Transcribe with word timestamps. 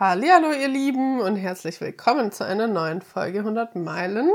Hallo 0.00 0.50
ihr 0.50 0.66
Lieben 0.66 1.20
und 1.20 1.36
herzlich 1.36 1.80
willkommen 1.80 2.32
zu 2.32 2.44
einer 2.44 2.66
neuen 2.66 3.00
Folge 3.00 3.38
100 3.38 3.76
Meilen. 3.76 4.28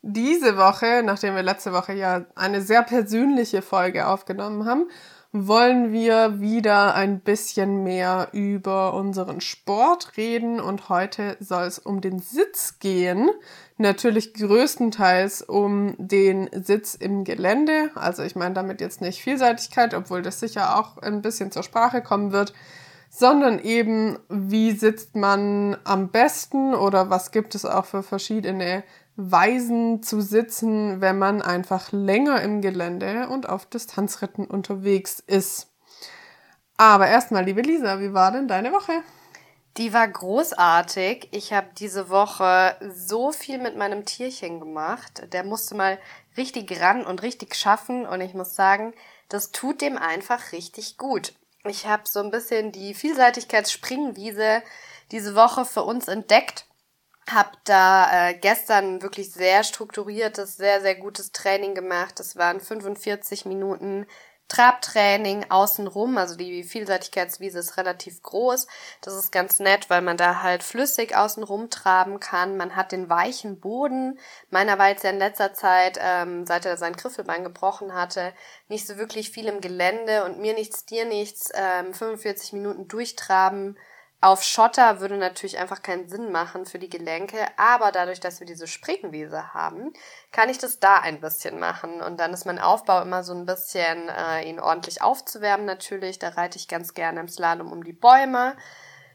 Diese 0.00 0.56
Woche, 0.56 1.02
nachdem 1.04 1.34
wir 1.34 1.42
letzte 1.42 1.74
Woche 1.74 1.92
ja 1.92 2.24
eine 2.34 2.62
sehr 2.62 2.82
persönliche 2.82 3.60
Folge 3.60 4.06
aufgenommen 4.06 4.64
haben, 4.64 4.88
wollen 5.32 5.92
wir 5.92 6.40
wieder 6.40 6.94
ein 6.94 7.20
bisschen 7.20 7.82
mehr 7.82 8.28
über 8.32 8.94
unseren 8.94 9.42
Sport 9.42 10.16
reden 10.16 10.60
und 10.60 10.88
heute 10.88 11.36
soll 11.40 11.64
es 11.64 11.78
um 11.78 12.00
den 12.00 12.18
Sitz 12.18 12.78
gehen. 12.78 13.28
Natürlich 13.76 14.32
größtenteils 14.32 15.42
um 15.42 15.94
den 15.98 16.48
Sitz 16.54 16.94
im 16.94 17.24
Gelände. 17.24 17.90
Also 17.96 18.22
ich 18.22 18.34
meine 18.34 18.54
damit 18.54 18.80
jetzt 18.80 19.02
nicht 19.02 19.20
Vielseitigkeit, 19.20 19.92
obwohl 19.92 20.22
das 20.22 20.40
sicher 20.40 20.78
auch 20.78 20.96
ein 20.96 21.20
bisschen 21.20 21.52
zur 21.52 21.64
Sprache 21.64 22.00
kommen 22.00 22.32
wird 22.32 22.54
sondern 23.10 23.58
eben, 23.58 24.18
wie 24.28 24.70
sitzt 24.70 25.16
man 25.16 25.76
am 25.84 26.08
besten 26.08 26.74
oder 26.74 27.10
was 27.10 27.32
gibt 27.32 27.56
es 27.56 27.64
auch 27.64 27.84
für 27.84 28.04
verschiedene 28.04 28.84
Weisen 29.16 30.02
zu 30.02 30.20
sitzen, 30.20 31.00
wenn 31.00 31.18
man 31.18 31.42
einfach 31.42 31.90
länger 31.92 32.40
im 32.40 32.62
Gelände 32.62 33.28
und 33.28 33.48
auf 33.48 33.66
Distanzritten 33.66 34.46
unterwegs 34.46 35.22
ist. 35.26 35.68
Aber 36.76 37.08
erstmal, 37.08 37.44
liebe 37.44 37.60
Lisa, 37.60 38.00
wie 38.00 38.14
war 38.14 38.30
denn 38.32 38.48
deine 38.48 38.72
Woche? 38.72 39.02
Die 39.76 39.92
war 39.92 40.06
großartig. 40.06 41.28
Ich 41.32 41.52
habe 41.52 41.68
diese 41.76 42.08
Woche 42.08 42.76
so 42.92 43.32
viel 43.32 43.58
mit 43.58 43.76
meinem 43.76 44.04
Tierchen 44.04 44.60
gemacht. 44.60 45.24
Der 45.32 45.44
musste 45.44 45.74
mal 45.74 45.98
richtig 46.36 46.80
ran 46.80 47.04
und 47.04 47.22
richtig 47.22 47.54
schaffen 47.56 48.06
und 48.06 48.20
ich 48.20 48.34
muss 48.34 48.54
sagen, 48.54 48.94
das 49.28 49.50
tut 49.50 49.80
dem 49.80 49.98
einfach 49.98 50.52
richtig 50.52 50.96
gut. 50.96 51.34
Ich 51.64 51.86
habe 51.86 52.02
so 52.06 52.20
ein 52.20 52.30
bisschen 52.30 52.72
die 52.72 52.94
Vielseitigkeitsspringwiese 52.94 54.62
diese 55.10 55.34
Woche 55.34 55.64
für 55.64 55.82
uns 55.82 56.08
entdeckt. 56.08 56.66
Hab 57.30 57.62
da 57.64 58.30
äh, 58.30 58.34
gestern 58.34 59.02
wirklich 59.02 59.32
sehr 59.32 59.62
strukturiertes, 59.62 60.56
sehr, 60.56 60.80
sehr 60.80 60.94
gutes 60.94 61.32
Training 61.32 61.74
gemacht. 61.74 62.18
Das 62.18 62.36
waren 62.36 62.60
45 62.60 63.44
Minuten 63.44 64.06
Trabtraining 64.50 65.46
außenrum, 65.48 66.18
also 66.18 66.36
die 66.36 66.64
Vielseitigkeitswiese 66.64 67.60
ist 67.60 67.76
relativ 67.76 68.20
groß. 68.22 68.66
Das 69.00 69.14
ist 69.14 69.30
ganz 69.30 69.60
nett, 69.60 69.88
weil 69.88 70.02
man 70.02 70.16
da 70.16 70.42
halt 70.42 70.64
flüssig 70.64 71.16
außenrum 71.16 71.70
traben 71.70 72.18
kann. 72.18 72.56
Man 72.56 72.74
hat 72.74 72.90
den 72.90 73.08
weichen 73.08 73.60
Boden. 73.60 74.18
Meiner 74.50 74.76
war 74.76 74.88
jetzt 74.88 75.04
ja 75.04 75.10
in 75.10 75.18
letzter 75.18 75.54
Zeit, 75.54 76.00
ähm, 76.02 76.46
seit 76.46 76.66
er 76.66 76.76
sein 76.76 76.94
Griffelbein 76.94 77.44
gebrochen 77.44 77.94
hatte, 77.94 78.32
nicht 78.68 78.88
so 78.88 78.96
wirklich 78.96 79.30
viel 79.30 79.46
im 79.46 79.60
Gelände 79.60 80.24
und 80.24 80.40
mir 80.40 80.54
nichts, 80.54 80.84
dir 80.84 81.04
nichts, 81.04 81.50
ähm, 81.54 81.94
45 81.94 82.52
Minuten 82.52 82.88
durchtraben 82.88 83.78
auf 84.22 84.42
Schotter 84.42 85.00
würde 85.00 85.16
natürlich 85.16 85.56
einfach 85.58 85.80
keinen 85.80 86.06
Sinn 86.08 86.30
machen 86.30 86.66
für 86.66 86.78
die 86.78 86.90
Gelenke, 86.90 87.38
aber 87.56 87.90
dadurch, 87.90 88.20
dass 88.20 88.38
wir 88.38 88.46
diese 88.46 88.66
Springwiese 88.66 89.54
haben, 89.54 89.94
kann 90.30 90.50
ich 90.50 90.58
das 90.58 90.78
da 90.78 90.96
ein 90.96 91.22
bisschen 91.22 91.58
machen. 91.58 92.02
Und 92.02 92.20
dann 92.20 92.34
ist 92.34 92.44
mein 92.44 92.58
Aufbau 92.58 93.00
immer 93.00 93.24
so 93.24 93.32
ein 93.32 93.46
bisschen, 93.46 94.10
äh, 94.10 94.42
ihn 94.42 94.60
ordentlich 94.60 95.00
aufzuwärmen 95.00 95.64
natürlich. 95.64 96.18
Da 96.18 96.30
reite 96.30 96.58
ich 96.58 96.68
ganz 96.68 96.92
gerne 96.92 97.20
im 97.20 97.28
Slalom 97.28 97.72
um 97.72 97.82
die 97.82 97.94
Bäume. 97.94 98.56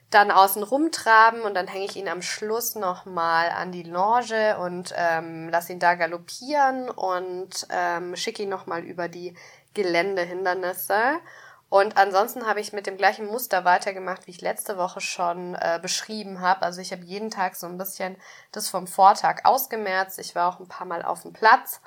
Dann 0.10 0.32
außen 0.32 0.64
rumtraben 0.64 1.42
und 1.42 1.54
dann 1.54 1.68
hänge 1.68 1.86
ich 1.86 1.96
ihn 1.96 2.08
am 2.08 2.24
Schluss 2.24 2.74
nochmal 2.74 3.50
an 3.50 3.72
die 3.72 3.84
Longe 3.84 4.58
und 4.58 4.92
ähm, 4.96 5.50
lasse 5.50 5.74
ihn 5.74 5.80
da 5.80 5.94
galoppieren 5.94 6.90
und 6.90 7.68
ähm, 7.70 8.16
schicke 8.16 8.44
ihn 8.44 8.50
nochmal 8.50 8.84
über 8.84 9.08
die 9.08 9.36
Geländehindernisse. 9.76 11.20
Und 11.76 11.98
ansonsten 11.98 12.48
habe 12.48 12.62
ich 12.62 12.72
mit 12.72 12.88
dem 12.88 12.96
gleichen 12.96 13.26
Muster 13.26 13.66
weitergemacht, 13.66 14.28
wie 14.28 14.32
ich 14.32 14.40
letzte 14.40 14.78
Woche 14.78 15.02
schon 15.02 15.56
äh, 15.56 15.78
beschrieben 15.82 16.40
habe. 16.40 16.62
Also 16.62 16.80
ich 16.80 16.94
habe 16.94 17.04
jeden 17.04 17.30
Tag 17.30 17.58
so 17.58 17.68
ein 17.68 17.78
bisschen 17.78 18.16
das 18.54 18.70
vom 18.70 18.88
Vortag 18.88 19.42
ausgemerzt. 19.44 20.18
Ich 20.20 20.36
war 20.36 20.48
auch 20.48 20.62
ein 20.62 20.70
paar 20.70 20.88
Mal 20.88 21.04
auf 21.04 21.24
dem 21.24 21.34
Platz 21.34 21.82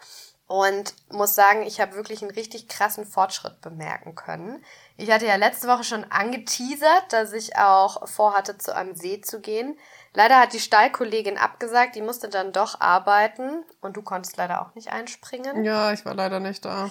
und 0.47 0.93
muss 1.11 1.35
sagen, 1.35 1.63
ich 1.63 1.81
habe 1.81 1.95
wirklich 1.95 2.21
einen 2.21 2.31
richtig 2.33 2.69
krassen 2.69 3.07
Fortschritt 3.07 3.63
bemerken 3.63 4.15
können. 4.15 4.63
Ich 4.99 5.11
hatte 5.11 5.25
ja 5.25 5.37
letzte 5.37 5.69
Woche 5.69 5.85
schon 5.85 6.05
angeteasert, 6.05 7.11
dass 7.11 7.33
ich 7.33 7.57
auch 7.57 8.07
vorhatte, 8.07 8.59
zu 8.59 8.77
einem 8.77 8.95
See 8.95 9.23
zu 9.23 9.41
gehen. 9.41 9.79
Leider 10.13 10.39
hat 10.39 10.53
die 10.53 10.61
Stallkollegin 10.61 11.39
abgesagt, 11.39 11.95
die 11.95 12.03
musste 12.03 12.29
dann 12.29 12.53
doch 12.53 12.79
arbeiten 12.83 13.65
und 13.81 13.97
du 13.97 14.03
konntest 14.03 14.37
leider 14.37 14.61
auch 14.61 14.75
nicht 14.75 14.93
einspringen. 14.93 15.65
Ja, 15.65 15.95
ich 15.95 16.05
war 16.05 16.13
leider 16.15 16.41
nicht 16.41 16.67
da. 16.67 16.91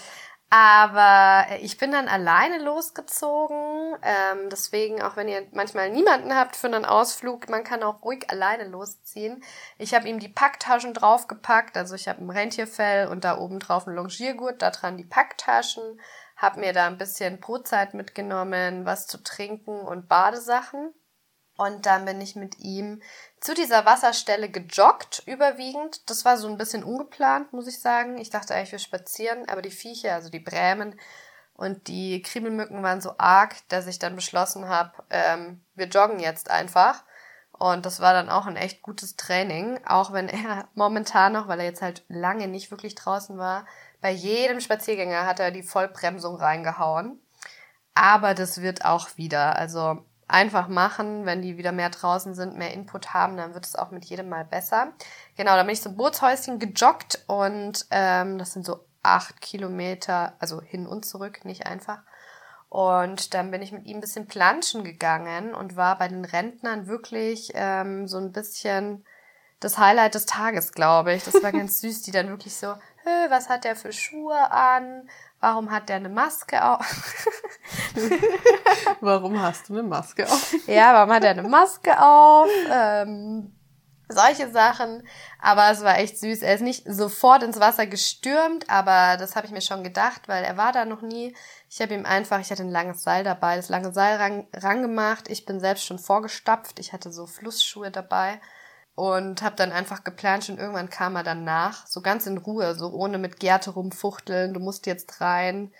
Aber 0.50 1.46
äh, 1.50 1.58
ich 1.60 1.78
bin 1.78 1.92
dann 1.92 2.08
alleine 2.08 2.60
losgezogen. 2.60 3.98
Ähm, 4.02 4.50
deswegen, 4.50 5.02
auch 5.02 5.18
wenn 5.18 5.28
ihr 5.28 5.46
manchmal 5.52 5.90
niemanden 5.90 6.34
habt 6.36 6.56
für 6.56 6.68
einen 6.68 6.86
Ausflug, 6.86 7.50
man 7.50 7.66
kann 7.66 7.84
auch 7.84 8.04
ruhig 8.04 8.30
alleine 8.30 8.66
losziehen. 8.66 9.44
Ich 9.78 9.94
habe 9.94 10.08
ihm 10.08 10.20
die 10.20 10.30
Packtaschen 10.30 10.94
draufgepackt. 10.94 11.76
Also 11.76 11.96
ich 11.96 12.08
habe 12.08 12.24
ein 12.24 12.30
Rentierfell 12.30 13.08
und 13.08 13.26
da 13.26 13.38
oben 13.38 13.60
drauf 13.60 13.88
ein 13.88 13.96
Longiergurt, 13.96 14.62
da 14.62 14.72
dran 14.72 14.98
die 14.98 15.04
Packtaschen. 15.04 16.00
Hab 16.38 16.56
mir 16.56 16.72
da 16.72 16.88
ein 16.88 16.98
bisschen 16.98 17.40
Brotzeit 17.42 17.94
mitgenommen, 17.94 18.86
was 18.86 19.08
zu 19.08 19.22
trinken 19.24 19.82
und 19.82 20.08
Badesachen. 20.08 20.94
Und 21.58 21.88
dann 21.88 22.06
bin 22.06 22.22
ich 22.22 22.36
mit 22.36 22.60
ihm 22.60 23.02
zu 23.42 23.54
dieser 23.54 23.86
Wasserstelle 23.86 24.50
gejoggt, 24.50 25.24
überwiegend. 25.26 26.10
Das 26.10 26.24
war 26.24 26.38
so 26.38 26.48
ein 26.48 26.58
bisschen 26.58 26.84
ungeplant, 26.84 27.52
muss 27.52 27.68
ich 27.68 27.80
sagen. 27.80 28.18
Ich 28.20 28.30
dachte 28.30 28.54
eigentlich, 28.54 28.72
wir 28.72 28.80
spazieren, 28.80 29.50
aber 29.50 29.62
die 29.62 29.72
Viecher, 29.72 30.14
also 30.14 30.30
die 30.30 30.40
Brämen 30.40 31.00
und 31.56 31.88
die 31.88 32.22
Kriebelmücken 32.22 32.84
waren 32.84 33.02
so 33.02 33.16
arg, 33.18 33.56
dass 33.70 33.88
ich 33.88 33.98
dann 33.98 34.16
beschlossen 34.16 34.70
habe, 34.70 34.92
ähm, 35.10 35.62
wir 35.74 35.88
joggen 35.88 36.20
jetzt 36.20 36.52
einfach. 36.52 37.04
Und 37.52 37.88
das 37.88 38.00
war 38.00 38.14
dann 38.14 38.30
auch 38.30 38.46
ein 38.46 38.56
echt 38.56 38.84
gutes 38.84 39.16
Training, 39.16 39.80
auch 39.86 40.14
wenn 40.14 40.30
er 40.30 40.68
momentan 40.76 41.34
noch, 41.34 41.48
weil 41.48 41.60
er 41.60 41.66
jetzt 41.66 41.82
halt 41.82 42.04
lange 42.08 42.48
nicht 42.48 42.70
wirklich 42.70 42.94
draußen 42.94 43.38
war, 43.40 43.66
bei 44.00 44.12
jedem 44.12 44.62
Spaziergänger 44.62 45.26
hat 45.26 45.40
er 45.40 45.50
die 45.50 45.64
Vollbremsung 45.64 46.36
reingehauen. 46.36 47.20
Aber 47.96 48.36
das 48.36 48.62
wird 48.62 48.86
auch 48.86 49.18
wieder. 49.18 49.56
Also 49.56 50.06
einfach 50.28 50.68
machen. 50.68 51.26
Wenn 51.26 51.42
die 51.42 51.58
wieder 51.58 51.72
mehr 51.72 51.90
draußen 51.90 52.34
sind, 52.34 52.58
mehr 52.58 52.74
Input 52.74 53.14
haben, 53.14 53.38
dann 53.38 53.54
wird 53.54 53.66
es 53.66 53.76
auch 53.76 53.92
mit 53.92 54.06
jedem 54.06 54.30
Mal 54.30 54.46
besser. 54.46 54.94
Genau, 55.36 55.56
da 55.56 55.64
bin 55.64 55.74
ich 55.74 55.82
zum 55.82 55.96
Bootshäuschen 55.96 56.60
gejoggt 56.60 57.24
und 57.28 57.86
ähm, 57.92 58.38
das 58.38 58.54
sind 58.54 58.66
so 58.66 58.86
acht 59.04 59.40
Kilometer, 59.42 60.34
also 60.40 60.62
hin 60.62 60.86
und 60.86 61.06
zurück, 61.06 61.46
nicht 61.46 61.66
einfach. 61.66 62.00
Und 62.70 63.34
dann 63.34 63.52
bin 63.52 63.62
ich 63.62 63.72
mit 63.72 63.86
ihm 63.86 63.98
ein 63.98 64.02
bisschen 64.02 64.28
planschen 64.28 64.84
gegangen 64.84 65.54
und 65.54 65.78
war 65.78 65.98
bei 65.98 66.10
den 66.10 66.26
Rentnern 66.26 66.88
wirklich 66.88 67.52
ähm, 67.56 68.08
so 68.08 68.18
ein 68.18 68.34
bisschen 68.34 69.06
das 69.60 69.78
Highlight 69.78 70.16
des 70.16 70.26
Tages, 70.26 70.72
glaube 70.72 71.14
ich. 71.14 71.24
Das 71.24 71.42
war 71.42 71.52
ganz 71.52 71.80
süß, 71.82 72.04
die 72.04 72.12
dann 72.12 72.30
wirklich 72.30 72.56
so, 72.56 72.76
was 73.30 73.50
hat 73.50 73.64
der 73.64 73.76
für 73.76 73.92
Schuhe 73.92 74.52
an? 74.52 75.10
Warum 75.40 75.72
hat 75.72 75.90
der 75.90 75.98
eine 75.98 76.10
Maske 76.10 76.64
auf? 76.64 76.86
warum 79.02 79.42
hast 79.42 79.70
du 79.70 79.74
eine 79.74 79.84
Maske 79.84 80.26
auf? 80.26 80.56
ja, 80.68 80.94
warum 80.94 81.14
hat 81.14 81.24
er 81.24 81.32
eine 81.32 81.44
Maske 81.44 82.02
auf? 82.02 82.50
Ähm, 82.72 83.56
solche 84.10 84.52
Sachen. 84.52 85.08
Aber 85.40 85.70
es 85.70 85.84
war 85.84 86.00
echt 86.00 86.18
süß. 86.18 86.42
Er 86.42 86.56
ist 86.56 86.62
nicht 86.62 86.86
sofort 86.88 87.44
ins 87.44 87.60
Wasser 87.60 87.86
gestürmt, 87.86 88.68
aber 88.70 89.18
das 89.18 89.36
habe 89.36 89.46
ich 89.46 89.54
mir 89.54 89.62
schon 89.62 89.84
gedacht, 89.84 90.28
weil 90.28 90.44
er 90.44 90.58
war 90.58 90.72
da 90.72 90.86
noch 90.86 91.02
nie. 91.02 91.36
Ich 91.70 91.82
habe 91.82 91.94
ihm 91.94 92.06
einfach, 92.06 92.40
ich 92.40 92.50
hatte 92.50 92.64
ein 92.64 92.72
langes 92.72 93.04
Seil 93.04 93.24
dabei, 93.24 93.58
das 93.58 93.70
lange 93.70 93.94
Seil 93.94 94.18
ran, 94.18 94.48
ran 94.54 94.82
gemacht. 94.82 95.30
Ich 95.30 95.46
bin 95.46 95.60
selbst 95.60 95.86
schon 95.86 96.00
vorgestapft. 96.00 96.80
Ich 96.80 96.94
hatte 96.94 97.12
so 97.12 97.28
Flussschuhe 97.28 97.92
dabei 97.92 98.42
und 98.98 99.44
habe 99.44 99.56
dann 99.56 99.72
einfach 99.72 100.04
geplant 100.04 100.50
und 100.50 100.58
irgendwann 100.58 100.90
kam 100.90 101.16
er 101.16 101.22
dann 101.22 101.44
nach, 101.44 101.86
so 101.86 102.02
ganz 102.02 102.26
in 102.26 102.40
Ruhe, 102.40 102.74
so 102.74 102.90
ohne 102.90 103.20
mit 103.20 103.40
Gerte 103.40 103.70
rumfuchteln, 103.70 104.56
du 104.56 104.60
musst 104.60 104.88
jetzt 104.88 105.22
rein. 105.22 105.72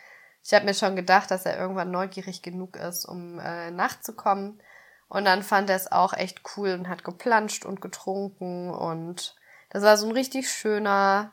Ich 0.44 0.54
habe 0.54 0.66
mir 0.66 0.76
schon 0.76 0.96
gedacht, 0.96 1.32
dass 1.32 1.48
er 1.48 1.58
irgendwann 1.58 1.90
neugierig 1.90 2.44
genug 2.44 2.78
ist, 2.78 3.06
um 3.06 3.40
äh, 3.40 3.72
nachzukommen. 3.72 4.62
Und 5.10 5.26
dann 5.26 5.42
fand 5.42 5.72
er 5.72 5.78
es 5.78 5.92
auch 5.92 6.14
echt 6.14 6.42
cool 6.56 6.74
und 6.74 6.88
hat 6.88 7.04
geplanscht 7.04 7.66
und 7.66 7.82
getrunken 7.82 8.70
und 8.70 9.36
das 9.72 9.82
war 9.82 9.98
so 9.98 10.06
ein 10.06 10.14
richtig 10.14 10.52
schöner 10.52 11.32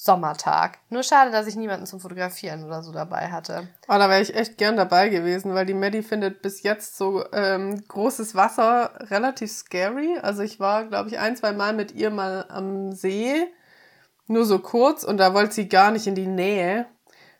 Sommertag. 0.00 0.78
Nur 0.90 1.02
schade, 1.02 1.32
dass 1.32 1.48
ich 1.48 1.56
niemanden 1.56 1.84
zum 1.84 1.98
Fotografieren 1.98 2.62
oder 2.62 2.84
so 2.84 2.92
dabei 2.92 3.32
hatte. 3.32 3.66
Oh, 3.88 3.94
da 3.98 4.08
wäre 4.08 4.22
ich 4.22 4.32
echt 4.32 4.56
gern 4.56 4.76
dabei 4.76 5.08
gewesen, 5.08 5.54
weil 5.54 5.66
die 5.66 5.74
Maddie 5.74 6.04
findet 6.04 6.40
bis 6.40 6.62
jetzt 6.62 6.96
so 6.96 7.24
ähm, 7.32 7.82
großes 7.88 8.36
Wasser 8.36 8.92
relativ 9.10 9.50
scary. 9.50 10.16
Also 10.22 10.42
ich 10.42 10.60
war, 10.60 10.84
glaube 10.84 11.08
ich, 11.08 11.18
ein, 11.18 11.36
zwei 11.36 11.50
Mal 11.50 11.72
mit 11.72 11.90
ihr 11.96 12.10
mal 12.10 12.44
am 12.48 12.92
See, 12.92 13.48
nur 14.28 14.44
so 14.44 14.60
kurz 14.60 15.02
und 15.02 15.16
da 15.16 15.34
wollte 15.34 15.54
sie 15.54 15.68
gar 15.68 15.90
nicht 15.90 16.06
in 16.06 16.14
die 16.14 16.28
Nähe. 16.28 16.86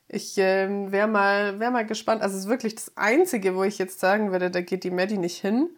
Ich 0.08 0.37
ähm, 0.38 0.90
wäre 0.90 1.06
mal, 1.06 1.60
wär 1.60 1.70
mal 1.70 1.87
gespannt. 1.87 2.22
Also 2.22 2.37
es 2.37 2.44
ist 2.44 2.50
wirklich 2.50 2.75
das 2.75 2.90
Einzige, 2.96 3.55
wo 3.55 3.62
ich 3.62 3.78
jetzt 3.78 4.00
sagen 4.00 4.32
würde, 4.32 4.50
da 4.50 4.62
geht 4.62 4.82
die 4.82 4.90
Maddie 4.90 5.19
nicht 5.19 5.40
hin. 5.40 5.70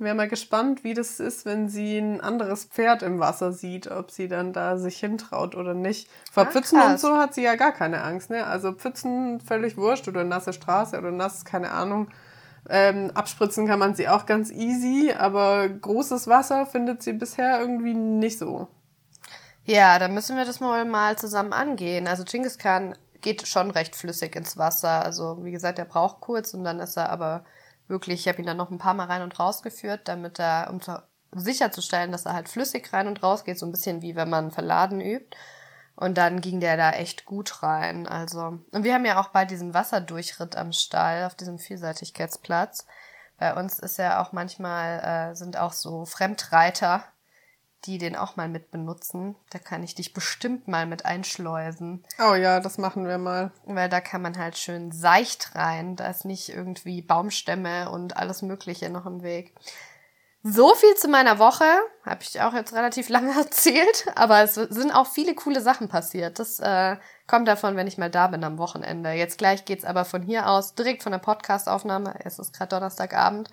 Wäre 0.00 0.14
mal 0.14 0.28
gespannt, 0.28 0.82
wie 0.82 0.94
das 0.94 1.20
ist, 1.20 1.44
wenn 1.44 1.68
sie 1.68 1.98
ein 1.98 2.22
anderes 2.22 2.64
Pferd 2.64 3.02
im 3.02 3.20
Wasser 3.20 3.52
sieht, 3.52 3.90
ob 3.90 4.10
sie 4.10 4.28
dann 4.28 4.54
da 4.54 4.78
sich 4.78 4.98
hintraut 4.98 5.54
oder 5.54 5.74
nicht. 5.74 6.08
Vor 6.32 6.44
ah, 6.44 6.46
Pfützen 6.46 6.78
krass. 6.78 6.90
und 6.92 7.00
so 7.00 7.18
hat 7.18 7.34
sie 7.34 7.42
ja 7.42 7.54
gar 7.54 7.72
keine 7.72 8.02
Angst, 8.02 8.30
ne? 8.30 8.46
Also 8.46 8.72
Pfützen 8.72 9.42
völlig 9.42 9.76
wurscht 9.76 10.08
oder 10.08 10.24
nasse 10.24 10.54
Straße 10.54 10.96
oder 10.96 11.10
nass, 11.10 11.44
keine 11.44 11.70
Ahnung. 11.72 12.08
Ähm, 12.70 13.10
abspritzen 13.12 13.66
kann 13.66 13.78
man 13.78 13.94
sie 13.94 14.08
auch 14.08 14.24
ganz 14.24 14.50
easy, 14.50 15.12
aber 15.12 15.68
großes 15.68 16.28
Wasser 16.28 16.64
findet 16.64 17.02
sie 17.02 17.12
bisher 17.12 17.60
irgendwie 17.60 17.92
nicht 17.92 18.38
so. 18.38 18.68
Ja, 19.64 19.98
dann 19.98 20.14
müssen 20.14 20.38
wir 20.38 20.46
das 20.46 20.60
mal, 20.60 20.86
mal 20.86 21.18
zusammen 21.18 21.52
angehen. 21.52 22.08
Also 22.08 22.24
Genghis 22.24 22.56
Khan 22.56 22.94
geht 23.20 23.46
schon 23.46 23.70
recht 23.70 23.94
flüssig 23.94 24.34
ins 24.34 24.56
Wasser. 24.56 25.04
Also 25.04 25.44
wie 25.44 25.52
gesagt, 25.52 25.78
er 25.78 25.84
braucht 25.84 26.22
kurz 26.22 26.54
und 26.54 26.64
dann 26.64 26.80
ist 26.80 26.96
er 26.96 27.10
aber 27.10 27.44
wirklich, 27.90 28.20
ich 28.20 28.28
habe 28.28 28.40
ihn 28.40 28.46
dann 28.46 28.56
noch 28.56 28.70
ein 28.70 28.78
paar 28.78 28.94
Mal 28.94 29.06
rein 29.06 29.22
und 29.22 29.38
raus 29.38 29.62
geführt, 29.62 30.02
damit 30.04 30.38
er, 30.38 30.68
um 30.70 30.80
zu, 30.80 31.02
sicherzustellen, 31.32 32.12
dass 32.12 32.26
er 32.26 32.34
halt 32.34 32.48
flüssig 32.48 32.92
rein 32.92 33.06
und 33.06 33.22
raus 33.22 33.44
geht, 33.44 33.58
so 33.58 33.66
ein 33.66 33.72
bisschen 33.72 34.02
wie 34.02 34.16
wenn 34.16 34.30
man 34.30 34.50
Verladen 34.50 35.00
übt. 35.00 35.36
Und 35.96 36.16
dann 36.16 36.40
ging 36.40 36.60
der 36.60 36.78
da 36.78 36.92
echt 36.92 37.26
gut 37.26 37.62
rein. 37.62 38.06
Also, 38.06 38.58
und 38.70 38.84
wir 38.84 38.94
haben 38.94 39.04
ja 39.04 39.20
auch 39.20 39.28
bei 39.28 39.44
diesem 39.44 39.74
Wasserdurchritt 39.74 40.56
am 40.56 40.72
Stall 40.72 41.24
auf 41.24 41.34
diesem 41.34 41.58
Vielseitigkeitsplatz. 41.58 42.86
Bei 43.36 43.54
uns 43.54 43.78
ist 43.78 43.98
ja 43.98 44.22
auch 44.22 44.32
manchmal, 44.32 45.00
äh, 45.32 45.34
sind 45.34 45.58
auch 45.58 45.72
so 45.72 46.06
Fremdreiter, 46.06 47.04
die 47.86 47.98
den 47.98 48.16
auch 48.16 48.36
mal 48.36 48.48
mit 48.48 48.70
benutzen. 48.70 49.36
Da 49.50 49.58
kann 49.58 49.82
ich 49.82 49.94
dich 49.94 50.12
bestimmt 50.12 50.68
mal 50.68 50.86
mit 50.86 51.04
einschleusen. 51.04 52.04
Oh 52.18 52.34
ja, 52.34 52.60
das 52.60 52.78
machen 52.78 53.06
wir 53.06 53.18
mal. 53.18 53.52
Weil 53.64 53.88
da 53.88 54.00
kann 54.00 54.22
man 54.22 54.36
halt 54.38 54.58
schön 54.58 54.92
seicht 54.92 55.54
rein. 55.54 55.96
Da 55.96 56.08
ist 56.08 56.24
nicht 56.24 56.50
irgendwie 56.50 57.02
Baumstämme 57.02 57.90
und 57.90 58.16
alles 58.16 58.42
Mögliche 58.42 58.90
noch 58.90 59.06
im 59.06 59.22
Weg. 59.22 59.54
So 60.42 60.74
viel 60.74 60.94
zu 60.94 61.08
meiner 61.08 61.38
Woche. 61.38 61.66
Habe 62.04 62.22
ich 62.22 62.40
auch 62.40 62.54
jetzt 62.54 62.72
relativ 62.72 63.08
lange 63.10 63.32
erzählt. 63.36 64.06
Aber 64.14 64.42
es 64.42 64.54
sind 64.54 64.90
auch 64.90 65.06
viele 65.06 65.34
coole 65.34 65.60
Sachen 65.60 65.88
passiert. 65.88 66.38
Das 66.38 66.60
äh, 66.60 66.96
kommt 67.26 67.48
davon, 67.48 67.76
wenn 67.76 67.86
ich 67.86 67.98
mal 67.98 68.10
da 68.10 68.26
bin 68.26 68.44
am 68.44 68.58
Wochenende. 68.58 69.12
Jetzt 69.12 69.38
gleich 69.38 69.64
geht's 69.64 69.84
aber 69.84 70.04
von 70.04 70.22
hier 70.22 70.48
aus 70.48 70.74
direkt 70.74 71.02
von 71.02 71.12
der 71.12 71.18
Podcastaufnahme. 71.18 72.14
Es 72.24 72.38
ist 72.38 72.54
gerade 72.54 72.70
Donnerstagabend. 72.70 73.50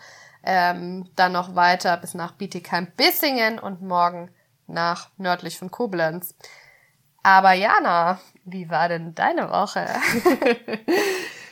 Ähm, 0.50 1.10
dann 1.18 1.34
noch 1.34 1.56
weiter 1.56 1.98
bis 1.98 2.14
nach 2.14 2.32
Bietigheim-Bissingen 2.32 3.60
und 3.60 3.82
morgen 3.82 4.32
nach 4.66 5.10
nördlich 5.18 5.60
von 5.60 5.72
Koblenz. 5.72 6.36
Aber 7.22 7.52
Jana, 7.52 8.20
wie 8.46 8.70
war 8.70 8.88
denn 8.88 9.14
deine 9.14 9.50
Woche? 9.50 9.86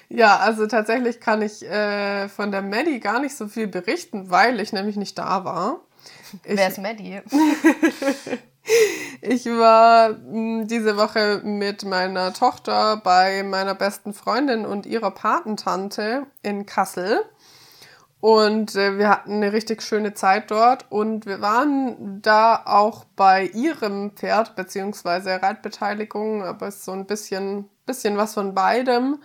Ja, 0.09 0.37
also 0.37 0.67
tatsächlich 0.67 1.19
kann 1.19 1.41
ich 1.41 1.63
äh, 1.63 2.29
von 2.29 2.51
der 2.51 2.61
Maddie 2.61 2.99
gar 2.99 3.19
nicht 3.19 3.35
so 3.35 3.47
viel 3.47 3.67
berichten, 3.67 4.29
weil 4.29 4.59
ich 4.59 4.71
nämlich 4.71 4.97
nicht 4.97 5.17
da 5.17 5.43
war. 5.45 5.79
Ich, 6.43 6.57
Wer 6.57 6.67
ist 6.67 6.77
Maddie? 6.77 7.21
ich 9.21 9.45
war 9.45 10.09
mh, 10.09 10.17
hm, 10.31 10.67
diese 10.67 10.97
Woche 10.97 11.41
mit 11.43 11.85
meiner 11.85 12.33
Tochter 12.33 12.97
bei 12.97 13.43
meiner 13.43 13.73
besten 13.73 14.13
Freundin 14.13 14.65
und 14.65 14.85
ihrer 14.85 15.11
Patentante 15.11 16.27
in 16.43 16.65
Kassel. 16.65 17.23
Und 18.25 18.75
äh, 18.75 18.97
wir 18.97 19.07
hatten 19.09 19.33
eine 19.33 19.53
richtig 19.53 19.83
schöne 19.83 20.15
Zeit 20.15 20.49
dort 20.49 20.87
und 20.89 21.27
wir 21.27 21.41
waren 21.41 22.23
da 22.23 22.59
auch 22.65 23.05
bei 23.15 23.45
ihrem 23.45 24.13
Pferd 24.15 24.55
beziehungsweise 24.55 25.43
Reitbeteiligung, 25.43 26.43
aber 26.43 26.69
es 26.69 26.77
ist 26.77 26.85
so 26.85 26.91
ein 26.93 27.05
bisschen, 27.05 27.69
bisschen 27.85 28.17
was 28.17 28.33
von 28.33 28.55
beidem. 28.55 29.21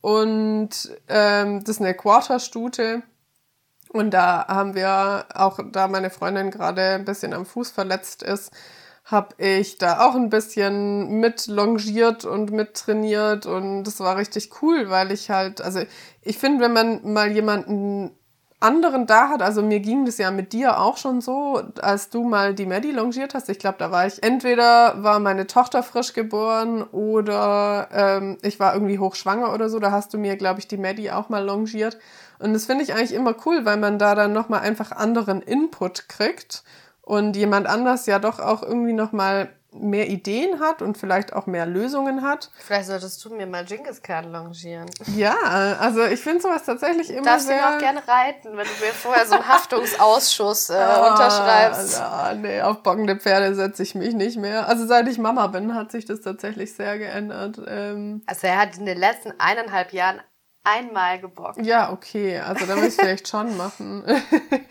Und 0.00 0.70
ähm, 1.08 1.62
das 1.62 1.76
ist 1.76 1.82
eine 1.82 1.92
Quarterstute. 1.92 3.02
Und 3.90 4.12
da 4.12 4.46
haben 4.48 4.74
wir, 4.74 5.26
auch 5.34 5.58
da 5.70 5.86
meine 5.86 6.08
Freundin 6.08 6.50
gerade 6.50 6.94
ein 6.94 7.04
bisschen 7.04 7.34
am 7.34 7.44
Fuß 7.44 7.70
verletzt 7.70 8.22
ist, 8.22 8.50
habe 9.04 9.34
ich 9.36 9.76
da 9.76 10.08
auch 10.08 10.14
ein 10.14 10.30
bisschen 10.30 11.20
mit 11.20 11.48
longiert 11.48 12.24
und 12.24 12.50
mit 12.50 12.72
trainiert 12.74 13.44
und 13.44 13.84
das 13.84 14.00
war 14.00 14.16
richtig 14.16 14.62
cool, 14.62 14.88
weil 14.88 15.12
ich 15.12 15.28
halt, 15.28 15.60
also 15.60 15.82
ich 16.22 16.38
finde, 16.38 16.64
wenn 16.64 16.72
man 16.72 17.12
mal 17.12 17.30
jemanden 17.30 18.14
anderen 18.60 19.06
da 19.06 19.28
hat. 19.28 19.42
Also 19.42 19.62
mir 19.62 19.80
ging 19.80 20.04
das 20.04 20.18
ja 20.18 20.30
mit 20.30 20.52
dir 20.52 20.80
auch 20.80 20.96
schon 20.96 21.20
so, 21.20 21.62
als 21.80 22.10
du 22.10 22.24
mal 22.24 22.54
die 22.54 22.66
Maddie 22.66 22.90
longiert 22.90 23.34
hast. 23.34 23.48
Ich 23.48 23.58
glaube, 23.58 23.76
da 23.78 23.90
war 23.90 24.06
ich, 24.06 24.22
entweder 24.22 25.02
war 25.02 25.20
meine 25.20 25.46
Tochter 25.46 25.82
frisch 25.82 26.12
geboren 26.12 26.82
oder 26.82 27.88
ähm, 27.92 28.38
ich 28.42 28.58
war 28.58 28.74
irgendwie 28.74 28.98
hochschwanger 28.98 29.54
oder 29.54 29.68
so. 29.68 29.78
Da 29.78 29.92
hast 29.92 30.12
du 30.12 30.18
mir, 30.18 30.36
glaube 30.36 30.58
ich, 30.60 30.66
die 30.66 30.76
Maddie 30.76 31.12
auch 31.12 31.28
mal 31.28 31.44
longiert. 31.44 31.98
Und 32.40 32.52
das 32.52 32.66
finde 32.66 32.82
ich 32.82 32.94
eigentlich 32.94 33.14
immer 33.14 33.34
cool, 33.46 33.64
weil 33.64 33.76
man 33.76 33.98
da 33.98 34.14
dann 34.14 34.32
nochmal 34.32 34.60
einfach 34.60 34.92
anderen 34.92 35.40
Input 35.40 36.08
kriegt 36.08 36.64
und 37.02 37.36
jemand 37.36 37.66
anders 37.66 38.06
ja 38.06 38.18
doch 38.18 38.38
auch 38.38 38.62
irgendwie 38.62 38.92
nochmal 38.92 39.48
mehr 39.70 40.08
Ideen 40.08 40.60
hat 40.60 40.80
und 40.80 40.96
vielleicht 40.96 41.34
auch 41.34 41.46
mehr 41.46 41.66
Lösungen 41.66 42.22
hat. 42.22 42.50
Vielleicht 42.58 42.86
solltest 42.86 43.22
du 43.24 43.34
mir 43.34 43.46
mal 43.46 43.64
Genghis 43.64 44.02
Khan 44.02 44.32
longieren. 44.32 44.88
Ja, 45.14 45.34
also 45.78 46.04
ich 46.04 46.20
finde 46.20 46.40
sowas 46.40 46.64
tatsächlich 46.64 47.10
immer 47.10 47.22
Darfst 47.22 47.48
sehr... 47.48 47.58
Darfst 47.58 47.72
du 47.72 47.76
auch 47.76 47.80
gerne 47.80 48.08
reiten, 48.08 48.48
wenn 48.56 48.66
du 48.66 48.84
mir 48.84 48.92
vorher 48.92 49.26
so 49.26 49.34
einen 49.34 49.48
Haftungsausschuss 49.48 50.70
äh, 50.70 50.74
ah, 50.74 51.10
unterschreibst. 51.10 51.98
Ja, 51.98 52.34
nee, 52.34 52.62
auf 52.62 52.82
bockende 52.82 53.16
Pferde 53.16 53.54
setze 53.54 53.82
ich 53.82 53.94
mich 53.94 54.14
nicht 54.14 54.38
mehr. 54.38 54.68
Also 54.68 54.86
seit 54.86 55.06
ich 55.06 55.18
Mama 55.18 55.46
bin, 55.48 55.74
hat 55.74 55.92
sich 55.92 56.06
das 56.06 56.22
tatsächlich 56.22 56.74
sehr 56.74 56.98
geändert. 56.98 57.60
Ähm, 57.66 58.22
also 58.26 58.46
er 58.46 58.58
hat 58.58 58.78
in 58.78 58.86
den 58.86 58.98
letzten 58.98 59.32
eineinhalb 59.38 59.92
Jahren 59.92 60.20
einmal 60.64 61.20
gebockt. 61.20 61.64
Ja, 61.64 61.92
okay, 61.92 62.38
also 62.38 62.66
da 62.66 62.76
muss 62.76 62.86
ich 62.86 62.94
vielleicht 62.94 63.28
schon 63.28 63.56
machen. 63.56 64.04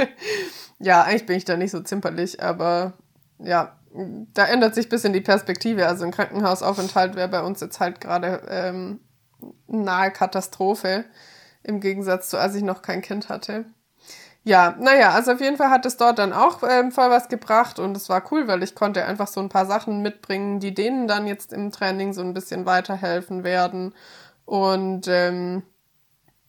ja, 0.80 1.04
eigentlich 1.04 1.26
bin 1.26 1.38
ich 1.38 1.46
da 1.46 1.58
nicht 1.58 1.72
so 1.72 1.82
zimperlich, 1.82 2.42
aber 2.42 2.94
ja, 3.40 3.78
da 4.34 4.46
ändert 4.46 4.76
sich 4.76 4.88
ein 4.88 4.90
bisschen 4.90 5.14
die 5.14 5.22
Perspektive. 5.22 5.88
Also 5.88 6.06
ein 6.06 6.12
Krankenhausaufenthalt 6.12 7.16
wäre 7.16 7.28
bei 7.28 7.42
uns 7.42 7.62
jetzt 7.62 7.80
halt 7.80 8.02
gerade 8.02 8.42
ähm, 8.50 9.00
nahe 9.68 10.12
Katastrophe, 10.12 11.06
im 11.64 11.80
Gegensatz 11.80 12.30
zu 12.30 12.38
als 12.38 12.56
ich 12.56 12.64
noch 12.64 12.82
kein 12.82 13.02
Kind 13.02 13.30
hatte. 13.30 13.66
Ja, 14.44 14.76
naja, 14.80 15.12
also 15.12 15.34
auf 15.34 15.42
jeden 15.42 15.58
Fall 15.58 15.70
hat 15.70 15.86
es 15.86 15.98
dort 15.98 16.20
dann 16.20 16.32
auch 16.32 16.64
ähm, 16.64 16.92
voll 16.92 17.10
was 17.10 17.28
gebracht 17.28 17.80
und 17.80 17.98
es 17.98 18.08
war 18.08 18.24
cool, 18.32 18.48
weil 18.48 18.64
ich 18.64 18.76
konnte 18.76 19.04
einfach 19.06 19.28
so 19.28 19.42
ein 19.42 19.50
paar 19.50 19.66
Sachen 19.66 20.02
mitbringen, 20.02 20.62
die 20.62 20.74
denen 20.74 21.08
dann 21.08 21.28
jetzt 21.28 21.52
im 21.52 21.72
Training 21.72 22.14
so 22.14 22.22
ein 22.22 22.34
bisschen 22.34 22.66
weiterhelfen 22.66 23.44
werden. 23.44 23.94
Und 24.46 25.08
ähm, 25.10 25.64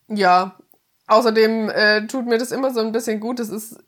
ja, 0.06 0.56
Außerdem 1.08 1.70
äh, 1.70 2.06
tut 2.06 2.26
mir 2.26 2.36
das 2.36 2.52
immer 2.52 2.70
so 2.70 2.80
ein 2.80 2.92
bisschen 2.92 3.18
gut. 3.18 3.40
Es 3.40 3.48
ist 3.48 3.78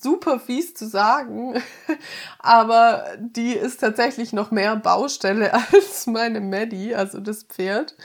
super 0.00 0.38
fies 0.38 0.74
zu 0.74 0.86
sagen, 0.86 1.60
aber 2.38 3.04
die 3.18 3.52
ist 3.52 3.80
tatsächlich 3.80 4.32
noch 4.32 4.50
mehr 4.50 4.76
Baustelle 4.76 5.52
als 5.72 6.06
meine 6.06 6.40
Maddie, 6.40 6.94
also 6.94 7.20
das 7.20 7.42
Pferd. 7.44 7.96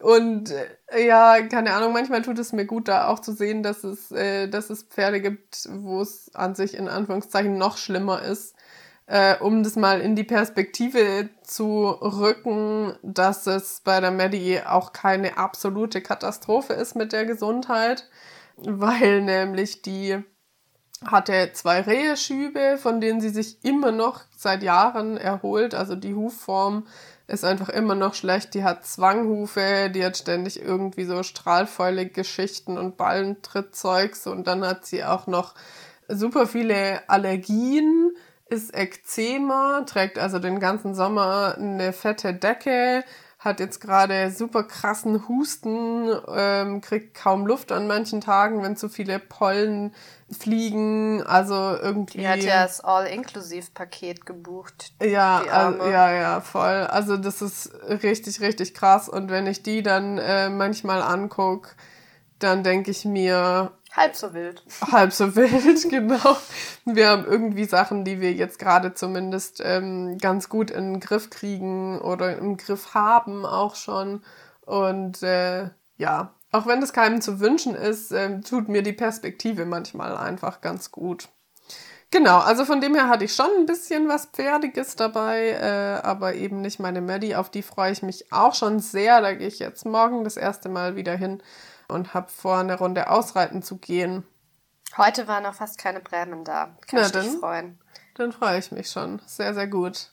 Und 0.00 0.52
äh, 0.88 1.06
ja, 1.06 1.40
keine 1.42 1.74
Ahnung, 1.74 1.92
manchmal 1.92 2.22
tut 2.22 2.38
es 2.38 2.52
mir 2.52 2.66
gut, 2.66 2.88
da 2.88 3.08
auch 3.08 3.20
zu 3.20 3.32
sehen, 3.32 3.62
dass 3.62 3.84
es, 3.84 4.10
äh, 4.10 4.48
dass 4.48 4.68
es 4.68 4.82
Pferde 4.82 5.20
gibt, 5.20 5.68
wo 5.70 6.02
es 6.02 6.34
an 6.34 6.54
sich 6.54 6.74
in 6.74 6.88
Anführungszeichen 6.88 7.56
noch 7.56 7.76
schlimmer 7.76 8.22
ist 8.22 8.54
äh, 9.06 9.36
um 9.38 9.62
das 9.62 9.76
mal 9.76 10.00
in 10.00 10.16
die 10.16 10.24
Perspektive 10.24 11.28
zu 11.42 11.86
rücken, 11.86 12.96
dass 13.02 13.46
es 13.46 13.82
bei 13.84 14.00
der 14.00 14.10
Maddie 14.10 14.60
auch 14.64 14.92
keine 14.92 15.36
absolute 15.36 16.00
Katastrophe 16.00 16.72
ist 16.72 16.96
mit 16.96 17.12
der 17.12 17.26
Gesundheit, 17.26 18.08
weil 18.56 19.20
nämlich 19.22 19.82
die 19.82 20.22
hatte 21.06 21.50
zwei 21.52 21.80
Reheschübe, 21.80 22.78
von 22.78 23.00
denen 23.00 23.20
sie 23.20 23.30
sich 23.30 23.64
immer 23.64 23.92
noch 23.92 24.20
seit 24.36 24.62
Jahren 24.62 25.16
erholt. 25.16 25.74
Also 25.74 25.96
die 25.96 26.14
Hufform 26.14 26.86
ist 27.26 27.44
einfach 27.44 27.68
immer 27.68 27.94
noch 27.94 28.14
schlecht. 28.14 28.54
Die 28.54 28.64
hat 28.64 28.86
Zwanghufe, 28.86 29.90
die 29.90 30.04
hat 30.04 30.16
ständig 30.16 30.62
irgendwie 30.62 31.04
so 31.04 31.22
Strahlfäule-Geschichten 31.22 32.78
und 32.78 32.96
Ballentrittzeugs 32.96 34.26
und 34.26 34.46
dann 34.46 34.64
hat 34.64 34.86
sie 34.86 35.04
auch 35.04 35.26
noch 35.26 35.54
super 36.08 36.46
viele 36.46 37.08
Allergien 37.08 38.12
ist 38.52 38.76
Ekzema, 38.76 39.82
trägt 39.86 40.18
also 40.18 40.38
den 40.38 40.60
ganzen 40.60 40.94
Sommer 40.94 41.56
eine 41.56 41.94
fette 41.94 42.34
Decke, 42.34 43.02
hat 43.44 43.58
jetzt 43.58 43.80
gerade 43.80 44.30
super 44.30 44.62
krassen 44.62 45.26
Husten, 45.28 46.08
ähm, 46.28 46.80
kriegt 46.80 47.14
kaum 47.14 47.44
Luft 47.44 47.72
an 47.72 47.88
manchen 47.88 48.20
Tagen, 48.20 48.62
wenn 48.62 48.76
zu 48.76 48.88
viele 48.88 49.18
Pollen 49.18 49.92
fliegen. 50.30 51.24
Also 51.24 51.54
irgendwie. 51.54 52.18
Die 52.18 52.28
hat 52.28 52.42
ja 52.44 52.62
das 52.62 52.80
All-Inclusive-Paket 52.80 54.26
gebucht. 54.26 54.92
Ja, 55.02 55.42
also, 55.50 55.84
ja, 55.86 56.12
ja, 56.12 56.40
voll. 56.40 56.86
Also 56.86 57.16
das 57.16 57.42
ist 57.42 57.72
richtig, 57.88 58.40
richtig 58.40 58.74
krass. 58.74 59.08
Und 59.08 59.30
wenn 59.30 59.48
ich 59.48 59.64
die 59.64 59.82
dann 59.82 60.18
äh, 60.18 60.48
manchmal 60.48 61.02
angucke, 61.02 61.70
dann 62.38 62.62
denke 62.62 62.92
ich 62.92 63.04
mir, 63.04 63.72
Halb 63.94 64.16
so 64.16 64.32
wild. 64.32 64.62
Halb 64.90 65.12
so 65.12 65.36
wild, 65.36 65.88
genau. 65.90 66.36
Wir 66.86 67.10
haben 67.10 67.26
irgendwie 67.26 67.66
Sachen, 67.66 68.04
die 68.04 68.22
wir 68.22 68.32
jetzt 68.32 68.58
gerade 68.58 68.94
zumindest 68.94 69.60
ähm, 69.62 70.16
ganz 70.16 70.48
gut 70.48 70.70
in 70.70 70.94
den 70.94 71.00
Griff 71.00 71.28
kriegen 71.28 72.00
oder 72.00 72.38
im 72.38 72.56
Griff 72.56 72.94
haben 72.94 73.44
auch 73.44 73.76
schon. 73.76 74.22
Und 74.62 75.22
äh, 75.22 75.68
ja, 75.98 76.34
auch 76.52 76.66
wenn 76.66 76.80
das 76.80 76.94
keinem 76.94 77.20
zu 77.20 77.38
wünschen 77.40 77.74
ist, 77.74 78.12
äh, 78.12 78.40
tut 78.40 78.68
mir 78.68 78.82
die 78.82 78.94
Perspektive 78.94 79.66
manchmal 79.66 80.16
einfach 80.16 80.62
ganz 80.62 80.90
gut. 80.90 81.28
Genau, 82.10 82.38
also 82.38 82.64
von 82.64 82.80
dem 82.80 82.94
her 82.94 83.08
hatte 83.08 83.24
ich 83.24 83.34
schon 83.34 83.50
ein 83.58 83.66
bisschen 83.66 84.08
was 84.08 84.26
Pferdiges 84.26 84.96
dabei, 84.96 85.50
äh, 85.50 86.06
aber 86.06 86.34
eben 86.34 86.60
nicht 86.60 86.78
meine 86.78 87.00
Maddie. 87.00 87.36
Auf 87.36 87.50
die 87.50 87.62
freue 87.62 87.92
ich 87.92 88.02
mich 88.02 88.32
auch 88.32 88.54
schon 88.54 88.80
sehr. 88.80 89.20
Da 89.20 89.32
gehe 89.34 89.48
ich 89.48 89.58
jetzt 89.58 89.84
morgen 89.84 90.24
das 90.24 90.36
erste 90.36 90.68
Mal 90.68 90.96
wieder 90.96 91.16
hin 91.16 91.42
und 91.88 92.14
habe 92.14 92.28
vor, 92.30 92.58
eine 92.58 92.78
Runde 92.78 93.10
ausreiten 93.10 93.62
zu 93.62 93.78
gehen. 93.78 94.24
Heute 94.96 95.26
waren 95.28 95.44
noch 95.44 95.54
fast 95.54 95.78
keine 95.78 96.00
Bremen 96.00 96.44
da. 96.44 96.76
Kann 96.86 97.00
Na 97.00 97.00
ich 97.02 97.12
dich 97.12 97.24
dann. 97.24 97.38
freuen. 97.38 97.78
Dann 98.14 98.32
freue 98.32 98.58
ich 98.58 98.72
mich 98.72 98.90
schon. 98.90 99.20
Sehr, 99.26 99.54
sehr 99.54 99.66
gut. 99.66 100.10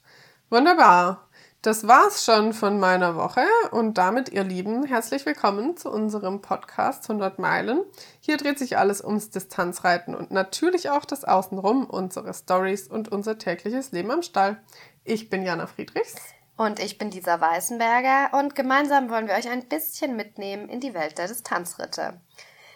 Wunderbar. 0.50 1.28
Das 1.62 1.86
war's 1.86 2.24
schon 2.24 2.54
von 2.54 2.80
meiner 2.80 3.18
Woche 3.18 3.44
und 3.72 3.98
damit, 3.98 4.30
ihr 4.30 4.46
Lieben, 4.46 4.86
herzlich 4.86 5.26
willkommen 5.26 5.76
zu 5.76 5.92
unserem 5.92 6.42
Podcast 6.42 7.10
100 7.10 7.38
Meilen. 7.38 7.84
Hier 8.22 8.38
dreht 8.38 8.58
sich 8.58 8.78
alles 8.78 9.04
ums 9.04 9.30
Distanzreiten 9.30 10.16
und 10.16 10.32
natürlich 10.32 10.90
auch 10.90 11.04
das 11.04 11.26
Außenrum, 11.26 11.84
unsere 11.84 12.34
Stories 12.34 12.88
und 12.88 13.12
unser 13.12 13.38
tägliches 13.38 13.92
Leben 13.92 14.10
am 14.10 14.22
Stall. 14.22 14.62
Ich 15.04 15.30
bin 15.30 15.44
Jana 15.44 15.68
Friedrichs. 15.68 16.16
Und 16.60 16.82
ich 16.82 16.98
bin 16.98 17.10
Lisa 17.10 17.40
Weißenberger 17.40 18.38
und 18.38 18.54
gemeinsam 18.54 19.10
wollen 19.10 19.30
wir 19.30 19.36
euch 19.36 19.48
ein 19.48 19.70
bisschen 19.70 20.18
mitnehmen 20.18 20.68
in 20.68 20.82
die 20.82 20.94
Welt 20.94 21.18
der 21.18 21.30
Distanzritte. 21.30 22.20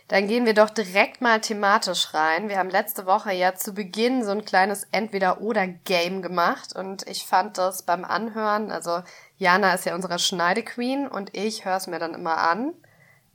Dann 0.08 0.30
gehen 0.30 0.46
wir 0.46 0.54
doch 0.54 0.70
direkt 0.70 1.20
mal 1.20 1.42
thematisch 1.42 2.13
rein. 2.13 2.48
Wir 2.48 2.60
haben 2.60 2.70
letzte 2.70 3.06
Woche 3.06 3.34
ja 3.34 3.56
zu 3.56 3.74
Beginn 3.74 4.24
so 4.24 4.32
ein 4.32 4.46
kleines 4.46 4.88
Entweder-Oder-Game 4.94 6.22
gemacht 6.22 6.74
und 6.74 7.06
ich 7.10 7.25
fand 7.25 7.58
das 7.58 7.84
beim 7.84 8.06
Anhören, 8.06 8.72
also 8.72 9.02
Jana 9.36 9.74
ist 9.74 9.86
ja 9.86 9.96
unsere 9.96 10.18
Schneidequeen 10.18 11.06
und 11.06 11.36
ich 11.36 11.66
höre 11.66 11.75
es 11.75 11.88
mir 11.88 12.00
dann 12.00 12.13
immer 12.13 12.38
an. 12.38 12.74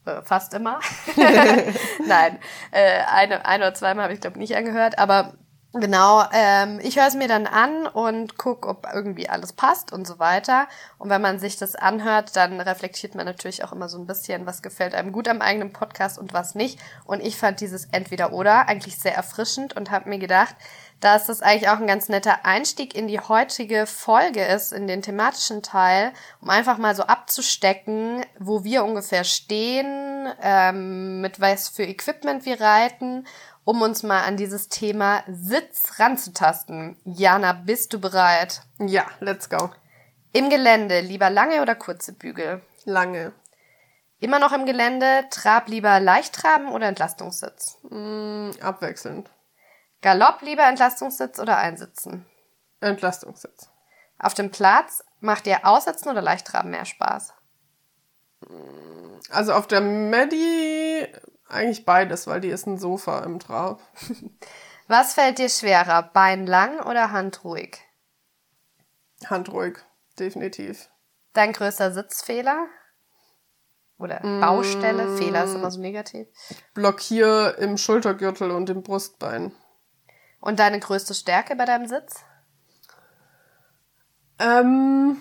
Äh, 0.06 0.22
Fast 0.22 0.54
immer. 0.54 0.80
Nein, 2.06 2.38
äh, 2.70 3.02
eine, 3.06 3.44
ein 3.44 3.60
oder 3.60 3.74
zweimal 3.74 4.04
habe 4.04 4.14
ich 4.14 4.22
glaube 4.22 4.38
nicht 4.38 4.56
angehört, 4.56 4.98
aber 4.98 5.34
Genau, 5.74 6.24
ähm, 6.32 6.80
ich 6.82 6.96
höre 6.96 7.08
es 7.08 7.14
mir 7.14 7.28
dann 7.28 7.46
an 7.46 7.86
und 7.86 8.38
guck, 8.38 8.64
ob 8.66 8.86
irgendwie 8.90 9.28
alles 9.28 9.52
passt 9.52 9.92
und 9.92 10.06
so 10.06 10.18
weiter. 10.18 10.66
Und 10.96 11.10
wenn 11.10 11.20
man 11.20 11.38
sich 11.38 11.58
das 11.58 11.74
anhört, 11.76 12.34
dann 12.36 12.58
reflektiert 12.58 13.14
man 13.14 13.26
natürlich 13.26 13.62
auch 13.64 13.72
immer 13.72 13.90
so 13.90 13.98
ein 13.98 14.06
bisschen, 14.06 14.46
was 14.46 14.62
gefällt 14.62 14.94
einem 14.94 15.12
gut 15.12 15.28
am 15.28 15.42
eigenen 15.42 15.74
Podcast 15.74 16.18
und 16.18 16.32
was 16.32 16.54
nicht. 16.54 16.78
Und 17.04 17.20
ich 17.20 17.36
fand 17.36 17.60
dieses 17.60 17.84
Entweder-Oder 17.92 18.66
eigentlich 18.66 18.98
sehr 18.98 19.14
erfrischend 19.14 19.76
und 19.76 19.90
habe 19.90 20.08
mir 20.08 20.18
gedacht, 20.18 20.56
dass 21.00 21.26
das 21.26 21.42
eigentlich 21.42 21.68
auch 21.68 21.78
ein 21.78 21.86
ganz 21.86 22.08
netter 22.08 22.44
Einstieg 22.44 22.94
in 22.94 23.06
die 23.06 23.20
heutige 23.20 23.86
Folge 23.86 24.44
ist, 24.44 24.72
in 24.72 24.88
den 24.88 25.02
thematischen 25.02 25.62
Teil, 25.62 26.12
um 26.40 26.50
einfach 26.50 26.78
mal 26.78 26.96
so 26.96 27.04
abzustecken, 27.04 28.24
wo 28.38 28.64
wir 28.64 28.84
ungefähr 28.84 29.22
stehen, 29.22 30.28
ähm, 30.42 31.20
mit 31.20 31.40
was 31.40 31.68
für 31.68 31.84
Equipment 31.84 32.46
wir 32.46 32.60
reiten 32.60 33.26
um 33.68 33.82
uns 33.82 34.02
mal 34.02 34.22
an 34.22 34.38
dieses 34.38 34.70
Thema 34.70 35.22
Sitz 35.30 36.00
ranzutasten. 36.00 36.96
Jana, 37.04 37.52
bist 37.52 37.92
du 37.92 38.00
bereit? 38.00 38.62
Ja, 38.78 39.04
let's 39.20 39.50
go. 39.50 39.68
Im 40.32 40.48
Gelände 40.48 41.00
lieber 41.00 41.28
lange 41.28 41.60
oder 41.60 41.74
kurze 41.74 42.14
Bügel? 42.14 42.62
Lange. 42.86 43.34
Immer 44.20 44.38
noch 44.38 44.54
im 44.54 44.64
Gelände, 44.64 45.26
Trab 45.30 45.68
lieber 45.68 46.00
Leichttraben 46.00 46.68
oder 46.68 46.88
Entlastungssitz? 46.88 47.76
Mm, 47.90 48.52
abwechselnd. 48.62 49.30
Galopp 50.00 50.40
lieber 50.40 50.66
Entlastungssitz 50.66 51.38
oder 51.38 51.58
Einsitzen? 51.58 52.24
Entlastungssitz. 52.80 53.68
Auf 54.18 54.32
dem 54.32 54.50
Platz 54.50 55.04
macht 55.20 55.44
dir 55.44 55.66
Aussitzen 55.66 56.10
oder 56.10 56.22
Leichttraben 56.22 56.70
mehr 56.70 56.86
Spaß? 56.86 57.34
Also 59.28 59.52
auf 59.52 59.66
der 59.66 59.82
Medi 59.82 61.06
eigentlich 61.48 61.84
beides, 61.84 62.26
weil 62.26 62.40
die 62.40 62.48
ist 62.48 62.66
ein 62.66 62.78
Sofa 62.78 63.20
im 63.24 63.38
Trab. 63.38 63.80
Was 64.88 65.14
fällt 65.14 65.38
dir 65.38 65.48
schwerer, 65.48 66.02
Bein 66.02 66.46
lang 66.46 66.80
oder 66.80 67.10
Hand 67.12 67.44
ruhig? 67.44 67.78
Handruhig, 69.26 69.78
definitiv. 70.18 70.88
Dein 71.32 71.52
größter 71.52 71.92
Sitzfehler? 71.92 72.66
Oder 73.98 74.20
Baustelle? 74.20 75.16
Fehler 75.16 75.44
ist 75.44 75.54
immer 75.54 75.70
so 75.70 75.80
negativ. 75.80 76.28
Blockier 76.72 77.58
im 77.58 77.76
Schultergürtel 77.76 78.52
und 78.52 78.70
im 78.70 78.82
Brustbein. 78.82 79.52
Und 80.40 80.60
deine 80.60 80.78
größte 80.78 81.14
Stärke 81.14 81.56
bei 81.56 81.64
deinem 81.64 81.86
Sitz? 81.88 82.24
Ähm, 84.38 85.16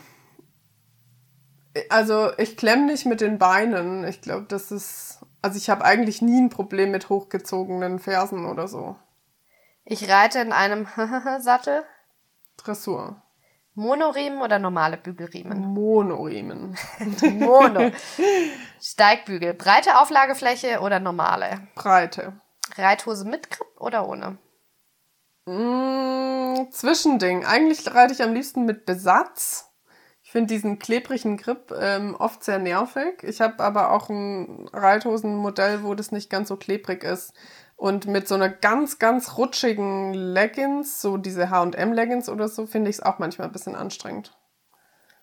also 1.90 2.32
ich 2.38 2.56
klemm 2.56 2.86
nicht 2.86 3.06
mit 3.06 3.22
den 3.22 3.40
Beinen. 3.40 4.04
Ich 4.06 4.22
glaube, 4.22 4.46
das 4.48 4.72
ist. 4.72 5.20
Also 5.48 5.60
ich 5.60 5.70
habe 5.70 5.86
eigentlich 5.86 6.22
nie 6.22 6.42
ein 6.42 6.50
Problem 6.50 6.92
mit 6.92 7.08
hochgezogenen 7.08 8.00
Fersen 8.00 8.46
oder 8.46 8.68
so. 8.68 8.98
Ich 9.86 10.10
reite 10.10 10.40
in 10.40 10.52
einem 10.52 10.86
Sattel. 11.40 11.86
Dressur. 12.58 13.22
Monoriemen 13.74 14.42
oder 14.42 14.60
normale 14.60 14.98
Bügelriemen? 14.98 15.60
Monoriemen. 15.60 16.78
Mono. 17.40 17.92
Steigbügel. 18.82 19.54
Breite 19.54 20.02
Auflagefläche 20.02 20.82
oder 20.82 21.00
normale? 21.00 21.66
Breite. 21.76 22.34
Reithose 22.76 23.24
mit 23.24 23.50
Grip 23.50 23.80
oder 23.80 24.06
ohne? 24.06 24.38
Mm, 25.46 26.70
Zwischending. 26.72 27.46
Eigentlich 27.46 27.90
reite 27.96 28.12
ich 28.12 28.22
am 28.22 28.34
liebsten 28.34 28.66
mit 28.66 28.86
Besatz. 28.86 29.67
Finde 30.38 30.54
diesen 30.54 30.78
klebrigen 30.78 31.38
Grip 31.38 31.74
ähm, 31.82 32.14
oft 32.14 32.44
sehr 32.44 32.60
nervig. 32.60 33.24
Ich 33.24 33.42
habe 33.42 33.64
aber 33.64 33.92
auch 33.92 34.08
ein 34.08 34.70
Reithosenmodell, 34.72 35.82
wo 35.82 35.96
das 35.96 36.12
nicht 36.12 36.30
ganz 36.30 36.50
so 36.50 36.58
klebrig 36.58 37.04
ist. 37.04 37.34
Und 37.76 38.06
mit 38.06 38.28
so 38.28 38.36
einer 38.36 38.48
ganz, 38.48 39.00
ganz 39.00 39.40
rutschigen 39.40 40.14
Leggings, 40.14 41.02
so 41.02 41.18
diese 41.18 41.50
H&M-Leggings 41.50 42.30
oder 42.30 42.50
so, 42.50 42.68
finde 42.68 42.92
ich 42.92 42.98
es 42.98 43.02
auch 43.02 43.18
manchmal 43.18 43.48
ein 43.48 43.52
bisschen 43.52 43.74
anstrengend. 43.74 44.38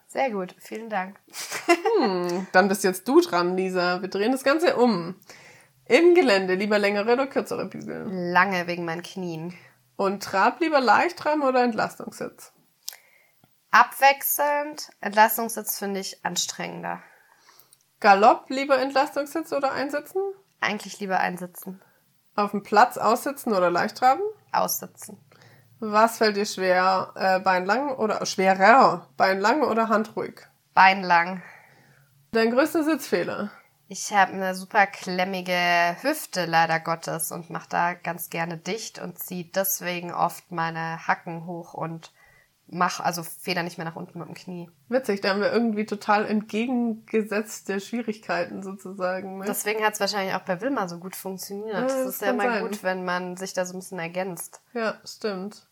Sehr 0.09 0.33
gut, 0.33 0.57
vielen 0.59 0.91
Dank. 0.91 1.21
Hm, 2.01 2.49
dann 2.51 2.67
bist 2.67 2.83
jetzt 2.83 3.07
du 3.07 3.21
dran, 3.21 3.57
Lisa. 3.57 4.03
Wir 4.03 4.09
drehen 4.09 4.33
das 4.33 4.43
Ganze 4.43 4.75
um. 4.75 5.15
Im 5.85 6.17
Gelände 6.17 6.57
lieber 6.57 6.81
längere 6.81 7.13
oder 7.13 7.29
kürzere 7.29 7.67
Bügel? 7.67 8.09
Lange 8.11 8.67
wegen 8.67 8.85
meinen 8.85 9.05
Knien. 9.05 9.55
Und 9.95 10.25
Trab 10.25 10.61
lieber 10.61 10.81
Leichttraben 10.81 11.43
oder 11.43 11.63
Entlastungssitz? 11.63 12.54
Abwechselnd. 13.75 14.89
Entlastungssitz 15.01 15.81
finde 15.81 15.99
ich 15.99 16.25
anstrengender. 16.25 17.03
Galopp 17.99 18.49
lieber 18.49 18.79
Entlastungssitz 18.79 19.53
oder 19.53 19.73
einsitzen? 19.73 20.23
Eigentlich 20.61 21.01
lieber 21.01 21.19
einsitzen. 21.19 21.83
Auf 22.37 22.53
dem 22.53 22.63
Platz 22.63 22.99
aussitzen 22.99 23.53
oder 23.53 23.73
Leichttraben? 23.73 24.23
Aussitzen. 24.53 25.19
Was 25.81 26.19
fällt 26.19 26.37
dir 26.37 26.47
schwer? 26.47 27.11
Äh, 27.17 27.41
Bein 27.41 27.67
lang 27.67 27.97
oder 27.97 28.25
schwerer? 28.27 29.09
Bein 29.17 29.41
lang 29.41 29.63
oder 29.65 29.89
handruhig? 29.89 30.43
Bein 30.73 31.03
lang. 31.03 31.43
Dein 32.31 32.53
größter 32.53 32.85
Sitzfehler? 32.85 33.51
Ich 33.89 34.13
habe 34.13 34.35
eine 34.35 34.55
super 34.55 34.87
klemmige 34.87 35.97
Hüfte, 36.01 36.45
leider 36.45 36.79
Gottes, 36.79 37.33
und 37.33 37.51
mache 37.51 37.69
da 37.71 37.95
ganz 37.95 38.31
gerne 38.31 38.57
dicht 38.57 39.01
und 39.01 39.19
ziehe 39.19 39.47
deswegen 39.47 40.15
oft 40.15 40.53
meine 40.53 41.09
Hacken 41.09 41.47
hoch 41.47 41.75
und 41.75 42.13
mach 42.75 43.01
also 43.01 43.23
feder 43.23 43.63
nicht 43.63 43.79
mehr 43.79 43.87
nach 43.87 43.97
unten 43.97 44.19
mit 44.19 44.29
dem 44.29 44.35
Knie. 44.35 44.71
Witzig, 44.89 45.21
da 45.21 45.31
haben 45.31 45.41
wir 45.41 45.53
irgendwie 45.53 45.87
total 45.87 46.27
entgegengesetzte 46.27 47.81
Schwierigkeiten 47.81 48.63
sozusagen. 48.63 49.39
Ne? 49.39 49.45
Deswegen 49.47 49.85
hat 49.85 49.95
es 49.95 50.01
wahrscheinlich 50.01 50.35
auch 50.35 50.41
bei 50.43 50.61
Wilma 50.61 50.89
so 50.89 50.99
gut 50.99 51.17
funktioniert. 51.17 51.73
Ja, 51.73 51.83
das 51.83 51.95
das 51.95 52.07
ist 52.07 52.23
ja 52.23 52.31
immer 52.31 52.43
sein. 52.45 52.63
gut, 52.63 52.83
wenn 52.83 53.05
man 53.05 53.37
sich 53.37 53.55
da 53.55 53.65
so 53.65 53.75
ein 53.75 53.81
bisschen 53.81 54.01
ergänzt. 54.01 54.61
Ja, 54.73 54.97
stimmt. 55.05 55.67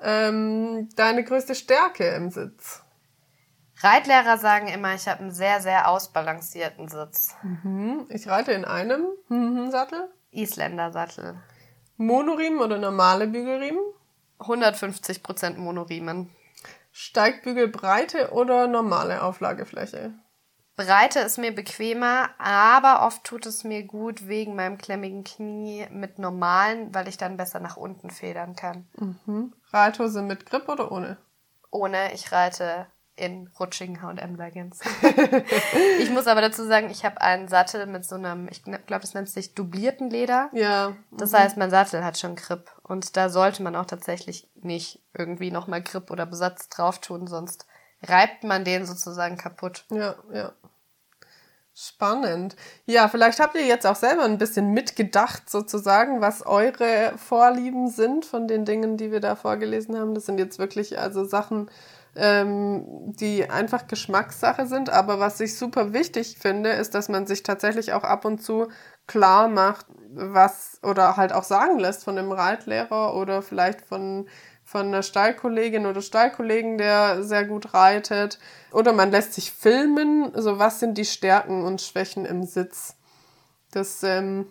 Ähm, 0.00 0.90
deine 0.96 1.24
größte 1.24 1.54
Stärke 1.54 2.06
im 2.08 2.30
Sitz? 2.30 2.82
Reitlehrer 3.78 4.38
sagen 4.38 4.68
immer, 4.68 4.94
ich 4.94 5.08
habe 5.08 5.20
einen 5.20 5.32
sehr, 5.32 5.60
sehr 5.60 5.88
ausbalancierten 5.88 6.88
Sitz. 6.88 7.34
Hm, 7.40 8.06
ich 8.10 8.28
reite 8.28 8.52
in 8.52 8.64
einem 8.64 9.06
mhm, 9.28 9.70
Sattel. 9.70 10.08
Isländer-Sattel. 10.30 11.36
Monoriemen 11.96 12.60
oder 12.60 12.78
normale 12.78 13.26
Bügelriemen? 13.26 13.82
150% 14.46 15.56
Monoriemen. 15.56 16.30
Steigbügelbreite 16.92 18.32
oder 18.32 18.66
normale 18.66 19.22
Auflagefläche? 19.22 20.14
Breite 20.76 21.20
ist 21.20 21.38
mir 21.38 21.54
bequemer, 21.54 22.30
aber 22.38 23.06
oft 23.06 23.22
tut 23.22 23.46
es 23.46 23.62
mir 23.62 23.84
gut 23.84 24.26
wegen 24.26 24.56
meinem 24.56 24.76
klemmigen 24.76 25.22
Knie 25.22 25.86
mit 25.90 26.18
normalen, 26.18 26.92
weil 26.92 27.06
ich 27.06 27.16
dann 27.16 27.36
besser 27.36 27.60
nach 27.60 27.76
unten 27.76 28.10
federn 28.10 28.56
kann. 28.56 28.88
Mhm. 28.96 29.52
Reithose 29.72 30.22
mit 30.22 30.46
Grip 30.46 30.68
oder 30.68 30.90
ohne? 30.90 31.16
Ohne, 31.70 32.12
ich 32.12 32.32
reite 32.32 32.86
in 33.16 33.48
rutschigen 33.60 34.02
H&M-Leggings. 34.02 34.80
ich 36.00 36.10
muss 36.10 36.26
aber 36.26 36.40
dazu 36.40 36.64
sagen, 36.64 36.90
ich 36.90 37.04
habe 37.04 37.20
einen 37.20 37.46
Sattel 37.46 37.86
mit 37.86 38.04
so 38.04 38.16
einem, 38.16 38.48
ich 38.48 38.64
glaube, 38.64 39.04
es 39.04 39.14
nennt 39.14 39.28
sich 39.28 39.54
dublierten 39.54 40.10
Leder. 40.10 40.50
Ja. 40.52 40.96
Das 41.12 41.32
heißt, 41.32 41.56
mein 41.56 41.70
Sattel 41.70 42.04
hat 42.04 42.18
schon 42.18 42.34
Grip. 42.34 42.73
Und 42.84 43.16
da 43.16 43.30
sollte 43.30 43.62
man 43.62 43.74
auch 43.76 43.86
tatsächlich 43.86 44.48
nicht 44.54 45.00
irgendwie 45.14 45.50
nochmal 45.50 45.82
Grip 45.82 46.10
oder 46.10 46.26
Besatz 46.26 46.68
drauf 46.68 47.00
tun, 47.00 47.26
sonst 47.26 47.66
reibt 48.02 48.44
man 48.44 48.64
den 48.64 48.84
sozusagen 48.84 49.36
kaputt. 49.38 49.86
Ja, 49.90 50.14
ja. 50.32 50.52
Spannend. 51.76 52.54
Ja, 52.86 53.08
vielleicht 53.08 53.40
habt 53.40 53.56
ihr 53.56 53.66
jetzt 53.66 53.84
auch 53.84 53.96
selber 53.96 54.22
ein 54.22 54.38
bisschen 54.38 54.72
mitgedacht, 54.72 55.50
sozusagen, 55.50 56.20
was 56.20 56.46
eure 56.46 57.14
Vorlieben 57.16 57.88
sind 57.88 58.24
von 58.24 58.46
den 58.46 58.64
Dingen, 58.64 58.96
die 58.96 59.10
wir 59.10 59.18
da 59.18 59.34
vorgelesen 59.34 59.98
haben. 59.98 60.14
Das 60.14 60.26
sind 60.26 60.38
jetzt 60.38 60.60
wirklich 60.60 61.00
also 61.00 61.24
Sachen, 61.24 61.68
ähm, 62.16 62.84
die 63.14 63.48
einfach 63.50 63.86
Geschmackssache 63.86 64.66
sind. 64.66 64.90
Aber 64.90 65.20
was 65.20 65.40
ich 65.40 65.56
super 65.56 65.92
wichtig 65.92 66.38
finde, 66.38 66.70
ist, 66.70 66.94
dass 66.94 67.08
man 67.08 67.26
sich 67.26 67.42
tatsächlich 67.42 67.92
auch 67.92 68.04
ab 68.04 68.24
und 68.24 68.42
zu 68.42 68.68
klar 69.06 69.48
macht, 69.48 69.86
was 70.10 70.78
oder 70.82 71.16
halt 71.16 71.32
auch 71.32 71.44
sagen 71.44 71.78
lässt 71.78 72.04
von 72.04 72.16
dem 72.16 72.32
Reitlehrer 72.32 73.14
oder 73.14 73.42
vielleicht 73.42 73.82
von 73.82 74.26
von 74.66 74.86
einer 74.86 75.02
Stallkollegin 75.02 75.84
oder 75.86 76.00
Stallkollegen, 76.00 76.78
der 76.78 77.22
sehr 77.22 77.44
gut 77.44 77.74
reitet. 77.74 78.38
Oder 78.72 78.92
man 78.94 79.10
lässt 79.10 79.34
sich 79.34 79.52
filmen, 79.52 80.32
so 80.34 80.58
was 80.58 80.80
sind 80.80 80.96
die 80.96 81.04
Stärken 81.04 81.62
und 81.62 81.82
Schwächen 81.82 82.24
im 82.24 82.44
Sitz. 82.44 82.96
Das 83.70 84.02
ähm, 84.02 84.46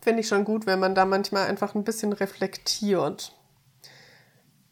finde 0.00 0.20
ich 0.20 0.28
schon 0.28 0.44
gut, 0.44 0.66
wenn 0.66 0.80
man 0.80 0.94
da 0.94 1.04
manchmal 1.04 1.46
einfach 1.46 1.74
ein 1.74 1.84
bisschen 1.84 2.12
reflektiert. 2.12 3.36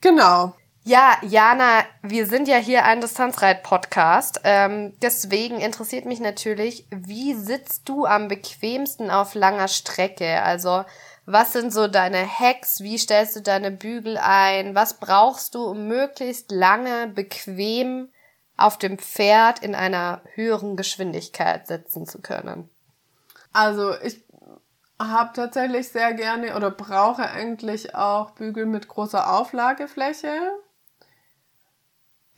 Genau. 0.00 0.54
Ja, 0.82 1.18
Jana, 1.20 1.84
wir 2.02 2.26
sind 2.26 2.49
ja 2.49 2.56
hier 2.56 2.87
ein 2.87 3.02
Distanzreit-Podcast. 3.02 4.40
Ähm, 4.44 4.94
deswegen 5.02 5.60
interessiert 5.60 6.06
mich 6.06 6.20
natürlich, 6.20 6.87
wie 6.90 7.34
sitzt 7.34 7.87
du 7.87 8.06
am 8.06 8.28
bequemsten 8.28 9.10
auf 9.10 9.34
langer 9.34 9.68
Strecke? 9.68 10.42
Also, 10.42 10.84
was 11.26 11.52
sind 11.52 11.70
so 11.70 11.87
deine 11.87 12.26
Hacks? 12.26 12.80
Wie 12.80 12.96
stellst 12.96 13.37
du 13.37 13.42
deine 13.42 13.70
Bügel 13.70 14.16
ein? 14.16 14.75
Was 14.75 14.94
brauchst 14.94 15.54
du, 15.54 15.64
um 15.64 15.87
möglichst 15.87 16.50
lange 16.50 17.08
bequem 17.08 18.08
auf 18.56 18.78
dem 18.78 18.99
Pferd 18.99 19.58
in 19.58 19.75
einer 19.75 20.22
höheren 20.34 20.76
Geschwindigkeit 20.76 21.66
sitzen 21.66 22.06
zu 22.06 22.22
können? 22.22 22.70
Also, 23.52 23.94
ich 24.00 24.25
habe 24.99 25.32
tatsächlich 25.34 25.90
sehr 25.90 26.14
gerne 26.14 26.56
oder 26.56 26.70
brauche 26.70 27.28
eigentlich 27.28 27.94
auch 27.94 28.30
Bügel 28.30 28.64
mit 28.64 28.88
großer 28.88 29.30
Auflagefläche. 29.30 30.52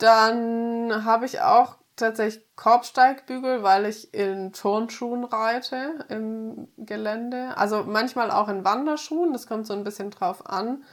Dann 0.03 1.05
habe 1.05 1.25
ich 1.25 1.39
auch 1.41 1.75
tatsächlich 1.95 2.43
Korbsteigbügel, 2.55 3.63
weil 3.63 3.85
ich 3.85 4.13
in 4.13 4.51
Turnschuhen 4.51 5.23
reite 5.23 6.05
im 6.09 6.67
Gelände. 6.77 7.55
Also 7.55 7.83
manchmal 7.87 8.31
auch 8.31 8.49
in 8.49 8.65
Wanderschuhen, 8.65 9.31
das 9.31 9.47
kommt 9.47 9.65
so 9.65 9.73
ein 9.73 9.83
bisschen 9.83 10.09
drauf 10.11 10.49
an. 10.49 10.83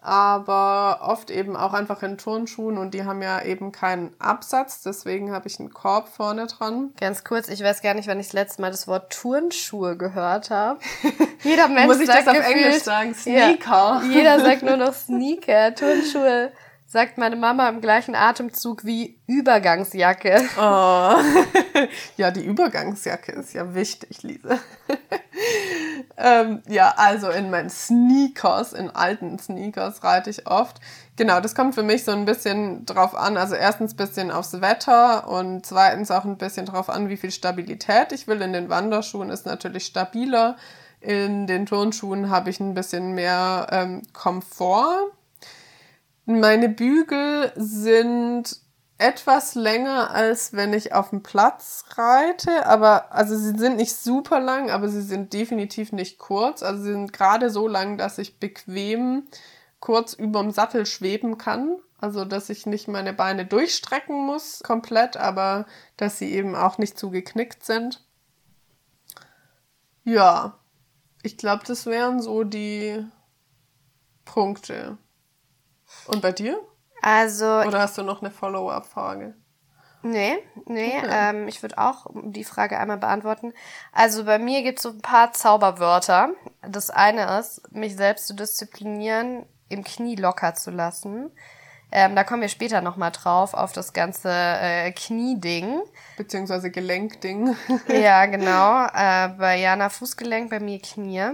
Aber 0.00 1.00
oft 1.02 1.28
eben 1.30 1.56
auch 1.56 1.72
einfach 1.72 2.02
in 2.04 2.18
Turnschuhen 2.18 2.78
und 2.78 2.94
die 2.94 3.04
haben 3.04 3.20
ja 3.20 3.42
eben 3.42 3.72
keinen 3.72 4.14
Absatz, 4.20 4.82
deswegen 4.82 5.32
habe 5.32 5.48
ich 5.48 5.58
einen 5.58 5.72
Korb 5.74 6.06
vorne 6.08 6.46
dran. 6.46 6.92
Ganz 7.00 7.24
kurz, 7.24 7.48
ich 7.48 7.64
weiß 7.64 7.82
gar 7.82 7.94
nicht, 7.94 8.06
wann 8.06 8.20
ich 8.20 8.26
das 8.28 8.32
letzte 8.32 8.62
Mal 8.62 8.70
das 8.70 8.86
Wort 8.86 9.12
Turnschuhe 9.12 9.96
gehört 9.96 10.50
habe. 10.50 10.78
Jeder 11.42 11.66
Mensch 11.66 11.86
Muss 11.88 12.00
ich 12.00 12.06
sagt 12.06 12.28
das 12.28 12.28
auf 12.28 12.36
gefühlt- 12.36 12.64
Englisch 12.66 12.82
sagen? 12.84 13.12
Sneaker. 13.14 14.02
Ja, 14.02 14.02
jeder 14.08 14.40
sagt 14.40 14.62
nur 14.62 14.76
noch 14.76 14.92
Sneaker, 14.94 15.74
Turnschuhe. 15.74 16.52
Sagt 16.90 17.18
meine 17.18 17.36
Mama 17.36 17.68
im 17.68 17.82
gleichen 17.82 18.14
Atemzug 18.14 18.86
wie 18.86 19.20
Übergangsjacke. 19.26 20.40
Oh. 20.58 21.16
ja, 22.16 22.30
die 22.30 22.42
Übergangsjacke 22.42 23.32
ist 23.32 23.52
ja 23.52 23.74
wichtig, 23.74 24.22
Lisa. 24.22 24.58
ähm, 26.16 26.62
ja, 26.66 26.94
also 26.96 27.28
in 27.28 27.50
meinen 27.50 27.68
Sneakers, 27.68 28.72
in 28.72 28.88
alten 28.88 29.38
Sneakers 29.38 30.02
reite 30.02 30.30
ich 30.30 30.46
oft. 30.46 30.80
Genau, 31.16 31.40
das 31.40 31.54
kommt 31.54 31.74
für 31.74 31.82
mich 31.82 32.04
so 32.04 32.12
ein 32.12 32.24
bisschen 32.24 32.86
drauf 32.86 33.14
an. 33.14 33.36
Also 33.36 33.54
erstens 33.54 33.94
bisschen 33.94 34.30
aufs 34.30 34.58
Wetter 34.62 35.28
und 35.28 35.66
zweitens 35.66 36.10
auch 36.10 36.24
ein 36.24 36.38
bisschen 36.38 36.64
drauf 36.64 36.88
an, 36.88 37.10
wie 37.10 37.18
viel 37.18 37.32
Stabilität 37.32 38.12
ich 38.12 38.26
will. 38.28 38.40
In 38.40 38.54
den 38.54 38.70
Wanderschuhen 38.70 39.28
ist 39.28 39.44
natürlich 39.44 39.84
stabiler. 39.84 40.56
In 41.02 41.46
den 41.46 41.66
Turnschuhen 41.66 42.30
habe 42.30 42.48
ich 42.48 42.60
ein 42.60 42.72
bisschen 42.72 43.12
mehr 43.12 43.66
ähm, 43.72 44.00
Komfort. 44.14 45.12
Meine 46.30 46.68
Bügel 46.68 47.52
sind 47.56 48.60
etwas 48.98 49.54
länger, 49.54 50.10
als 50.10 50.52
wenn 50.52 50.74
ich 50.74 50.92
auf 50.92 51.08
dem 51.08 51.22
Platz 51.22 51.86
reite, 51.96 52.66
aber 52.66 53.14
also 53.14 53.34
sie 53.34 53.58
sind 53.58 53.78
nicht 53.78 53.94
super 53.96 54.38
lang, 54.38 54.68
aber 54.68 54.90
sie 54.90 55.00
sind 55.00 55.32
definitiv 55.32 55.90
nicht 55.90 56.18
kurz. 56.18 56.62
Also 56.62 56.82
sie 56.82 56.92
sind 56.92 57.14
gerade 57.14 57.48
so 57.48 57.66
lang, 57.66 57.96
dass 57.96 58.18
ich 58.18 58.38
bequem 58.38 59.22
kurz 59.80 60.12
überm 60.12 60.50
Sattel 60.50 60.84
schweben 60.84 61.38
kann. 61.38 61.78
Also 61.98 62.26
dass 62.26 62.50
ich 62.50 62.66
nicht 62.66 62.88
meine 62.88 63.14
Beine 63.14 63.46
durchstrecken 63.46 64.26
muss 64.26 64.60
komplett, 64.62 65.16
aber 65.16 65.64
dass 65.96 66.18
sie 66.18 66.30
eben 66.30 66.54
auch 66.54 66.76
nicht 66.76 66.98
zu 66.98 67.08
geknickt 67.08 67.64
sind. 67.64 68.04
Ja, 70.04 70.58
ich 71.22 71.38
glaube, 71.38 71.64
das 71.66 71.86
wären 71.86 72.20
so 72.20 72.44
die 72.44 73.02
Punkte. 74.26 74.98
Und 76.08 76.22
bei 76.22 76.32
dir? 76.32 76.58
Also, 77.02 77.44
Oder 77.46 77.80
hast 77.80 77.96
du 77.98 78.02
noch 78.02 78.20
eine 78.22 78.30
Follow-up-Frage? 78.30 79.34
nee, 80.02 80.36
nee, 80.66 80.96
Okay. 80.98 81.08
ähm, 81.10 81.48
ich 81.48 81.60
würde 81.62 81.78
auch 81.78 82.06
die 82.14 82.44
Frage 82.44 82.78
einmal 82.78 82.98
beantworten. 82.98 83.52
Also 83.92 84.24
bei 84.24 84.38
mir 84.38 84.62
gibt 84.62 84.78
es 84.78 84.84
so 84.84 84.90
ein 84.90 85.00
paar 85.00 85.32
Zauberwörter. 85.32 86.30
Das 86.62 86.90
eine 86.90 87.38
ist, 87.38 87.62
mich 87.72 87.96
selbst 87.96 88.26
zu 88.28 88.34
disziplinieren, 88.34 89.44
im 89.68 89.84
Knie 89.84 90.14
locker 90.16 90.54
zu 90.54 90.70
lassen. 90.70 91.30
Ähm, 91.90 92.14
da 92.14 92.22
kommen 92.24 92.42
wir 92.42 92.48
später 92.48 92.80
nochmal 92.80 93.10
drauf, 93.12 93.54
auf 93.54 93.72
das 93.72 93.92
ganze 93.92 94.30
äh, 94.30 94.92
Knieding. 94.92 95.80
Beziehungsweise 96.16 96.70
Gelenkding. 96.70 97.56
Ja, 97.88 98.26
genau. 98.26 98.84
Äh, 98.94 99.28
bei 99.38 99.58
Jana 99.58 99.88
Fußgelenk, 99.88 100.50
bei 100.50 100.60
mir 100.60 100.80
Knie. 100.80 101.32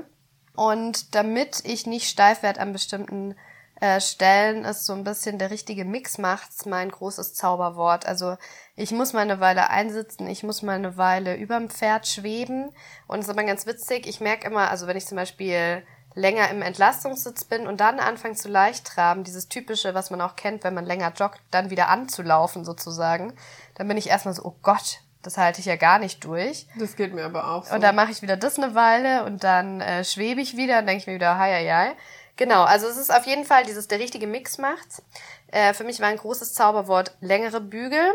Und 0.56 1.14
damit 1.14 1.62
ich 1.64 1.86
nicht 1.86 2.08
steif 2.08 2.42
werde 2.42 2.60
an 2.60 2.72
bestimmten 2.72 3.34
äh, 3.80 4.00
Stellen, 4.00 4.64
ist 4.64 4.86
so 4.86 4.92
ein 4.92 5.04
bisschen 5.04 5.38
der 5.38 5.50
richtige 5.50 5.84
Mix 5.84 6.18
macht's 6.18 6.64
mein 6.64 6.90
großes 6.90 7.34
Zauberwort. 7.34 8.06
Also 8.06 8.36
ich 8.76 8.92
muss 8.92 9.12
mal 9.12 9.20
eine 9.20 9.40
Weile 9.40 9.70
einsitzen, 9.70 10.26
ich 10.28 10.42
muss 10.42 10.62
mal 10.62 10.76
eine 10.76 10.96
Weile 10.96 11.36
überm 11.36 11.68
Pferd 11.70 12.06
schweben. 12.06 12.70
Und 13.06 13.18
es 13.18 13.26
ist 13.26 13.30
aber 13.30 13.44
ganz 13.44 13.66
witzig, 13.66 14.06
ich 14.06 14.20
merke 14.20 14.46
immer, 14.46 14.70
also 14.70 14.86
wenn 14.86 14.96
ich 14.96 15.06
zum 15.06 15.16
Beispiel 15.16 15.82
länger 16.14 16.48
im 16.50 16.62
Entlastungssitz 16.62 17.44
bin 17.44 17.66
und 17.66 17.80
dann 17.80 17.98
anfange 17.98 18.34
zu 18.34 18.48
leicht 18.48 18.86
traben, 18.86 19.24
dieses 19.24 19.48
typische, 19.48 19.94
was 19.94 20.10
man 20.10 20.20
auch 20.20 20.36
kennt, 20.36 20.62
wenn 20.64 20.74
man 20.74 20.86
länger 20.86 21.12
joggt, 21.12 21.40
dann 21.50 21.70
wieder 21.70 21.88
anzulaufen 21.88 22.64
sozusagen, 22.64 23.34
dann 23.74 23.88
bin 23.88 23.96
ich 23.96 24.08
erstmal 24.08 24.34
so, 24.34 24.44
oh 24.44 24.54
Gott, 24.62 25.00
das 25.22 25.38
halte 25.38 25.60
ich 25.60 25.66
ja 25.66 25.76
gar 25.76 25.98
nicht 25.98 26.24
durch. 26.24 26.66
Das 26.78 26.96
geht 26.96 27.14
mir 27.14 27.24
aber 27.24 27.50
auch 27.50 27.64
so. 27.64 27.74
Und 27.74 27.82
dann 27.82 27.96
mache 27.96 28.12
ich 28.12 28.22
wieder 28.22 28.36
das 28.36 28.58
eine 28.58 28.74
Weile 28.74 29.24
und 29.24 29.42
dann 29.42 29.80
äh, 29.80 30.04
schwebe 30.04 30.40
ich 30.40 30.56
wieder 30.56 30.78
und 30.78 30.86
denke 30.86 31.00
ich 31.00 31.06
mir 31.06 31.14
wieder, 31.14 31.38
hei, 31.38 31.52
hei, 31.52 31.68
hei. 31.68 31.96
Genau, 32.36 32.64
also 32.64 32.88
es 32.88 32.96
ist 32.96 33.14
auf 33.14 33.26
jeden 33.26 33.44
Fall 33.44 33.64
dieses, 33.64 33.86
der 33.86 34.00
richtige 34.00 34.26
Mix 34.26 34.58
macht's. 34.58 35.02
Äh, 35.48 35.72
für 35.72 35.84
mich 35.84 36.00
war 36.00 36.08
ein 36.08 36.16
großes 36.16 36.54
Zauberwort 36.54 37.16
längere 37.20 37.60
Bügel 37.60 38.12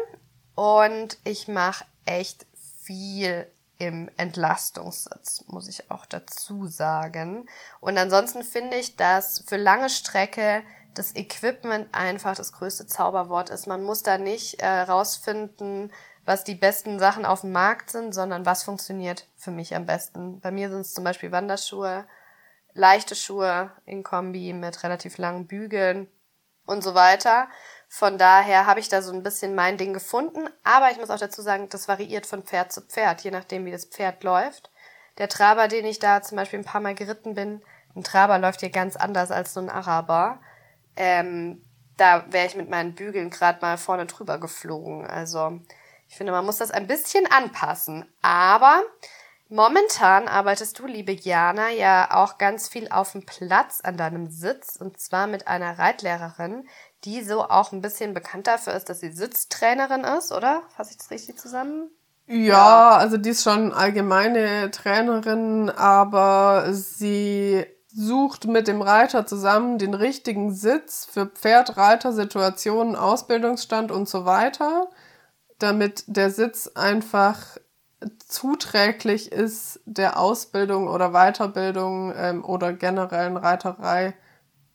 und 0.56 1.18
ich 1.24 1.48
mache 1.48 1.86
echt 2.06 2.46
viel 2.84 3.48
im 3.78 4.10
Entlastungssitz, 4.18 5.46
muss 5.48 5.70
ich 5.70 5.90
auch 5.90 6.06
dazu 6.06 6.68
sagen. 6.68 7.48
Und 7.80 7.98
ansonsten 7.98 8.44
finde 8.44 8.76
ich, 8.76 8.98
dass 8.98 9.44
für 9.48 9.56
lange 9.56 9.90
Strecke 9.90 10.64
das 10.96 11.16
Equipment 11.16 11.88
einfach 11.94 12.36
das 12.36 12.52
größte 12.52 12.88
Zauberwort 12.88 13.50
ist. 13.50 13.68
Man 13.68 13.84
muss 13.84 14.04
da 14.04 14.18
nicht 14.18 14.62
äh, 14.62 14.68
rausfinden, 14.68 15.94
was 16.26 16.44
die 16.44 16.56
besten 16.56 17.00
Sachen 17.00 17.26
auf 17.26 17.42
dem 17.42 17.54
Markt 17.54 17.90
sind, 17.90 18.14
sondern 18.14 18.46
was 18.46 18.64
funktioniert 18.64 19.28
für 19.38 19.52
mich 19.52 19.76
am 19.76 19.86
besten. 19.86 20.42
Bei 20.42 20.52
mir 20.52 20.70
sind 20.70 20.82
es 20.82 20.94
zum 20.94 21.06
Beispiel 21.06 21.32
Wanderschuhe, 21.32 22.06
leichte 22.80 23.16
Schuhe 23.16 23.72
in 23.86 24.04
Kombi 24.04 24.54
mit 24.54 24.84
relativ 24.84 25.18
langen 25.18 25.48
Bügeln 25.48 26.08
und 26.66 26.84
so 26.84 26.96
weiter. 26.96 27.48
Von 27.90 28.18
daher 28.18 28.66
habe 28.66 28.80
ich 28.80 28.88
da 28.88 29.02
so 29.02 29.12
ein 29.12 29.24
bisschen 29.24 29.54
mein 29.54 29.78
Ding 29.78 29.94
gefunden. 29.94 30.48
Aber 30.64 30.90
ich 30.90 30.98
muss 30.98 31.10
auch 31.10 31.20
dazu 31.20 31.42
sagen, 31.42 31.68
das 31.70 31.88
variiert 31.88 32.26
von 32.26 32.44
Pferd 32.44 32.72
zu 32.72 32.82
Pferd, 32.82 33.22
je 33.22 33.32
nachdem, 33.32 33.66
wie 33.66 33.72
das 33.72 33.86
Pferd 33.86 34.24
läuft. 34.24 34.72
Der 35.18 35.28
Traber, 35.28 35.68
den 35.68 35.86
ich 35.86 36.00
da 36.00 36.22
zum 36.22 36.38
Beispiel 36.38 36.60
ein 36.60 36.66
paar 36.66 36.82
Mal 36.82 36.96
geritten 36.96 37.36
bin, 37.36 37.62
ein 37.96 38.04
Traber 38.04 38.40
läuft 38.40 38.62
hier 38.62 38.70
ganz 38.70 38.96
anders 38.96 39.32
als 39.32 39.54
so 39.54 39.60
ein 39.60 39.70
Araber. 39.70 40.40
Ähm, 40.96 41.62
da 41.98 42.32
wäre 42.32 42.48
ich 42.48 42.56
mit 42.56 42.70
meinen 42.70 42.96
Bügeln 42.96 43.30
gerade 43.30 43.60
mal 43.62 43.78
vorne 43.78 44.06
drüber 44.06 44.38
geflogen. 44.38 45.06
Also 45.06 45.60
ich 46.08 46.16
finde, 46.16 46.32
man 46.32 46.46
muss 46.46 46.60
das 46.60 46.72
ein 46.72 46.88
bisschen 46.88 47.30
anpassen. 47.30 48.06
Aber 48.22 48.84
momentan 49.50 50.28
arbeitest 50.28 50.80
du, 50.80 50.86
liebe 50.86 51.12
Jana, 51.12 51.70
ja 51.70 52.10
auch 52.12 52.38
ganz 52.38 52.68
viel 52.68 52.88
auf 52.90 53.12
dem 53.12 53.26
Platz 53.26 53.82
an 53.82 53.98
deinem 53.98 54.30
Sitz. 54.30 54.78
Und 54.78 55.00
zwar 55.00 55.28
mit 55.28 55.48
einer 55.48 55.78
Reitlehrerin, 55.78 56.68
die 57.04 57.24
so 57.24 57.44
auch 57.44 57.72
ein 57.72 57.82
bisschen 57.82 58.14
bekannt 58.14 58.48
dafür 58.48 58.74
ist, 58.74 58.90
dass 58.90 59.00
sie 59.00 59.12
Sitztrainerin 59.12 60.04
ist, 60.04 60.32
oder? 60.32 60.64
Fasse 60.76 60.92
ich 60.92 60.98
das 60.98 61.12
richtig 61.12 61.38
zusammen? 61.38 61.90
Ja, 62.28 62.92
also 62.98 63.18
die 63.18 63.30
ist 63.30 63.44
schon 63.44 63.74
allgemeine 63.74 64.70
Trainerin, 64.70 65.72
aber 65.72 66.72
sie 66.72 67.66
sucht 67.88 68.46
mit 68.46 68.68
dem 68.68 68.84
Reiter 68.84 69.26
zusammen 69.26 69.80
den 69.80 69.96
richtigen 69.96 70.54
Sitz 70.54 71.08
für 71.12 71.26
Pferd, 71.26 71.76
Reiter, 71.76 72.14
Situationen, 72.14 72.96
Ausbildungsstand 72.96 73.92
und 73.92 74.08
so 74.08 74.26
weiter, 74.26 74.92
damit 75.58 76.04
der 76.06 76.30
Sitz 76.30 76.68
einfach 76.76 77.58
zuträglich 78.30 79.32
ist 79.32 79.82
der 79.86 80.20
Ausbildung 80.20 80.88
oder 80.88 81.12
Weiterbildung 81.12 82.14
ähm, 82.16 82.46
oder 82.46 82.72
generellen 82.72 83.36
Reiterei 83.36 84.14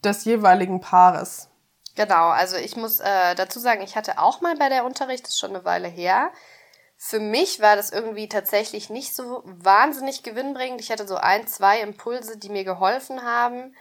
des 0.04 0.24
jeweiligen 0.26 0.80
Paares. 0.80 1.48
Genau, 1.94 2.28
also 2.28 2.56
ich 2.56 2.76
muss 2.76 3.00
äh, 3.00 3.34
dazu 3.36 3.60
sagen, 3.60 3.80
ich 3.82 3.96
hatte 3.96 4.18
auch 4.18 4.40
mal 4.40 4.56
bei 4.56 4.68
der 4.68 4.84
Unterricht, 4.84 5.24
das 5.24 5.30
ist 5.30 5.38
schon 5.38 5.54
eine 5.54 5.64
Weile 5.64 5.88
her. 5.88 6.32
Für 6.96 7.20
mich 7.20 7.60
war 7.60 7.76
das 7.76 7.90
irgendwie 7.90 8.28
tatsächlich 8.28 8.90
nicht 8.90 9.14
so 9.14 9.42
wahnsinnig 9.44 10.22
gewinnbringend. 10.22 10.80
Ich 10.80 10.90
hatte 10.90 11.06
so 11.06 11.16
ein, 11.16 11.46
zwei 11.46 11.80
Impulse, 11.80 12.36
die 12.36 12.48
mir 12.48 12.64
geholfen 12.64 13.22
haben. 13.22 13.74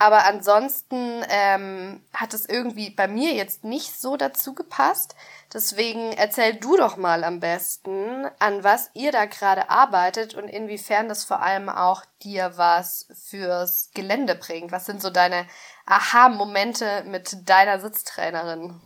Aber 0.00 0.24
ansonsten 0.24 1.22
ähm, 1.28 2.00
hat 2.14 2.32
es 2.32 2.48
irgendwie 2.48 2.88
bei 2.88 3.06
mir 3.06 3.34
jetzt 3.34 3.64
nicht 3.64 4.00
so 4.00 4.16
dazu 4.16 4.54
gepasst. 4.54 5.14
Deswegen 5.52 6.12
erzähl 6.14 6.54
du 6.54 6.78
doch 6.78 6.96
mal 6.96 7.22
am 7.22 7.38
besten, 7.38 8.26
an 8.38 8.64
was 8.64 8.88
ihr 8.94 9.12
da 9.12 9.26
gerade 9.26 9.68
arbeitet 9.68 10.34
und 10.34 10.48
inwiefern 10.48 11.10
das 11.10 11.24
vor 11.24 11.42
allem 11.42 11.68
auch 11.68 12.02
dir 12.22 12.52
was 12.56 13.08
fürs 13.28 13.90
Gelände 13.92 14.36
bringt. 14.36 14.72
Was 14.72 14.86
sind 14.86 15.02
so 15.02 15.10
deine 15.10 15.44
Aha-Momente 15.84 17.04
mit 17.06 17.50
deiner 17.50 17.78
Sitztrainerin? 17.78 18.80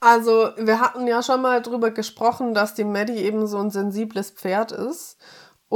Also, 0.00 0.50
wir 0.56 0.80
hatten 0.80 1.06
ja 1.06 1.22
schon 1.22 1.40
mal 1.40 1.62
drüber 1.62 1.92
gesprochen, 1.92 2.52
dass 2.52 2.74
die 2.74 2.84
Maddie 2.84 3.22
eben 3.22 3.46
so 3.46 3.58
ein 3.58 3.70
sensibles 3.70 4.32
Pferd 4.32 4.72
ist. 4.72 5.18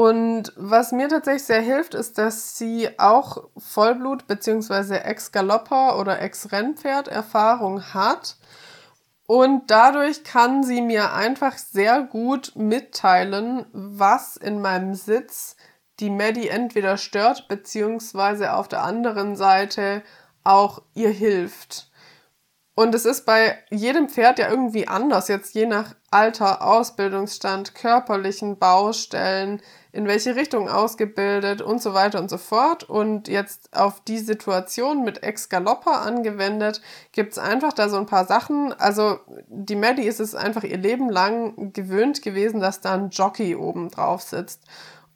Und 0.00 0.54
was 0.56 0.92
mir 0.92 1.10
tatsächlich 1.10 1.44
sehr 1.44 1.60
hilft, 1.60 1.92
ist, 1.92 2.16
dass 2.16 2.56
sie 2.56 2.88
auch 2.98 3.50
Vollblut- 3.58 4.26
bzw. 4.26 4.96
Ex-Galopper 4.96 5.98
oder 5.98 6.22
Ex-Rennpferd 6.22 7.08
Erfahrung 7.08 7.92
hat. 7.92 8.36
Und 9.26 9.70
dadurch 9.70 10.24
kann 10.24 10.62
sie 10.62 10.80
mir 10.80 11.12
einfach 11.12 11.58
sehr 11.58 12.00
gut 12.00 12.52
mitteilen, 12.54 13.66
was 13.74 14.38
in 14.38 14.62
meinem 14.62 14.94
Sitz 14.94 15.56
die 15.98 16.08
Maddie 16.08 16.48
entweder 16.48 16.96
stört, 16.96 17.46
beziehungsweise 17.48 18.54
auf 18.54 18.68
der 18.68 18.82
anderen 18.82 19.36
Seite 19.36 20.02
auch 20.44 20.80
ihr 20.94 21.10
hilft. 21.10 21.90
Und 22.74 22.94
es 22.94 23.04
ist 23.04 23.26
bei 23.26 23.58
jedem 23.68 24.08
Pferd 24.08 24.38
ja 24.38 24.48
irgendwie 24.48 24.88
anders, 24.88 25.28
jetzt 25.28 25.54
je 25.54 25.66
nach 25.66 25.94
Alter, 26.10 26.62
Ausbildungsstand, 26.62 27.74
körperlichen 27.74 28.58
Baustellen, 28.58 29.60
in 29.92 30.06
welche 30.06 30.36
Richtung 30.36 30.68
ausgebildet 30.68 31.62
und 31.62 31.82
so 31.82 31.94
weiter 31.94 32.20
und 32.20 32.30
so 32.30 32.38
fort. 32.38 32.84
Und 32.84 33.28
jetzt 33.28 33.76
auf 33.76 34.00
die 34.00 34.18
Situation 34.18 35.02
mit 35.04 35.22
Ex-Galopper 35.22 36.02
angewendet, 36.02 36.80
gibt's 37.12 37.38
einfach 37.38 37.72
da 37.72 37.88
so 37.88 37.96
ein 37.96 38.06
paar 38.06 38.26
Sachen. 38.26 38.72
Also 38.78 39.18
die 39.48 39.76
Maddie 39.76 40.06
ist 40.06 40.20
es 40.20 40.34
einfach 40.34 40.64
ihr 40.64 40.78
Leben 40.78 41.10
lang 41.10 41.72
gewöhnt 41.72 42.22
gewesen, 42.22 42.60
dass 42.60 42.80
da 42.80 42.94
ein 42.94 43.10
Jockey 43.10 43.56
oben 43.56 43.90
drauf 43.90 44.22
sitzt. 44.22 44.62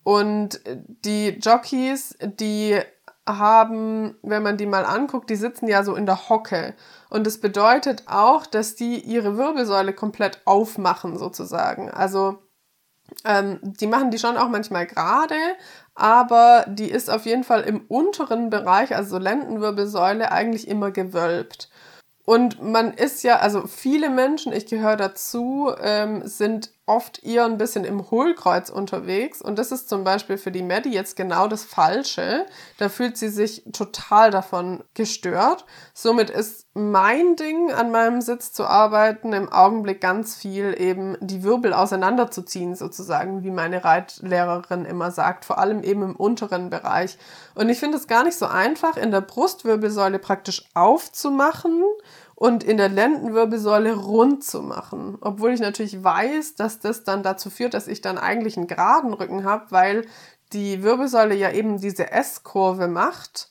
Und 0.02 0.60
die 1.04 1.38
Jockeys, 1.40 2.16
die 2.20 2.78
haben, 3.26 4.16
wenn 4.22 4.42
man 4.42 4.56
die 4.56 4.66
mal 4.66 4.84
anguckt, 4.84 5.30
die 5.30 5.36
sitzen 5.36 5.66
ja 5.66 5.82
so 5.82 5.94
in 5.94 6.06
der 6.06 6.28
Hocke. 6.28 6.74
Und 7.08 7.26
es 7.26 7.40
bedeutet 7.40 8.02
auch, 8.06 8.44
dass 8.44 8.74
die 8.74 8.98
ihre 8.98 9.38
Wirbelsäule 9.38 9.94
komplett 9.94 10.40
aufmachen, 10.44 11.16
sozusagen. 11.16 11.90
Also 11.90 12.38
ähm, 13.24 13.58
die 13.62 13.86
machen 13.86 14.10
die 14.10 14.18
schon 14.18 14.36
auch 14.36 14.48
manchmal 14.48 14.86
gerade, 14.86 15.36
aber 15.94 16.64
die 16.68 16.90
ist 16.90 17.10
auf 17.10 17.26
jeden 17.26 17.44
Fall 17.44 17.62
im 17.62 17.82
unteren 17.88 18.50
Bereich, 18.50 18.94
also 18.94 19.18
Lendenwirbelsäule, 19.18 20.32
eigentlich 20.32 20.68
immer 20.68 20.90
gewölbt. 20.90 21.70
Und 22.24 22.62
man 22.62 22.92
ist 22.94 23.22
ja, 23.22 23.38
also 23.38 23.66
viele 23.66 24.10
Menschen, 24.10 24.52
ich 24.52 24.66
gehöre 24.66 24.96
dazu, 24.96 25.70
ähm, 25.80 26.26
sind 26.26 26.73
oft 26.86 27.24
eher 27.24 27.46
ein 27.46 27.56
bisschen 27.56 27.84
im 27.84 28.10
Hohlkreuz 28.10 28.68
unterwegs. 28.68 29.40
Und 29.40 29.58
das 29.58 29.72
ist 29.72 29.88
zum 29.88 30.04
Beispiel 30.04 30.36
für 30.36 30.50
die 30.50 30.62
Maddie 30.62 30.92
jetzt 30.92 31.16
genau 31.16 31.48
das 31.48 31.64
Falsche. 31.64 32.46
Da 32.78 32.88
fühlt 32.88 33.16
sie 33.16 33.28
sich 33.28 33.64
total 33.72 34.30
davon 34.30 34.84
gestört. 34.92 35.64
Somit 35.94 36.28
ist 36.28 36.66
mein 36.74 37.36
Ding, 37.36 37.72
an 37.72 37.90
meinem 37.90 38.20
Sitz 38.20 38.52
zu 38.52 38.66
arbeiten, 38.66 39.32
im 39.32 39.50
Augenblick 39.50 40.00
ganz 40.00 40.34
viel 40.34 40.74
eben 40.78 41.16
die 41.20 41.42
Wirbel 41.42 41.72
auseinanderzuziehen, 41.72 42.74
sozusagen, 42.74 43.44
wie 43.44 43.52
meine 43.52 43.84
Reitlehrerin 43.84 44.84
immer 44.84 45.10
sagt, 45.10 45.44
vor 45.44 45.58
allem 45.58 45.82
eben 45.82 46.02
im 46.02 46.16
unteren 46.16 46.70
Bereich. 46.70 47.16
Und 47.54 47.68
ich 47.68 47.78
finde 47.78 47.96
es 47.96 48.08
gar 48.08 48.24
nicht 48.24 48.36
so 48.36 48.46
einfach, 48.46 48.96
in 48.96 49.10
der 49.10 49.20
Brustwirbelsäule 49.20 50.18
praktisch 50.18 50.64
aufzumachen 50.74 51.82
und 52.34 52.64
in 52.64 52.76
der 52.76 52.88
Lendenwirbelsäule 52.88 53.94
rund 53.94 54.44
zu 54.44 54.62
machen. 54.62 55.18
Obwohl 55.20 55.52
ich 55.52 55.60
natürlich 55.60 56.02
weiß, 56.02 56.56
dass 56.56 56.80
das 56.80 57.04
dann 57.04 57.22
dazu 57.22 57.50
führt, 57.50 57.74
dass 57.74 57.88
ich 57.88 58.00
dann 58.00 58.18
eigentlich 58.18 58.56
einen 58.56 58.66
geraden 58.66 59.12
Rücken 59.12 59.44
habe, 59.44 59.66
weil 59.70 60.06
die 60.52 60.82
Wirbelsäule 60.82 61.34
ja 61.34 61.50
eben 61.50 61.80
diese 61.80 62.10
S-Kurve 62.10 62.88
macht. 62.88 63.50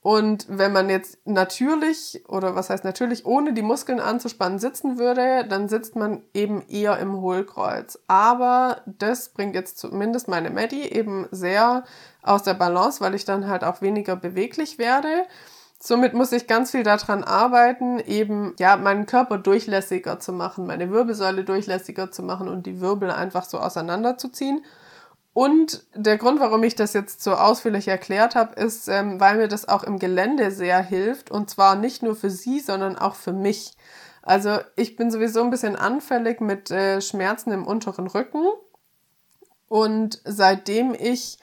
Und 0.00 0.46
wenn 0.48 0.72
man 0.72 0.90
jetzt 0.90 1.18
natürlich, 1.26 2.24
oder 2.26 2.56
was 2.56 2.70
heißt 2.70 2.82
natürlich, 2.82 3.24
ohne 3.24 3.52
die 3.52 3.62
Muskeln 3.62 4.00
anzuspannen 4.00 4.58
sitzen 4.58 4.98
würde, 4.98 5.46
dann 5.48 5.68
sitzt 5.68 5.94
man 5.94 6.24
eben 6.34 6.60
eher 6.68 6.98
im 6.98 7.20
Hohlkreuz. 7.20 8.00
Aber 8.08 8.82
das 8.86 9.28
bringt 9.28 9.54
jetzt 9.54 9.78
zumindest 9.78 10.26
meine 10.26 10.50
Maddie 10.50 10.82
eben 10.82 11.28
sehr 11.30 11.84
aus 12.20 12.42
der 12.42 12.54
Balance, 12.54 13.00
weil 13.00 13.14
ich 13.14 13.24
dann 13.24 13.46
halt 13.46 13.62
auch 13.62 13.80
weniger 13.80 14.16
beweglich 14.16 14.78
werde. 14.78 15.24
Somit 15.84 16.14
muss 16.14 16.30
ich 16.30 16.46
ganz 16.46 16.70
viel 16.70 16.84
daran 16.84 17.24
arbeiten, 17.24 17.98
eben 17.98 18.54
ja 18.60 18.76
meinen 18.76 19.04
Körper 19.04 19.36
durchlässiger 19.36 20.20
zu 20.20 20.32
machen, 20.32 20.64
meine 20.64 20.92
Wirbelsäule 20.92 21.42
durchlässiger 21.42 22.12
zu 22.12 22.22
machen 22.22 22.46
und 22.46 22.66
die 22.66 22.80
Wirbel 22.80 23.10
einfach 23.10 23.42
so 23.42 23.58
auseinanderzuziehen. 23.58 24.64
Und 25.34 25.84
der 25.96 26.18
Grund, 26.18 26.38
warum 26.38 26.62
ich 26.62 26.76
das 26.76 26.92
jetzt 26.92 27.24
so 27.24 27.32
ausführlich 27.32 27.88
erklärt 27.88 28.36
habe, 28.36 28.54
ist, 28.60 28.86
ähm, 28.86 29.18
weil 29.18 29.38
mir 29.38 29.48
das 29.48 29.66
auch 29.66 29.82
im 29.82 29.98
Gelände 29.98 30.52
sehr 30.52 30.80
hilft 30.80 31.32
und 31.32 31.50
zwar 31.50 31.74
nicht 31.74 32.00
nur 32.00 32.14
für 32.14 32.30
sie, 32.30 32.60
sondern 32.60 32.96
auch 32.96 33.16
für 33.16 33.32
mich. 33.32 33.76
Also 34.22 34.58
ich 34.76 34.94
bin 34.94 35.10
sowieso 35.10 35.42
ein 35.42 35.50
bisschen 35.50 35.74
anfällig 35.74 36.40
mit 36.40 36.70
äh, 36.70 37.00
Schmerzen 37.00 37.50
im 37.50 37.66
unteren 37.66 38.06
Rücken 38.06 38.46
und 39.66 40.20
seitdem 40.24 40.94
ich 40.94 41.38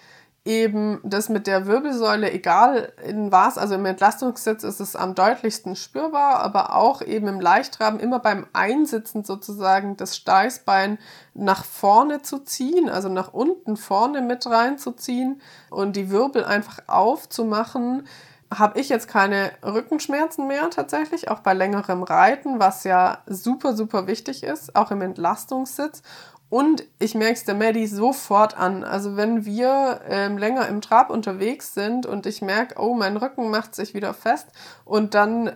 eben 0.50 1.00
das 1.04 1.30
mit 1.30 1.46
der 1.46 1.68
Wirbelsäule, 1.68 2.32
egal 2.32 2.92
in 3.06 3.32
was, 3.32 3.60
also 3.60 3.76
im 3.76 3.86
Entlastungssitz 3.86 4.64
ist 4.64 4.80
es 4.80 4.96
am 4.96 5.14
deutlichsten 5.14 5.76
spürbar, 5.76 6.40
aber 6.40 6.76
auch 6.76 7.04
eben 7.04 7.28
im 7.28 7.40
Leichtraben 7.40 8.00
immer 8.00 8.18
beim 8.18 8.48
Einsitzen 8.52 9.24
sozusagen 9.24 9.96
das 9.96 10.18
Steißbein 10.18 10.98
nach 11.36 11.64
vorne 11.64 12.24
zu 12.24 12.40
ziehen, 12.40 12.90
also 12.90 13.10
nach 13.10 13.32
unten 13.32 13.78
vorne 13.78 14.22
mit 14.22 14.48
reinzuziehen 14.48 15.40
und 15.70 15.96
die 15.96 16.10
Wirbel 16.10 16.44
einfach 16.44 16.80
aufzumachen, 16.88 18.08
habe 18.52 18.80
ich 18.80 18.90
jetzt 18.90 19.08
keine 19.08 19.52
Rückenschmerzen 19.64 20.48
mehr 20.48 20.72
tatsächlich, 20.72 21.30
auch 21.30 21.42
bei 21.42 21.54
längerem 21.54 22.02
Reiten, 22.02 22.60
was 22.60 22.84
ja 22.86 23.20
super, 23.28 23.76
super 23.76 24.08
wichtig 24.08 24.42
ist, 24.42 24.76
auch 24.76 24.90
im 24.90 25.02
Entlastungssitz. 25.02 26.02
Und 26.50 26.84
ich 26.98 27.14
merke 27.14 27.34
es 27.34 27.46
der 27.46 27.54
Maddie 27.54 27.86
sofort 27.86 28.58
an. 28.58 28.84
Also 28.84 29.16
wenn 29.16 29.46
wir 29.46 30.02
ähm, 30.08 30.38
länger 30.38 30.68
im 30.68 30.82
Trab 30.82 31.12
unterwegs 31.12 31.76
sind 31.76 32.08
und 32.08 32.26
ich 32.26 32.42
merke, 32.42 32.82
oh, 32.82 32.96
mein 32.96 33.18
Rücken 33.18 33.52
macht 33.52 33.76
sich 33.76 33.94
wieder 33.94 34.14
fest 34.16 34.48
und 34.84 35.14
dann 35.14 35.56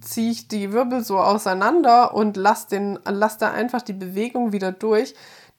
ziehe 0.00 0.30
ich 0.30 0.48
die 0.48 0.72
Wirbel 0.72 1.02
so 1.02 1.18
auseinander 1.18 2.14
und 2.14 2.36
lass, 2.36 2.66
den, 2.66 2.98
lass 3.04 3.38
da 3.38 3.50
einfach 3.50 3.82
die 3.82 3.92
Bewegung 3.92 4.52
wieder 4.52 4.72
durch, 4.72 5.14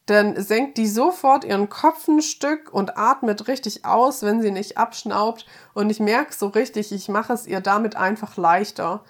dann 0.07 0.41
senkt 0.41 0.77
die 0.77 0.87
sofort 0.87 1.43
ihren 1.43 1.69
Kopf 1.69 2.07
ein 2.07 2.21
Stück 2.21 2.73
und 2.73 2.97
atmet 2.97 3.47
richtig 3.47 3.85
aus, 3.85 4.23
wenn 4.23 4.41
sie 4.41 4.51
nicht 4.51 4.77
abschnaubt. 4.77 5.45
Und 5.73 5.89
ich 5.89 5.99
merke 5.99 6.33
so 6.33 6.47
richtig, 6.47 6.91
ich 6.91 7.07
mache 7.07 7.33
es 7.33 7.45
ihr 7.45 7.61
damit 7.61 7.95
einfach 7.95 8.35
leichter. 8.37 9.03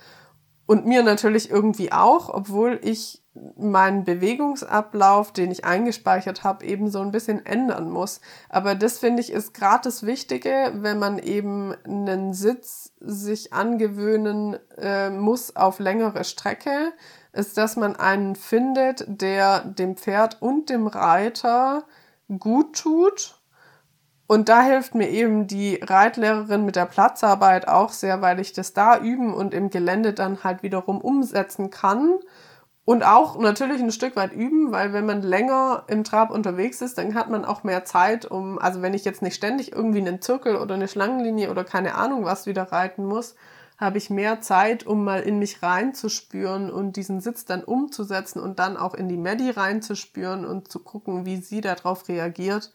Und 0.65 0.85
mir 0.85 1.03
natürlich 1.03 1.49
irgendwie 1.49 1.91
auch, 1.91 2.29
obwohl 2.29 2.79
ich 2.83 3.20
meinen 3.33 4.03
Bewegungsablauf, 4.03 5.31
den 5.31 5.51
ich 5.51 5.63
eingespeichert 5.63 6.43
habe, 6.43 6.65
eben 6.65 6.89
so 6.89 6.99
ein 6.99 7.11
bisschen 7.11 7.45
ändern 7.45 7.89
muss. 7.89 8.19
Aber 8.49 8.75
das 8.75 8.99
finde 8.99 9.21
ich 9.21 9.31
ist 9.31 9.53
gerade 9.53 9.83
das 9.83 10.05
Wichtige, 10.05 10.73
wenn 10.75 10.99
man 10.99 11.17
eben 11.17 11.73
einen 11.85 12.33
Sitz 12.33 12.93
sich 12.99 13.53
angewöhnen 13.53 14.57
äh, 14.77 15.09
muss 15.09 15.55
auf 15.55 15.79
längere 15.79 16.25
Strecke, 16.25 16.91
ist, 17.31 17.57
dass 17.57 17.77
man 17.77 17.95
einen 17.95 18.35
findet, 18.35 19.05
der 19.07 19.61
dem 19.61 19.95
Pferd 19.95 20.41
und 20.41 20.69
dem 20.69 20.87
Reiter 20.87 21.83
gut 22.37 22.75
tut. 22.75 23.37
Und 24.27 24.49
da 24.49 24.61
hilft 24.61 24.93
mir 24.93 25.09
eben 25.09 25.47
die 25.47 25.75
Reitlehrerin 25.75 26.65
mit 26.65 26.75
der 26.75 26.85
Platzarbeit 26.85 27.67
auch 27.69 27.91
sehr, 27.91 28.21
weil 28.21 28.41
ich 28.41 28.51
das 28.51 28.73
da 28.73 28.97
üben 28.97 29.33
und 29.33 29.53
im 29.53 29.69
Gelände 29.69 30.13
dann 30.13 30.43
halt 30.43 30.63
wiederum 30.63 30.99
umsetzen 30.99 31.69
kann 31.69 32.19
und 32.83 33.03
auch 33.03 33.37
natürlich 33.37 33.81
ein 33.81 33.91
Stück 33.91 34.15
weit 34.15 34.33
üben, 34.33 34.71
weil 34.71 34.91
wenn 34.91 35.05
man 35.05 35.21
länger 35.21 35.83
im 35.87 36.03
Trab 36.03 36.31
unterwegs 36.31 36.81
ist, 36.81 36.97
dann 36.97 37.13
hat 37.13 37.29
man 37.29 37.45
auch 37.45 37.63
mehr 37.63 37.85
Zeit, 37.85 38.25
um, 38.25 38.57
also 38.57 38.81
wenn 38.81 38.93
ich 38.93 39.05
jetzt 39.05 39.21
nicht 39.21 39.35
ständig 39.35 39.71
irgendwie 39.71 39.99
einen 39.99 40.21
Zirkel 40.21 40.55
oder 40.55 40.75
eine 40.75 40.87
Schlangenlinie 40.87 41.51
oder 41.51 41.63
keine 41.63 41.95
Ahnung 41.95 42.25
was 42.25 42.47
wieder 42.47 42.71
reiten 42.71 43.05
muss, 43.05 43.35
habe 43.77 43.97
ich 43.97 44.09
mehr 44.09 44.41
Zeit, 44.41 44.85
um 44.85 45.03
mal 45.03 45.21
in 45.21 45.39
mich 45.39 45.63
reinzuspüren 45.63 46.71
und 46.71 46.97
diesen 46.97 47.19
Sitz 47.19 47.45
dann 47.45 47.63
umzusetzen 47.63 48.39
und 48.39 48.59
dann 48.59 48.77
auch 48.77 48.93
in 48.93 49.09
die 49.09 49.17
Medi 49.17 49.49
reinzuspüren 49.49 50.45
und 50.45 50.71
zu 50.71 50.79
gucken, 50.79 51.25
wie 51.25 51.37
sie 51.37 51.61
darauf 51.61 52.07
reagiert. 52.07 52.71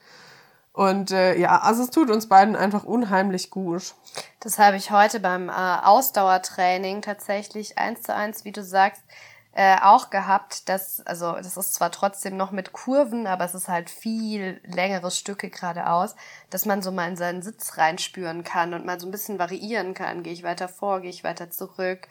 Und 0.73 1.11
äh, 1.13 1.39
ja, 1.39 1.61
also 1.61 1.85
es 1.85 1.91
tut 1.91 2.11
uns 2.11 2.29
beiden 2.29 2.55
einfach 2.55 2.85
unheimlich 2.85 3.51
gut. 3.51 3.95
Das 4.41 4.59
habe 4.59 4.77
ich 4.77 4.91
heute 4.91 5.21
beim 5.21 5.49
äh, 5.49 5.53
Ausdauertraining 5.53 7.03
tatsächlich 7.03 7.79
eins 7.79 8.03
zu 8.03 8.15
eins, 8.15 8.45
wie 8.45 8.53
du 8.53 8.63
sagst, 8.63 9.03
äh, 9.57 9.79
auch 9.81 10.11
gehabt. 10.11 10.69
Dass, 10.69 11.01
also 11.07 11.33
das 11.33 11.57
ist 11.57 11.75
zwar 11.75 11.91
trotzdem 11.91 12.37
noch 12.37 12.51
mit 12.51 12.73
Kurven, 12.73 13.27
aber 13.27 13.45
es 13.45 13.55
ist 13.55 13.69
halt 13.69 13.89
viel 13.89 14.61
längere 14.65 15.11
Stücke 15.11 15.49
geradeaus, 15.49 16.15
dass 16.51 16.67
man 16.67 16.83
so 16.83 16.93
mal 16.93 17.09
in 17.09 17.17
seinen 17.17 17.43
Sitz 17.43 17.79
reinspüren 17.79 18.45
kann 18.45 18.75
und 18.75 18.85
mal 18.85 19.01
so 19.01 19.09
ein 19.09 19.11
bisschen 19.11 19.39
variieren 19.39 19.95
kann. 19.95 20.23
Gehe 20.23 20.35
ich 20.35 20.43
weiter 20.43 20.69
vor, 20.69 21.01
gehe 21.01 21.11
ich 21.11 21.25
weiter 21.25 21.51
zurück 21.51 22.07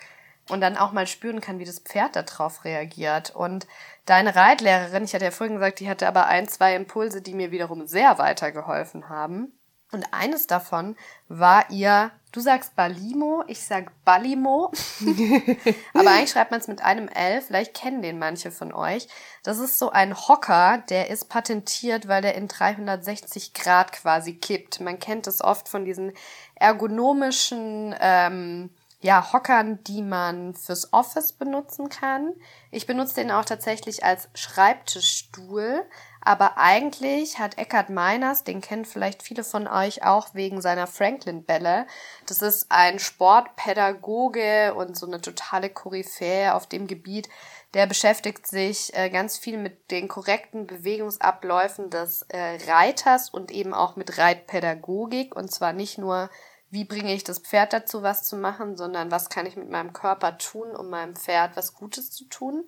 und 0.49 0.61
dann 0.61 0.75
auch 0.75 0.91
mal 0.91 1.05
spüren 1.05 1.39
kann, 1.39 1.59
wie 1.59 1.65
das 1.65 1.79
Pferd 1.79 2.15
darauf 2.15 2.65
reagiert. 2.65 3.29
Und 3.35 3.67
deine 4.05 4.35
Reitlehrerin, 4.35 5.03
ich 5.03 5.13
hatte 5.13 5.25
ja 5.25 5.31
vorhin 5.31 5.55
gesagt, 5.55 5.79
die 5.79 5.89
hatte 5.89 6.07
aber 6.07 6.25
ein, 6.25 6.47
zwei 6.47 6.75
Impulse, 6.75 7.21
die 7.21 7.33
mir 7.35 7.51
wiederum 7.51 7.85
sehr 7.85 8.17
weitergeholfen 8.17 9.07
haben. 9.07 9.53
Und 9.95 10.05
eines 10.11 10.45
davon 10.45 10.97
war 11.29 11.71
ihr, 11.71 12.11
du 12.33 12.41
sagst 12.41 12.75
Balimo, 12.75 13.45
ich 13.47 13.65
sag 13.65 13.91
Balimo. 14.03 14.73
aber 15.93 16.09
eigentlich 16.11 16.31
schreibt 16.31 16.51
man 16.51 16.59
es 16.59 16.67
mit 16.67 16.81
einem 16.81 17.07
L, 17.07 17.41
vielleicht 17.41 17.73
kennen 17.73 18.01
den 18.01 18.19
manche 18.19 18.51
von 18.51 18.73
euch. 18.73 19.07
Das 19.43 19.57
ist 19.57 19.79
so 19.79 19.91
ein 19.91 20.13
Hocker, 20.13 20.83
der 20.89 21.09
ist 21.09 21.29
patentiert, 21.29 22.09
weil 22.09 22.21
der 22.21 22.35
in 22.35 22.49
360 22.49 23.53
Grad 23.53 23.93
quasi 23.93 24.33
kippt. 24.33 24.81
Man 24.81 24.99
kennt 24.99 25.27
es 25.27 25.41
oft 25.41 25.69
von 25.69 25.85
diesen 25.85 26.11
ergonomischen 26.55 27.95
ähm, 28.01 28.71
ja, 28.99 29.31
Hockern, 29.31 29.81
die 29.85 30.01
man 30.01 30.55
fürs 30.55 30.91
Office 30.91 31.31
benutzen 31.31 31.87
kann. 31.87 32.33
Ich 32.69 32.85
benutze 32.85 33.15
den 33.15 33.31
auch 33.31 33.45
tatsächlich 33.45 34.03
als 34.03 34.27
Schreibtischstuhl, 34.33 35.85
aber 36.25 36.57
eigentlich 36.57 37.37
hat 37.37 37.59
Eckhard 37.59 37.91
Meiners, 37.91 38.43
den 38.43 38.59
kennen 38.59 38.83
vielleicht 38.83 39.21
viele 39.21 39.43
von 39.43 39.67
euch 39.67 40.03
auch 40.03 40.33
wegen 40.33 40.59
seiner 40.59 40.87
Franklin-Bälle. 40.87 41.85
Das 42.25 42.41
ist 42.41 42.65
ein 42.69 42.97
Sportpädagoge 42.97 44.73
und 44.73 44.97
so 44.97 45.05
eine 45.05 45.21
totale 45.21 45.69
Koryphäe 45.69 46.55
auf 46.55 46.65
dem 46.65 46.87
Gebiet. 46.87 47.29
Der 47.75 47.85
beschäftigt 47.85 48.47
sich 48.47 48.91
äh, 48.97 49.11
ganz 49.11 49.37
viel 49.37 49.59
mit 49.59 49.91
den 49.91 50.07
korrekten 50.07 50.65
Bewegungsabläufen 50.65 51.91
des 51.91 52.23
äh, 52.29 52.57
Reiters 52.67 53.29
und 53.29 53.51
eben 53.51 53.75
auch 53.75 53.95
mit 53.95 54.17
Reitpädagogik 54.17 55.35
und 55.35 55.51
zwar 55.51 55.73
nicht 55.73 55.99
nur 55.99 56.31
wie 56.71 56.83
bringe 56.83 57.13
ich 57.13 57.23
das 57.23 57.39
Pferd 57.39 57.71
dazu, 57.71 58.03
was 58.03 58.23
zu 58.23 58.35
machen, 58.35 58.75
sondern 58.75 59.09
was 59.09 59.29
kann 59.29 59.45
ich 59.45 59.55
mit 59.55 59.69
meinem 59.69 59.93
Körper 59.93 60.37
tun, 60.37 60.75
um 60.75 60.89
meinem 60.89 61.15
Pferd 61.15 61.55
was 61.55 61.73
Gutes 61.73 62.11
zu 62.11 62.25
tun. 62.25 62.65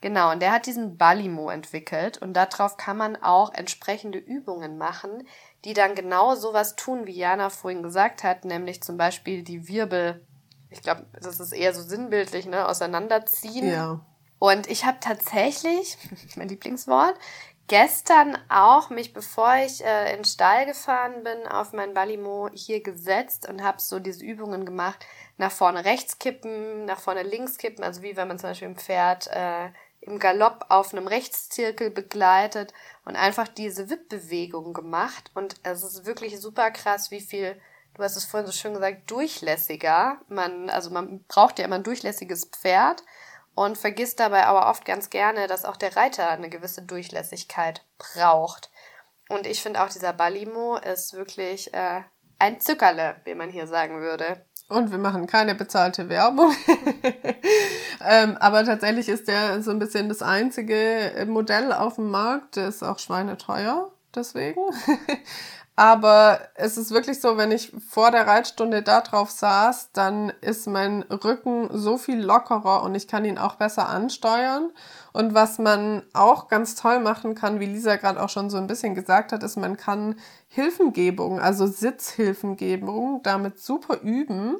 Genau, 0.00 0.30
und 0.30 0.40
der 0.40 0.52
hat 0.52 0.66
diesen 0.66 0.96
Balimo 0.96 1.50
entwickelt 1.50 2.18
und 2.18 2.34
darauf 2.34 2.76
kann 2.76 2.96
man 2.96 3.16
auch 3.16 3.52
entsprechende 3.52 4.18
Übungen 4.18 4.78
machen, 4.78 5.26
die 5.64 5.74
dann 5.74 5.96
genau 5.96 6.36
sowas 6.36 6.76
tun, 6.76 7.06
wie 7.06 7.16
Jana 7.16 7.50
vorhin 7.50 7.82
gesagt 7.82 8.22
hat, 8.22 8.44
nämlich 8.44 8.80
zum 8.80 8.96
Beispiel 8.96 9.42
die 9.42 9.66
Wirbel, 9.66 10.24
ich 10.70 10.82
glaube, 10.82 11.06
das 11.20 11.40
ist 11.40 11.52
eher 11.52 11.74
so 11.74 11.82
sinnbildlich, 11.82 12.46
ne, 12.46 12.68
auseinanderziehen. 12.68 13.68
Ja. 13.68 14.00
Und 14.38 14.68
ich 14.68 14.84
habe 14.84 14.98
tatsächlich, 15.00 15.98
mein 16.36 16.48
Lieblingswort, 16.48 17.14
gestern 17.66 18.38
auch 18.48 18.90
mich, 18.90 19.12
bevor 19.12 19.56
ich 19.56 19.84
äh, 19.84 20.10
in 20.10 20.18
den 20.18 20.24
Stall 20.24 20.66
gefahren 20.66 21.24
bin, 21.24 21.46
auf 21.46 21.72
mein 21.72 21.92
Balimo 21.92 22.48
hier 22.52 22.82
gesetzt 22.82 23.48
und 23.48 23.62
habe 23.62 23.80
so 23.80 23.98
diese 23.98 24.24
Übungen 24.24 24.64
gemacht. 24.64 25.04
Nach 25.36 25.52
vorne 25.52 25.84
rechts 25.84 26.18
kippen, 26.18 26.84
nach 26.84 26.98
vorne 26.98 27.22
links 27.22 27.58
kippen, 27.58 27.84
also 27.84 28.02
wie 28.02 28.16
wenn 28.16 28.28
man 28.28 28.38
zum 28.38 28.50
Beispiel 28.50 28.68
im 28.68 28.76
Pferd 28.76 29.28
äh, 29.28 29.70
im 30.00 30.18
Galopp 30.18 30.66
auf 30.68 30.92
einem 30.92 31.06
Rechtszirkel 31.06 31.90
begleitet 31.90 32.72
und 33.04 33.16
einfach 33.16 33.48
diese 33.48 33.90
Wippbewegung 33.90 34.72
gemacht. 34.72 35.30
Und 35.34 35.56
es 35.62 35.82
ist 35.82 36.06
wirklich 36.06 36.40
super 36.40 36.70
krass, 36.70 37.10
wie 37.10 37.20
viel, 37.20 37.60
du 37.94 38.02
hast 38.02 38.16
es 38.16 38.24
vorhin 38.24 38.46
so 38.46 38.52
schön 38.52 38.74
gesagt, 38.74 39.10
durchlässiger. 39.10 40.20
Man, 40.28 40.70
also 40.70 40.90
man 40.90 41.24
braucht 41.24 41.58
ja 41.58 41.64
immer 41.64 41.76
ein 41.76 41.82
durchlässiges 41.82 42.46
Pferd 42.46 43.02
und 43.54 43.76
vergisst 43.76 44.20
dabei 44.20 44.46
aber 44.46 44.70
oft 44.70 44.84
ganz 44.84 45.10
gerne, 45.10 45.46
dass 45.48 45.64
auch 45.64 45.76
der 45.76 45.96
Reiter 45.96 46.28
eine 46.28 46.48
gewisse 46.48 46.82
Durchlässigkeit 46.82 47.84
braucht. 47.98 48.70
Und 49.28 49.46
ich 49.46 49.62
finde 49.62 49.82
auch 49.82 49.90
dieser 49.90 50.12
Balimo 50.12 50.76
ist 50.76 51.12
wirklich 51.12 51.74
äh, 51.74 52.02
ein 52.38 52.60
Zückerle, 52.60 53.20
wie 53.24 53.34
man 53.34 53.50
hier 53.50 53.66
sagen 53.66 54.00
würde. 54.00 54.44
Und 54.68 54.90
wir 54.90 54.98
machen 54.98 55.26
keine 55.26 55.54
bezahlte 55.54 56.10
Werbung. 56.10 56.54
ähm, 58.06 58.36
aber 58.36 58.64
tatsächlich 58.64 59.08
ist 59.08 59.26
der 59.26 59.62
so 59.62 59.70
ein 59.70 59.78
bisschen 59.78 60.10
das 60.10 60.22
einzige 60.22 61.26
Modell 61.26 61.72
auf 61.72 61.94
dem 61.94 62.10
Markt. 62.10 62.56
Der 62.56 62.68
ist 62.68 62.82
auch 62.82 62.98
schweineteuer, 62.98 63.90
deswegen. 64.14 64.60
Aber 65.78 66.40
es 66.56 66.76
ist 66.76 66.90
wirklich 66.90 67.20
so, 67.20 67.36
wenn 67.36 67.52
ich 67.52 67.72
vor 67.88 68.10
der 68.10 68.26
Reitstunde 68.26 68.82
da 68.82 69.00
drauf 69.00 69.30
saß, 69.30 69.92
dann 69.92 70.32
ist 70.40 70.66
mein 70.66 71.02
Rücken 71.02 71.68
so 71.70 71.98
viel 71.98 72.20
lockerer 72.20 72.82
und 72.82 72.96
ich 72.96 73.06
kann 73.06 73.24
ihn 73.24 73.38
auch 73.38 73.54
besser 73.54 73.88
ansteuern. 73.88 74.72
Und 75.12 75.34
was 75.34 75.60
man 75.60 76.02
auch 76.14 76.48
ganz 76.48 76.74
toll 76.74 76.98
machen 76.98 77.36
kann, 77.36 77.60
wie 77.60 77.66
Lisa 77.66 77.94
gerade 77.94 78.20
auch 78.20 78.28
schon 78.28 78.50
so 78.50 78.56
ein 78.56 78.66
bisschen 78.66 78.96
gesagt 78.96 79.30
hat, 79.30 79.44
ist, 79.44 79.56
man 79.56 79.76
kann 79.76 80.16
Hilfengebung, 80.48 81.38
also 81.38 81.68
Sitzhilfengebung, 81.68 83.22
damit 83.22 83.60
super 83.60 84.00
üben. 84.00 84.56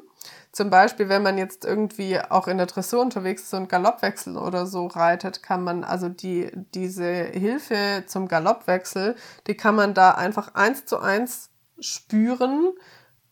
Zum 0.51 0.69
Beispiel, 0.69 1.09
wenn 1.09 1.23
man 1.23 1.37
jetzt 1.37 1.63
irgendwie 1.63 2.19
auch 2.19 2.47
in 2.47 2.57
der 2.57 2.65
Dressur 2.65 3.01
unterwegs 3.01 3.43
ist 3.43 3.53
und 3.53 3.69
Galoppwechsel 3.69 4.35
oder 4.35 4.65
so 4.65 4.87
reitet, 4.87 5.43
kann 5.43 5.63
man 5.63 5.83
also 5.83 6.09
die, 6.09 6.51
diese 6.73 7.05
Hilfe 7.05 8.03
zum 8.07 8.27
Galoppwechsel, 8.27 9.15
die 9.47 9.55
kann 9.55 9.75
man 9.75 9.93
da 9.93 10.11
einfach 10.11 10.55
eins 10.55 10.85
zu 10.85 10.99
eins 10.99 11.51
spüren 11.79 12.73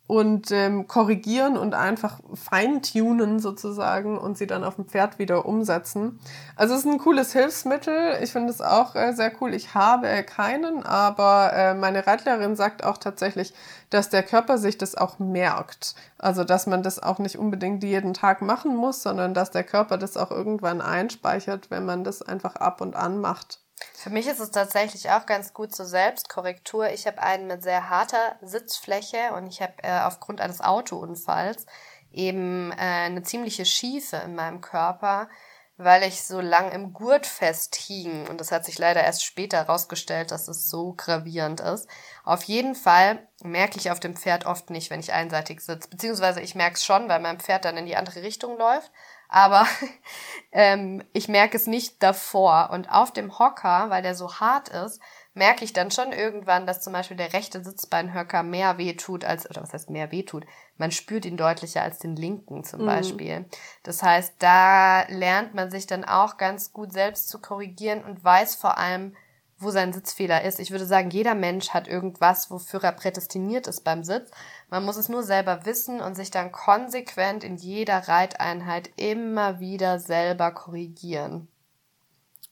und 0.07 0.51
ähm, 0.51 0.87
korrigieren 0.87 1.57
und 1.57 1.73
einfach 1.73 2.21
feintunen 2.33 3.39
sozusagen 3.39 4.17
und 4.17 4.37
sie 4.37 4.47
dann 4.47 4.63
auf 4.63 4.75
dem 4.75 4.85
Pferd 4.85 5.19
wieder 5.19 5.45
umsetzen. 5.45 6.19
Also 6.55 6.73
es 6.73 6.85
ist 6.85 6.85
ein 6.85 6.97
cooles 6.97 7.33
Hilfsmittel. 7.33 8.17
Ich 8.23 8.31
finde 8.31 8.51
es 8.51 8.61
auch 8.61 8.95
äh, 8.95 9.11
sehr 9.13 9.33
cool. 9.41 9.53
Ich 9.53 9.75
habe 9.75 10.23
keinen, 10.23 10.83
aber 10.83 11.51
äh, 11.53 11.73
meine 11.73 12.07
Reitlehrerin 12.07 12.55
sagt 12.55 12.85
auch 12.85 12.97
tatsächlich, 12.97 13.53
dass 13.89 14.09
der 14.09 14.23
Körper 14.23 14.57
sich 14.57 14.77
das 14.77 14.95
auch 14.95 15.19
merkt. 15.19 15.95
Also 16.17 16.45
dass 16.45 16.67
man 16.67 16.83
das 16.83 17.03
auch 17.03 17.19
nicht 17.19 17.37
unbedingt 17.37 17.83
jeden 17.83 18.13
Tag 18.13 18.41
machen 18.41 18.75
muss, 18.77 19.03
sondern 19.03 19.33
dass 19.33 19.51
der 19.51 19.65
Körper 19.65 19.97
das 19.97 20.15
auch 20.15 20.31
irgendwann 20.31 20.79
einspeichert, 20.81 21.69
wenn 21.69 21.85
man 21.85 22.05
das 22.05 22.21
einfach 22.21 22.55
ab 22.55 22.79
und 22.79 22.95
an 22.95 23.19
macht. 23.19 23.59
Für 23.93 24.09
mich 24.09 24.27
ist 24.27 24.39
es 24.39 24.51
tatsächlich 24.51 25.09
auch 25.11 25.25
ganz 25.25 25.53
gut 25.53 25.75
zur 25.75 25.85
Selbstkorrektur. 25.85 26.89
Ich 26.89 27.05
habe 27.07 27.21
einen 27.21 27.47
mit 27.47 27.61
sehr 27.61 27.89
harter 27.89 28.35
Sitzfläche 28.41 29.33
und 29.35 29.47
ich 29.47 29.61
habe 29.61 29.73
äh, 29.83 29.99
aufgrund 30.01 30.41
eines 30.41 30.61
Autounfalls 30.61 31.65
eben 32.11 32.71
äh, 32.71 32.75
eine 32.75 33.23
ziemliche 33.23 33.65
Schiefe 33.65 34.17
in 34.17 34.33
meinem 34.33 34.61
Körper, 34.61 35.29
weil 35.77 36.01
ich 36.03 36.23
so 36.23 36.41
lang 36.41 36.71
im 36.71 36.93
Gurt 36.93 37.27
festhing. 37.27 38.27
Und 38.27 38.41
das 38.41 38.51
hat 38.51 38.65
sich 38.65 38.79
leider 38.79 39.03
erst 39.03 39.23
später 39.23 39.57
herausgestellt, 39.57 40.31
dass 40.31 40.47
es 40.47 40.69
so 40.69 40.93
gravierend 40.93 41.59
ist. 41.59 41.87
Auf 42.23 42.43
jeden 42.43 42.73
Fall 42.73 43.27
merke 43.43 43.77
ich 43.77 43.91
auf 43.91 43.99
dem 43.99 44.15
Pferd 44.15 44.47
oft 44.47 44.71
nicht, 44.71 44.89
wenn 44.89 44.99
ich 44.99 45.13
einseitig 45.13 45.61
sitze. 45.61 45.89
Beziehungsweise 45.89 46.41
ich 46.41 46.55
merke 46.55 46.75
es 46.75 46.85
schon, 46.85 47.09
weil 47.09 47.19
mein 47.19 47.39
Pferd 47.39 47.65
dann 47.65 47.77
in 47.77 47.85
die 47.85 47.95
andere 47.95 48.23
Richtung 48.23 48.57
läuft 48.57 48.91
aber 49.29 49.65
ähm, 50.51 51.03
ich 51.13 51.27
merke 51.27 51.57
es 51.57 51.67
nicht 51.67 52.01
davor. 52.01 52.69
Und 52.71 52.91
auf 52.91 53.11
dem 53.11 53.37
Hocker, 53.39 53.89
weil 53.89 54.01
der 54.01 54.15
so 54.15 54.35
hart 54.35 54.69
ist, 54.69 55.01
merke 55.33 55.63
ich 55.63 55.71
dann 55.71 55.91
schon 55.91 56.11
irgendwann, 56.11 56.65
dass 56.65 56.81
zum 56.81 56.93
Beispiel 56.93 57.15
der 57.17 57.33
rechte 57.33 57.63
Sitzbeinhöcker 57.63 58.43
mehr 58.43 58.77
wehtut 58.77 59.23
als, 59.23 59.49
oder 59.49 59.61
was 59.61 59.73
heißt 59.73 59.89
mehr 59.89 60.11
wehtut? 60.11 60.45
Man 60.77 60.91
spürt 60.91 61.25
ihn 61.25 61.37
deutlicher 61.37 61.83
als 61.83 61.99
den 61.99 62.15
linken 62.15 62.63
zum 62.63 62.81
mhm. 62.81 62.87
Beispiel. 62.87 63.45
Das 63.83 64.01
heißt, 64.01 64.33
da 64.39 65.03
lernt 65.09 65.53
man 65.53 65.69
sich 65.69 65.87
dann 65.87 66.03
auch 66.03 66.37
ganz 66.37 66.73
gut 66.73 66.91
selbst 66.91 67.29
zu 67.29 67.39
korrigieren 67.39 68.03
und 68.03 68.23
weiß 68.23 68.55
vor 68.55 68.77
allem, 68.77 69.15
wo 69.59 69.71
sein 69.71 69.93
Sitzfehler 69.93 70.43
ist. 70.43 70.59
Ich 70.59 70.71
würde 70.71 70.85
sagen, 70.85 71.09
jeder 71.09 71.33
Mensch 71.33 71.69
hat 71.69 71.87
irgendwas, 71.87 72.51
wofür 72.51 72.83
er 72.83 72.91
prädestiniert 72.91 73.67
ist 73.67 73.83
beim 73.83 74.03
Sitz. 74.03 74.29
Man 74.69 74.83
muss 74.83 74.97
es 74.97 75.07
nur 75.07 75.23
selber 75.23 75.65
wissen 75.65 76.01
und 76.01 76.15
sich 76.15 76.29
dann 76.29 76.51
konsequent 76.51 77.43
in 77.43 77.55
jeder 77.55 78.07
Reiteinheit 78.07 78.89
immer 78.97 79.59
wieder 79.59 79.99
selber 79.99 80.51
korrigieren. 80.51 81.47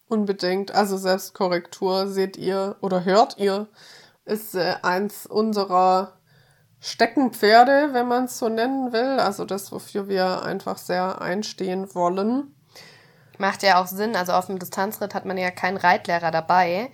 Unbedingt. 0.08 0.73
Also 0.73 0.97
Selbstkorrektur 0.97 2.08
seht 2.08 2.38
ihr 2.38 2.78
oder 2.82 3.04
hört 3.04 3.38
ihr, 3.38 3.67
ist 4.23 4.56
äh, 4.56 4.75
eins 4.82 5.25
unserer 5.25 6.13
Steckenpferde, 6.80 7.89
wenn 7.93 8.08
man 8.08 8.25
es 8.25 8.38
so 8.38 8.47
nennen 8.47 8.93
will. 8.93 9.19
Also 9.19 9.43
das, 9.43 9.71
wofür 9.71 10.08
wir 10.08 10.43
einfach 10.43 10.78
sehr 10.78 11.21
einstehen 11.21 11.93
wollen. 11.95 12.56
Macht 13.38 13.63
ja 13.63 13.82
auch 13.82 13.88
Sinn. 13.88 14.15
Also 14.15 14.34
auf 14.34 14.45
dem 14.45 14.60
Distanzritt 14.60 15.15
hat 15.15 15.25
man 15.25 15.38
ja 15.38 15.51
keinen 15.51 15.78
Reitlehrer 15.78 16.32
dabei. 16.32 16.91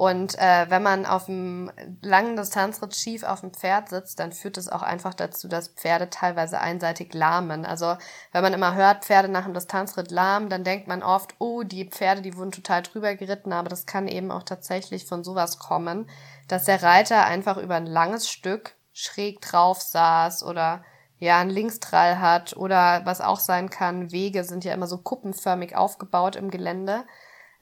Und 0.00 0.38
äh, 0.38 0.64
wenn 0.70 0.82
man 0.82 1.04
auf 1.04 1.28
einem 1.28 1.70
langen 2.00 2.34
Distanzritt 2.34 2.96
schief 2.96 3.22
auf 3.22 3.42
dem 3.42 3.52
Pferd 3.52 3.90
sitzt, 3.90 4.18
dann 4.18 4.32
führt 4.32 4.56
es 4.56 4.70
auch 4.70 4.80
einfach 4.80 5.12
dazu, 5.12 5.46
dass 5.46 5.68
Pferde 5.68 6.08
teilweise 6.08 6.58
einseitig 6.58 7.12
lahmen. 7.12 7.66
Also 7.66 7.98
wenn 8.32 8.40
man 8.40 8.54
immer 8.54 8.74
hört, 8.74 9.04
Pferde 9.04 9.28
nach 9.28 9.44
dem 9.44 9.52
Distanzritt 9.52 10.10
lahmen, 10.10 10.48
dann 10.48 10.64
denkt 10.64 10.88
man 10.88 11.02
oft, 11.02 11.34
oh, 11.38 11.64
die 11.64 11.84
Pferde, 11.84 12.22
die 12.22 12.34
wurden 12.34 12.50
total 12.50 12.80
drüber 12.80 13.14
geritten, 13.14 13.52
aber 13.52 13.68
das 13.68 13.84
kann 13.84 14.08
eben 14.08 14.30
auch 14.30 14.42
tatsächlich 14.42 15.04
von 15.04 15.22
sowas 15.22 15.58
kommen, 15.58 16.08
dass 16.48 16.64
der 16.64 16.82
Reiter 16.82 17.26
einfach 17.26 17.58
über 17.58 17.74
ein 17.74 17.84
langes 17.84 18.26
Stück 18.26 18.76
schräg 18.94 19.42
drauf 19.42 19.82
saß 19.82 20.44
oder 20.44 20.82
ja, 21.18 21.40
einen 21.40 21.50
Linkstrall 21.50 22.20
hat 22.20 22.56
oder 22.56 23.02
was 23.04 23.20
auch 23.20 23.38
sein 23.38 23.68
kann, 23.68 24.12
Wege 24.12 24.44
sind 24.44 24.64
ja 24.64 24.72
immer 24.72 24.86
so 24.86 24.96
kuppenförmig 24.96 25.76
aufgebaut 25.76 26.36
im 26.36 26.50
Gelände 26.50 27.04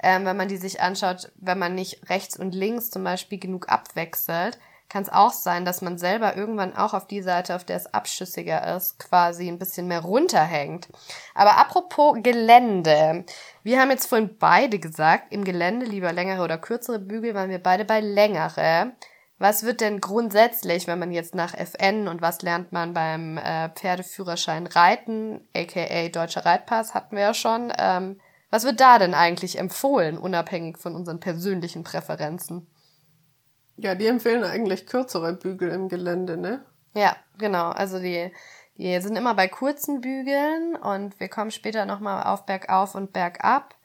ähm, 0.03 0.25
wenn 0.25 0.37
man 0.37 0.49
die 0.49 0.57
sich 0.57 0.81
anschaut, 0.81 1.33
wenn 1.37 1.59
man 1.59 1.75
nicht 1.75 2.09
rechts 2.09 2.37
und 2.37 2.55
links 2.55 2.91
zum 2.91 3.05
Beispiel 3.05 3.39
genug 3.39 3.69
abwechselt, 3.69 4.59
kann 4.89 5.03
es 5.03 5.13
auch 5.13 5.33
sein, 5.33 5.65
dass 5.65 5.83
man 5.83 5.99
selber 5.99 6.37
irgendwann 6.37 6.75
auch 6.75 6.95
auf 6.95 7.07
die 7.07 7.21
Seite, 7.21 7.55
auf 7.55 7.65
der 7.65 7.77
es 7.77 7.93
abschüssiger 7.93 8.75
ist, 8.75 8.99
quasi 8.99 9.49
ein 9.49 9.59
bisschen 9.59 9.87
mehr 9.87 10.01
runterhängt. 10.01 10.89
Aber 11.35 11.59
apropos 11.59 12.19
Gelände. 12.23 13.25
Wir 13.63 13.81
haben 13.81 13.91
jetzt 13.91 14.07
vorhin 14.07 14.37
beide 14.39 14.79
gesagt, 14.79 15.33
im 15.33 15.45
Gelände 15.45 15.85
lieber 15.85 16.13
längere 16.13 16.43
oder 16.43 16.57
kürzere 16.57 16.99
Bügel, 16.99 17.35
waren 17.35 17.51
wir 17.51 17.63
beide 17.63 17.85
bei 17.85 18.01
längere. 18.01 18.93
Was 19.39 19.63
wird 19.63 19.83
denn 19.83 20.01
grundsätzlich, 20.01 20.87
wenn 20.87 20.99
man 20.99 21.13
jetzt 21.13 21.35
nach 21.35 21.55
FN 21.55 22.09
und 22.09 22.23
was 22.23 22.43
lernt 22.43 22.73
man 22.73 22.93
beim 22.93 23.39
äh, 23.39 23.69
Pferdeführerschein 23.69 24.67
Reiten, 24.67 25.47
aka 25.55 26.09
Deutscher 26.09 26.45
Reitpass, 26.45 26.95
hatten 26.95 27.15
wir 27.15 27.23
ja 27.23 27.35
schon, 27.35 27.73
ähm, 27.79 28.21
was 28.51 28.65
wird 28.65 28.81
da 28.81 28.99
denn 28.99 29.15
eigentlich 29.15 29.59
empfohlen, 29.59 30.19
unabhängig 30.19 30.79
von 30.79 30.95
unseren 30.95 31.21
persönlichen 31.21 31.85
Präferenzen? 31.85 32.67
Ja, 33.77 33.95
die 33.95 34.07
empfehlen 34.07 34.45
eigentlich 34.45 34.87
kürzere 34.87 35.35
Bügel 35.35 35.71
im 35.71 35.89
Gelände, 35.89 36.37
ne? 36.37 36.65
Ja, 36.95 37.17
genau. 37.39 37.71
Also 37.71 38.01
die, 38.01 38.33
die 38.77 39.01
sind 39.01 39.17
immer 39.17 39.35
bei 39.35 39.49
kurzen 39.49 40.01
Bügeln 40.01 40.75
und 40.75 41.19
wir 41.21 41.29
kommen 41.29 41.51
später 41.51 41.85
nochmal 41.85 42.25
auf 42.25 42.45
bergauf 42.45 42.95
und 42.95 43.13
bergab. 43.13 43.77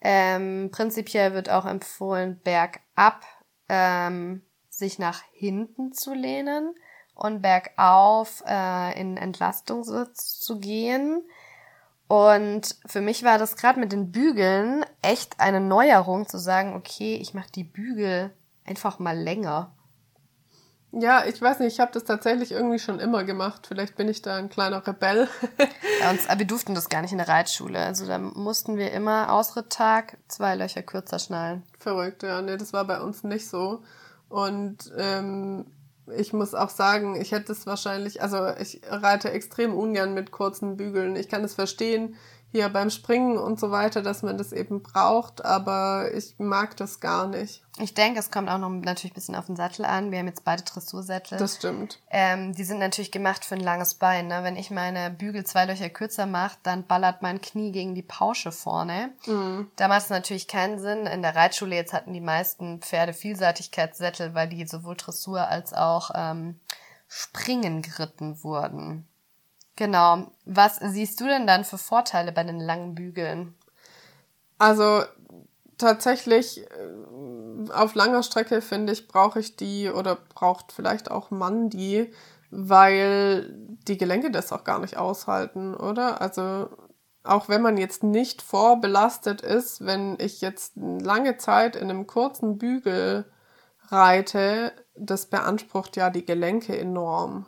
Ähm, 0.00 0.70
prinzipiell 0.72 1.32
wird 1.32 1.48
auch 1.48 1.64
empfohlen, 1.64 2.40
bergab 2.42 3.24
ähm, 3.68 4.42
sich 4.68 4.98
nach 4.98 5.22
hinten 5.32 5.92
zu 5.92 6.12
lehnen 6.12 6.74
und 7.14 7.40
bergauf 7.40 8.42
äh, 8.46 9.00
in 9.00 9.16
Entlastungssitz 9.16 10.38
zu 10.38 10.58
gehen. 10.58 11.22
Und 12.08 12.76
für 12.86 13.00
mich 13.00 13.24
war 13.24 13.38
das 13.38 13.56
gerade 13.56 13.80
mit 13.80 13.92
den 13.92 14.12
Bügeln 14.12 14.84
echt 15.02 15.40
eine 15.40 15.60
Neuerung 15.60 16.28
zu 16.28 16.38
sagen, 16.38 16.74
okay, 16.74 17.16
ich 17.16 17.34
mache 17.34 17.50
die 17.52 17.64
Bügel 17.64 18.32
einfach 18.64 18.98
mal 18.98 19.16
länger. 19.18 19.72
Ja, 20.92 21.24
ich 21.26 21.42
weiß 21.42 21.58
nicht, 21.58 21.74
ich 21.74 21.80
habe 21.80 21.92
das 21.92 22.04
tatsächlich 22.04 22.52
irgendwie 22.52 22.78
schon 22.78 23.00
immer 23.00 23.24
gemacht. 23.24 23.66
Vielleicht 23.66 23.96
bin 23.96 24.08
ich 24.08 24.22
da 24.22 24.36
ein 24.36 24.48
kleiner 24.48 24.86
Rebell. 24.86 25.28
ja, 26.00 26.10
uns, 26.10 26.28
aber 26.28 26.38
wir 26.38 26.46
durften 26.46 26.74
das 26.74 26.88
gar 26.88 27.02
nicht 27.02 27.12
in 27.12 27.18
der 27.18 27.28
Reitschule. 27.28 27.80
Also 27.80 28.06
da 28.06 28.18
mussten 28.18 28.78
wir 28.78 28.92
immer 28.92 29.32
Ausritttag 29.32 30.16
zwei 30.28 30.54
Löcher 30.54 30.82
kürzer 30.82 31.18
schnallen. 31.18 31.64
Verrückt, 31.78 32.22
ja. 32.22 32.40
Nee, 32.40 32.56
das 32.56 32.72
war 32.72 32.84
bei 32.84 33.00
uns 33.00 33.24
nicht 33.24 33.48
so. 33.48 33.82
Und 34.28 34.90
ähm, 34.96 35.66
ich 36.16 36.32
muss 36.32 36.54
auch 36.54 36.70
sagen, 36.70 37.20
ich 37.20 37.32
hätte 37.32 37.52
es 37.52 37.66
wahrscheinlich, 37.66 38.22
also 38.22 38.48
ich 38.60 38.80
reite 38.88 39.30
extrem 39.30 39.74
ungern 39.74 40.14
mit 40.14 40.30
kurzen 40.30 40.76
Bügeln. 40.76 41.16
Ich 41.16 41.28
kann 41.28 41.44
es 41.44 41.54
verstehen, 41.54 42.16
hier 42.56 42.68
beim 42.68 42.90
Springen 42.90 43.38
und 43.38 43.60
so 43.60 43.70
weiter, 43.70 44.02
dass 44.02 44.22
man 44.22 44.38
das 44.38 44.52
eben 44.52 44.82
braucht, 44.82 45.44
aber 45.44 46.10
ich 46.14 46.34
mag 46.38 46.76
das 46.76 47.00
gar 47.00 47.28
nicht. 47.28 47.62
Ich 47.78 47.92
denke, 47.92 48.18
es 48.18 48.30
kommt 48.30 48.48
auch 48.48 48.58
noch 48.58 48.70
natürlich 48.70 49.12
ein 49.12 49.14
bisschen 49.14 49.34
auf 49.34 49.46
den 49.46 49.56
Sattel 49.56 49.84
an. 49.84 50.10
Wir 50.10 50.18
haben 50.18 50.26
jetzt 50.26 50.44
beide 50.44 50.62
Dressursättel. 50.62 51.36
Das 51.36 51.56
stimmt. 51.56 52.00
Ähm, 52.10 52.54
die 52.54 52.64
sind 52.64 52.78
natürlich 52.78 53.12
gemacht 53.12 53.44
für 53.44 53.54
ein 53.54 53.60
langes 53.60 53.94
Bein. 53.94 54.28
Ne? 54.28 54.42
Wenn 54.42 54.56
ich 54.56 54.70
meine 54.70 55.10
Bügel 55.10 55.44
zwei 55.44 55.66
Löcher 55.66 55.90
kürzer 55.90 56.24
mache, 56.24 56.56
dann 56.62 56.86
ballert 56.86 57.20
mein 57.20 57.42
Knie 57.42 57.72
gegen 57.72 57.94
die 57.94 58.02
Pausche 58.02 58.50
vorne. 58.50 59.10
Mhm. 59.26 59.70
Da 59.76 59.88
macht 59.88 60.04
es 60.04 60.10
natürlich 60.10 60.48
keinen 60.48 60.78
Sinn. 60.78 61.06
In 61.06 61.20
der 61.20 61.36
Reitschule 61.36 61.76
jetzt 61.76 61.92
hatten 61.92 62.14
die 62.14 62.20
meisten 62.22 62.80
Pferde 62.80 63.12
Vielseitigkeitssättel, 63.12 64.34
weil 64.34 64.48
die 64.48 64.66
sowohl 64.66 64.96
Dressur 64.96 65.46
als 65.46 65.74
auch 65.74 66.10
ähm, 66.14 66.58
Springen 67.08 67.82
geritten 67.82 68.42
wurden. 68.42 69.06
Genau. 69.76 70.26
Was 70.46 70.78
siehst 70.82 71.20
du 71.20 71.26
denn 71.26 71.46
dann 71.46 71.64
für 71.64 71.78
Vorteile 71.78 72.32
bei 72.32 72.42
den 72.42 72.60
langen 72.60 72.94
Bügeln? 72.94 73.54
Also 74.58 75.02
tatsächlich 75.76 76.62
äh, 76.62 77.70
auf 77.72 77.94
langer 77.94 78.22
Strecke 78.22 78.62
finde 78.62 78.94
ich, 78.94 79.06
brauche 79.06 79.38
ich 79.38 79.56
die 79.56 79.90
oder 79.90 80.16
braucht 80.16 80.72
vielleicht 80.72 81.10
auch 81.10 81.30
Mann 81.30 81.68
die, 81.68 82.10
weil 82.50 83.52
die 83.86 83.98
Gelenke 83.98 84.30
das 84.30 84.52
auch 84.52 84.64
gar 84.64 84.78
nicht 84.78 84.96
aushalten, 84.96 85.74
oder? 85.74 86.22
Also 86.22 86.70
auch 87.22 87.48
wenn 87.48 87.60
man 87.60 87.76
jetzt 87.76 88.02
nicht 88.02 88.40
vorbelastet 88.40 89.42
ist, 89.42 89.84
wenn 89.84 90.16
ich 90.20 90.40
jetzt 90.40 90.74
lange 90.76 91.36
Zeit 91.36 91.76
in 91.76 91.90
einem 91.90 92.06
kurzen 92.06 92.56
Bügel 92.56 93.26
reite, 93.88 94.72
das 94.94 95.26
beansprucht 95.26 95.96
ja 95.96 96.08
die 96.08 96.24
Gelenke 96.24 96.78
enorm. 96.78 97.46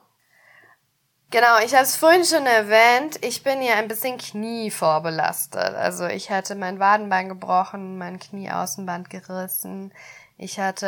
Genau, 1.30 1.58
ich 1.62 1.74
habe 1.74 1.84
es 1.84 1.94
vorhin 1.94 2.24
schon 2.24 2.46
erwähnt, 2.46 3.22
ich 3.22 3.42
bin 3.42 3.60
ja 3.60 3.74
ein 3.74 3.86
bisschen 3.86 4.16
knievorbelastet. 4.16 5.74
Also 5.74 6.06
ich 6.06 6.30
hatte 6.30 6.54
mein 6.54 6.78
Wadenbein 6.78 7.28
gebrochen, 7.28 7.98
mein 7.98 8.18
Knieaußenband 8.18 9.10
gerissen. 9.10 9.92
Ich 10.38 10.58
hatte 10.58 10.86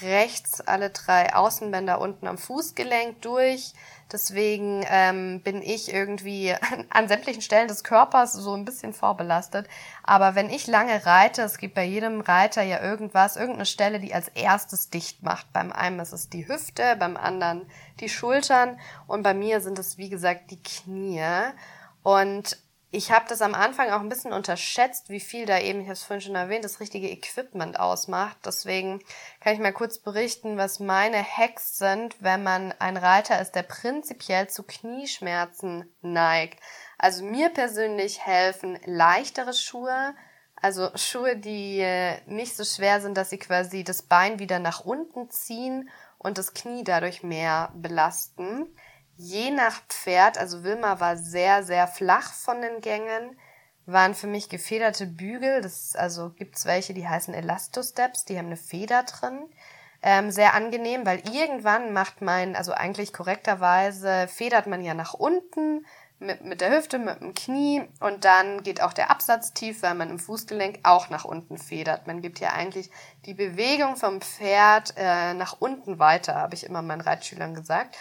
rechts 0.00 0.60
alle 0.60 0.90
drei 0.90 1.34
Außenbänder 1.34 2.00
unten 2.00 2.28
am 2.28 2.38
Fußgelenk 2.38 3.20
durch. 3.22 3.72
Deswegen 4.12 4.84
ähm, 4.88 5.40
bin 5.42 5.62
ich 5.62 5.92
irgendwie 5.92 6.54
an 6.90 7.08
sämtlichen 7.08 7.42
Stellen 7.42 7.68
des 7.68 7.84
Körpers 7.84 8.32
so 8.32 8.54
ein 8.54 8.64
bisschen 8.64 8.92
vorbelastet. 8.92 9.68
Aber 10.02 10.34
wenn 10.34 10.50
ich 10.50 10.66
lange 10.66 11.04
reite, 11.06 11.42
es 11.42 11.58
gibt 11.58 11.74
bei 11.74 11.84
jedem 11.84 12.20
Reiter 12.20 12.62
ja 12.62 12.82
irgendwas, 12.82 13.36
irgendeine 13.36 13.66
Stelle, 13.66 14.00
die 14.00 14.14
als 14.14 14.28
erstes 14.28 14.90
dicht 14.90 15.22
macht. 15.22 15.52
Beim 15.52 15.72
einen 15.72 16.00
ist 16.00 16.12
es 16.12 16.28
die 16.28 16.46
Hüfte, 16.46 16.96
beim 16.98 17.16
anderen 17.16 17.66
die 18.00 18.08
Schultern 18.08 18.78
und 19.06 19.22
bei 19.22 19.34
mir 19.34 19.60
sind 19.60 19.78
es, 19.78 19.98
wie 19.98 20.08
gesagt, 20.08 20.50
die 20.50 20.62
Knie. 20.62 21.22
Und 22.02 22.58
ich 22.94 23.10
habe 23.10 23.26
das 23.28 23.42
am 23.42 23.54
Anfang 23.54 23.90
auch 23.90 24.00
ein 24.00 24.08
bisschen 24.08 24.32
unterschätzt, 24.32 25.10
wie 25.10 25.20
viel 25.20 25.46
da 25.46 25.58
eben, 25.58 25.80
ich 25.80 25.86
habe 25.86 25.94
es 25.94 26.04
vorhin 26.04 26.20
schon 26.20 26.34
erwähnt, 26.36 26.64
das 26.64 26.80
richtige 26.80 27.10
Equipment 27.10 27.78
ausmacht. 27.78 28.36
Deswegen 28.44 29.00
kann 29.40 29.54
ich 29.54 29.60
mal 29.60 29.72
kurz 29.72 29.98
berichten, 29.98 30.56
was 30.56 30.78
meine 30.78 31.22
Hacks 31.22 31.76
sind, 31.76 32.16
wenn 32.20 32.42
man 32.42 32.72
ein 32.78 32.96
Reiter 32.96 33.40
ist, 33.40 33.52
der 33.52 33.64
prinzipiell 33.64 34.48
zu 34.48 34.62
Knieschmerzen 34.62 35.92
neigt. 36.02 36.60
Also 36.96 37.24
mir 37.24 37.48
persönlich 37.48 38.24
helfen 38.24 38.78
leichtere 38.84 39.52
Schuhe, 39.52 40.14
also 40.62 40.90
Schuhe, 40.94 41.36
die 41.36 41.80
äh, 41.80 42.20
nicht 42.26 42.56
so 42.56 42.64
schwer 42.64 43.00
sind, 43.00 43.16
dass 43.16 43.30
sie 43.30 43.38
quasi 43.38 43.84
das 43.84 44.02
Bein 44.02 44.38
wieder 44.38 44.60
nach 44.60 44.84
unten 44.84 45.30
ziehen 45.30 45.90
und 46.18 46.38
das 46.38 46.54
Knie 46.54 46.84
dadurch 46.84 47.22
mehr 47.22 47.72
belasten 47.74 48.68
je 49.16 49.50
nach 49.50 49.80
Pferd, 49.88 50.38
also 50.38 50.64
Wilma 50.64 51.00
war 51.00 51.16
sehr, 51.16 51.62
sehr 51.62 51.86
flach 51.86 52.32
von 52.32 52.60
den 52.60 52.80
Gängen, 52.80 53.38
waren 53.86 54.14
für 54.14 54.26
mich 54.26 54.48
gefederte 54.48 55.06
Bügel. 55.06 55.60
Das 55.60 55.94
also 55.96 56.30
gibt's 56.30 56.64
welche, 56.64 56.94
die 56.94 57.08
heißen 57.08 57.34
Elastosteps, 57.34 58.24
die 58.24 58.38
haben 58.38 58.46
eine 58.46 58.56
Feder 58.56 59.04
drin. 59.04 59.44
Ähm, 60.02 60.30
sehr 60.30 60.52
angenehm, 60.54 61.06
weil 61.06 61.22
irgendwann 61.32 61.94
macht 61.94 62.20
man, 62.20 62.56
also 62.56 62.72
eigentlich 62.72 63.14
korrekterweise, 63.14 64.28
federt 64.28 64.66
man 64.66 64.82
ja 64.84 64.92
nach 64.92 65.14
unten 65.14 65.86
mit, 66.18 66.44
mit 66.44 66.60
der 66.60 66.76
Hüfte, 66.76 66.98
mit 66.98 67.20
dem 67.20 67.32
Knie 67.32 67.82
und 68.00 68.24
dann 68.26 68.62
geht 68.62 68.82
auch 68.82 68.92
der 68.92 69.10
Absatz 69.10 69.54
tief, 69.54 69.82
weil 69.82 69.94
man 69.94 70.10
im 70.10 70.18
Fußgelenk 70.18 70.80
auch 70.82 71.08
nach 71.08 71.24
unten 71.24 71.56
federt. 71.56 72.06
Man 72.06 72.20
gibt 72.20 72.38
ja 72.38 72.52
eigentlich 72.52 72.90
die 73.24 73.34
Bewegung 73.34 73.96
vom 73.96 74.20
Pferd 74.20 74.92
äh, 74.98 75.32
nach 75.32 75.56
unten 75.60 75.98
weiter, 75.98 76.34
habe 76.34 76.54
ich 76.54 76.64
immer 76.64 76.82
meinen 76.82 77.00
Reitschülern 77.00 77.54
gesagt. 77.54 77.96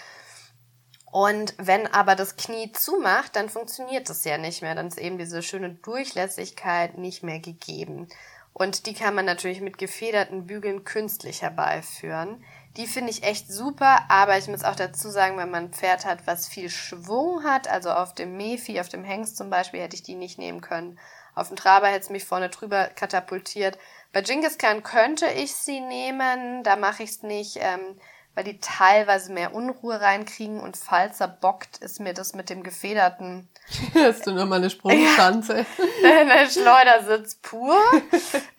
Und 1.14 1.54
wenn 1.60 1.86
aber 1.86 2.16
das 2.16 2.38
Knie 2.38 2.72
zumacht, 2.72 3.36
dann 3.36 3.48
funktioniert 3.48 4.10
das 4.10 4.26
ja 4.26 4.40
nicht 4.40 4.64
mehr. 4.64 4.74
Dann 4.74 4.88
ist 4.88 4.98
eben 4.98 5.20
diese 5.20 5.44
schöne 5.44 5.70
Durchlässigkeit 5.70 6.98
nicht 6.98 7.22
mehr 7.22 7.38
gegeben. 7.38 8.08
Und 8.52 8.88
die 8.88 8.96
kann 8.96 9.14
man 9.14 9.26
natürlich 9.26 9.62
mit 9.62 9.78
gefederten 9.78 10.48
Bügeln 10.48 10.86
künstlich 10.86 11.44
herbeiführen. 11.44 12.44
Die 12.78 12.88
finde 12.88 13.12
ich 13.12 13.22
echt 13.22 13.48
super, 13.48 14.00
aber 14.10 14.40
ich 14.40 14.48
muss 14.48 14.64
auch 14.64 14.76
dazu 14.76 15.12
sagen, 15.12 15.38
wenn 15.38 15.52
man 15.52 15.66
ein 15.66 15.74
Pferd 15.74 16.04
hat, 16.08 16.26
was 16.26 16.48
viel 16.48 16.72
Schwung 16.72 17.44
hat, 17.44 17.68
also 17.68 17.92
auf 17.92 18.16
dem 18.16 18.36
Mefi, 18.36 18.80
auf 18.80 18.90
dem 18.90 19.04
Hengst 19.04 19.38
zum 19.38 19.52
Beispiel, 19.52 19.82
hätte 19.82 19.96
ich 19.96 20.02
die 20.02 20.16
nicht 20.16 20.40
nehmen 20.40 20.62
können. 20.62 20.98
Auf 21.36 21.50
dem 21.50 21.58
Traber 21.58 21.90
hätte 21.90 22.06
es 22.06 22.10
mich 22.10 22.26
vorne 22.26 22.50
drüber 22.50 22.88
katapultiert. 22.88 23.78
Bei 24.14 24.24
Genghis 24.24 24.58
Khan 24.58 24.82
könnte 24.82 25.28
ich 25.28 25.54
sie 25.54 25.80
nehmen, 25.80 26.64
da 26.64 26.76
mache 26.76 27.04
ich 27.04 27.12
es 27.12 27.22
nicht. 27.22 27.58
Ähm, 27.62 28.00
weil 28.36 28.44
die 28.44 28.60
teilweise 28.60 29.32
mehr 29.32 29.54
Unruhe 29.54 30.02
reinkriegen 30.02 30.60
und 30.60 30.78
Falzer 30.78 31.28
bockt, 31.28 31.78
ist 31.78 32.00
mir 32.00 32.14
das 32.14 32.34
mit 32.34 32.50
dem 32.50 32.64
gefederten. 32.64 33.48
Hast 33.94 34.26
du 34.26 34.32
nochmal 34.32 34.60
eine 34.60 34.70
Sprungschanze? 34.70 35.66
Ein 36.04 36.50
Schleudersitz 36.50 37.36
pur. 37.36 37.78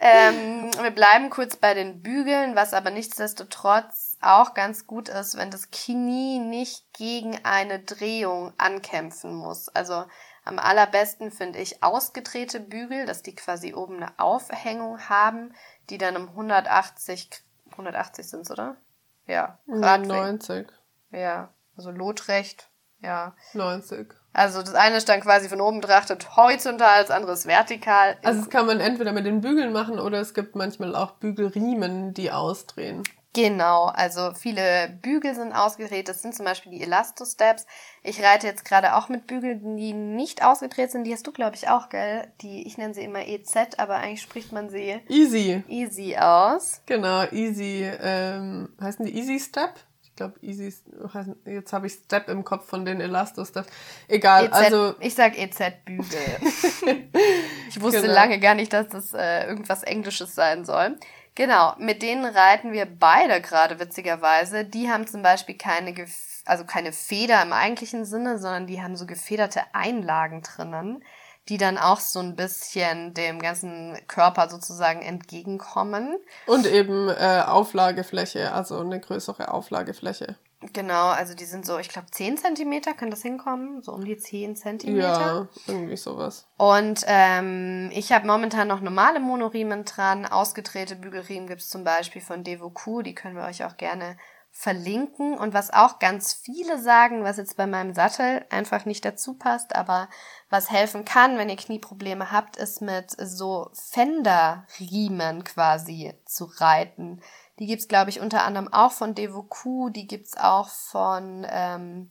ähm, 0.00 0.70
wir 0.80 0.90
bleiben 0.90 1.30
kurz 1.30 1.56
bei 1.56 1.74
den 1.74 2.02
Bügeln, 2.02 2.54
was 2.54 2.72
aber 2.72 2.90
nichtsdestotrotz 2.90 4.16
auch 4.20 4.54
ganz 4.54 4.86
gut 4.86 5.08
ist, 5.08 5.36
wenn 5.36 5.50
das 5.50 5.70
Knie 5.70 6.38
nicht 6.38 6.84
gegen 6.92 7.38
eine 7.44 7.80
Drehung 7.80 8.52
ankämpfen 8.58 9.34
muss. 9.34 9.68
Also 9.68 10.04
am 10.44 10.58
allerbesten 10.58 11.30
finde 11.30 11.58
ich 11.58 11.82
ausgedrehte 11.82 12.60
Bügel, 12.60 13.06
dass 13.06 13.22
die 13.22 13.34
quasi 13.34 13.74
oben 13.74 13.96
eine 13.96 14.18
Aufhängung 14.18 15.08
haben, 15.08 15.54
die 15.90 15.98
dann 15.98 16.16
um 16.16 16.28
180, 16.28 17.30
180 17.72 18.28
sind 18.28 18.50
oder? 18.50 18.76
Ja. 19.26 19.58
Grad 19.66 20.06
90. 20.06 20.66
Ja, 21.10 21.50
also 21.76 21.90
lotrecht, 21.90 22.68
ja. 23.00 23.34
90. 23.52 24.12
Also 24.32 24.60
das 24.60 24.74
eine 24.74 24.96
ist 24.96 25.08
dann 25.08 25.20
quasi 25.20 25.48
von 25.48 25.60
oben 25.60 25.80
betrachtet 25.80 26.36
horizontal, 26.36 27.02
das 27.02 27.10
andere 27.12 27.32
ist 27.32 27.46
vertikal. 27.46 28.16
Also 28.24 28.40
das 28.40 28.50
kann 28.50 28.66
man 28.66 28.80
entweder 28.80 29.12
mit 29.12 29.26
den 29.26 29.40
Bügeln 29.40 29.72
machen 29.72 30.00
oder 30.00 30.20
es 30.20 30.34
gibt 30.34 30.56
manchmal 30.56 30.96
auch 30.96 31.12
Bügelriemen, 31.12 32.14
die 32.14 32.32
ausdrehen. 32.32 33.04
Genau, 33.34 33.86
also 33.86 34.32
viele 34.32 34.96
Bügel 35.02 35.34
sind 35.34 35.52
ausgedreht. 35.52 36.08
Das 36.08 36.22
sind 36.22 36.36
zum 36.36 36.44
Beispiel 36.44 36.70
die 36.70 36.82
Elasto-Steps. 36.82 37.66
Ich 38.04 38.22
reite 38.22 38.46
jetzt 38.46 38.64
gerade 38.64 38.94
auch 38.94 39.08
mit 39.08 39.26
Bügeln, 39.26 39.76
die 39.76 39.92
nicht 39.92 40.44
ausgedreht 40.44 40.92
sind. 40.92 41.02
Die 41.02 41.12
hast 41.12 41.26
du, 41.26 41.32
glaube 41.32 41.56
ich, 41.56 41.68
auch, 41.68 41.88
gell? 41.88 42.28
Die, 42.42 42.64
ich 42.64 42.78
nenne 42.78 42.94
sie 42.94 43.02
immer 43.02 43.26
EZ, 43.26 43.76
aber 43.78 43.96
eigentlich 43.96 44.22
spricht 44.22 44.52
man 44.52 44.70
sie 44.70 45.00
Easy. 45.08 45.64
Easy 45.68 46.16
aus. 46.16 46.80
Genau, 46.86 47.24
Easy. 47.32 47.90
Ähm, 48.00 48.68
heißen 48.80 49.04
die 49.04 49.18
Easy 49.18 49.40
Step? 49.40 49.74
Ich 50.04 50.14
glaube, 50.14 50.34
Easy. 50.40 50.72
Jetzt 51.44 51.72
habe 51.72 51.88
ich 51.88 51.94
Step 51.94 52.28
im 52.28 52.44
Kopf 52.44 52.68
von 52.68 52.84
den 52.84 53.00
Elasto-Steps. 53.00 53.66
Egal, 54.06 54.44
EZ, 54.44 54.52
also. 54.52 54.94
Ich 55.00 55.16
sag 55.16 55.36
EZ-Bügel. 55.36 56.04
ich 57.68 57.80
wusste 57.80 58.02
genau. 58.02 58.14
lange 58.14 58.38
gar 58.38 58.54
nicht, 58.54 58.72
dass 58.72 58.86
das 58.86 59.12
äh, 59.12 59.48
irgendwas 59.48 59.82
Englisches 59.82 60.36
sein 60.36 60.64
soll. 60.64 60.96
Genau, 61.36 61.74
mit 61.78 62.02
denen 62.02 62.24
reiten 62.24 62.72
wir 62.72 62.86
beide 62.86 63.40
gerade 63.40 63.80
witzigerweise. 63.80 64.64
Die 64.64 64.88
haben 64.88 65.06
zum 65.06 65.22
Beispiel 65.22 65.56
keine, 65.56 65.92
also 66.44 66.64
keine 66.64 66.92
Feder 66.92 67.42
im 67.42 67.52
eigentlichen 67.52 68.04
Sinne, 68.04 68.38
sondern 68.38 68.68
die 68.68 68.80
haben 68.80 68.96
so 68.96 69.04
gefederte 69.04 69.62
Einlagen 69.72 70.42
drinnen, 70.42 71.02
die 71.48 71.58
dann 71.58 71.76
auch 71.76 71.98
so 71.98 72.20
ein 72.20 72.36
bisschen 72.36 73.14
dem 73.14 73.40
ganzen 73.40 73.98
Körper 74.06 74.48
sozusagen 74.48 75.02
entgegenkommen. 75.02 76.16
Und 76.46 76.66
eben 76.66 77.08
äh, 77.08 77.42
Auflagefläche, 77.44 78.52
also 78.52 78.78
eine 78.78 79.00
größere 79.00 79.52
Auflagefläche. 79.52 80.36
Genau, 80.72 81.08
also 81.08 81.34
die 81.34 81.44
sind 81.44 81.66
so, 81.66 81.78
ich 81.78 81.88
glaube, 81.88 82.10
10 82.10 82.38
Zentimeter, 82.38 82.94
kann 82.94 83.10
das 83.10 83.22
hinkommen? 83.22 83.82
So 83.82 83.92
um 83.92 84.04
die 84.04 84.16
10 84.16 84.56
Zentimeter. 84.56 85.02
Ja, 85.06 85.48
irgendwie 85.66 85.96
sowas. 85.96 86.46
Und 86.56 87.04
ähm, 87.06 87.90
ich 87.92 88.12
habe 88.12 88.26
momentan 88.26 88.68
noch 88.68 88.80
normale 88.80 89.20
Monoriemen 89.20 89.84
dran. 89.84 90.26
Ausgedrehte 90.26 90.96
Bügelriemen 90.96 91.48
gibt's 91.48 91.68
zum 91.68 91.84
Beispiel 91.84 92.22
von 92.22 92.44
Devoku, 92.44 93.02
die 93.02 93.14
können 93.14 93.36
wir 93.36 93.44
euch 93.44 93.64
auch 93.64 93.76
gerne 93.76 94.16
verlinken. 94.56 95.36
Und 95.36 95.52
was 95.52 95.72
auch 95.72 95.98
ganz 95.98 96.32
viele 96.32 96.78
sagen, 96.78 97.24
was 97.24 97.36
jetzt 97.36 97.56
bei 97.56 97.66
meinem 97.66 97.92
Sattel 97.92 98.46
einfach 98.50 98.84
nicht 98.84 99.04
dazu 99.04 99.34
passt, 99.34 99.74
aber 99.74 100.08
was 100.48 100.70
helfen 100.70 101.04
kann, 101.04 101.36
wenn 101.36 101.48
ihr 101.48 101.56
Knieprobleme 101.56 102.30
habt, 102.30 102.56
ist 102.56 102.80
mit 102.80 103.10
so 103.10 103.68
Fenderriemen 103.72 105.42
quasi 105.42 106.14
zu 106.24 106.44
reiten. 106.44 107.20
Die 107.58 107.66
gibt's 107.66 107.88
glaube 107.88 108.10
ich, 108.10 108.20
unter 108.20 108.44
anderem 108.44 108.72
auch 108.72 108.92
von 108.92 109.14
Devoku, 109.14 109.90
die 109.90 110.06
gibt's 110.06 110.36
auch 110.36 110.68
von 110.68 111.46
ähm, 111.48 112.10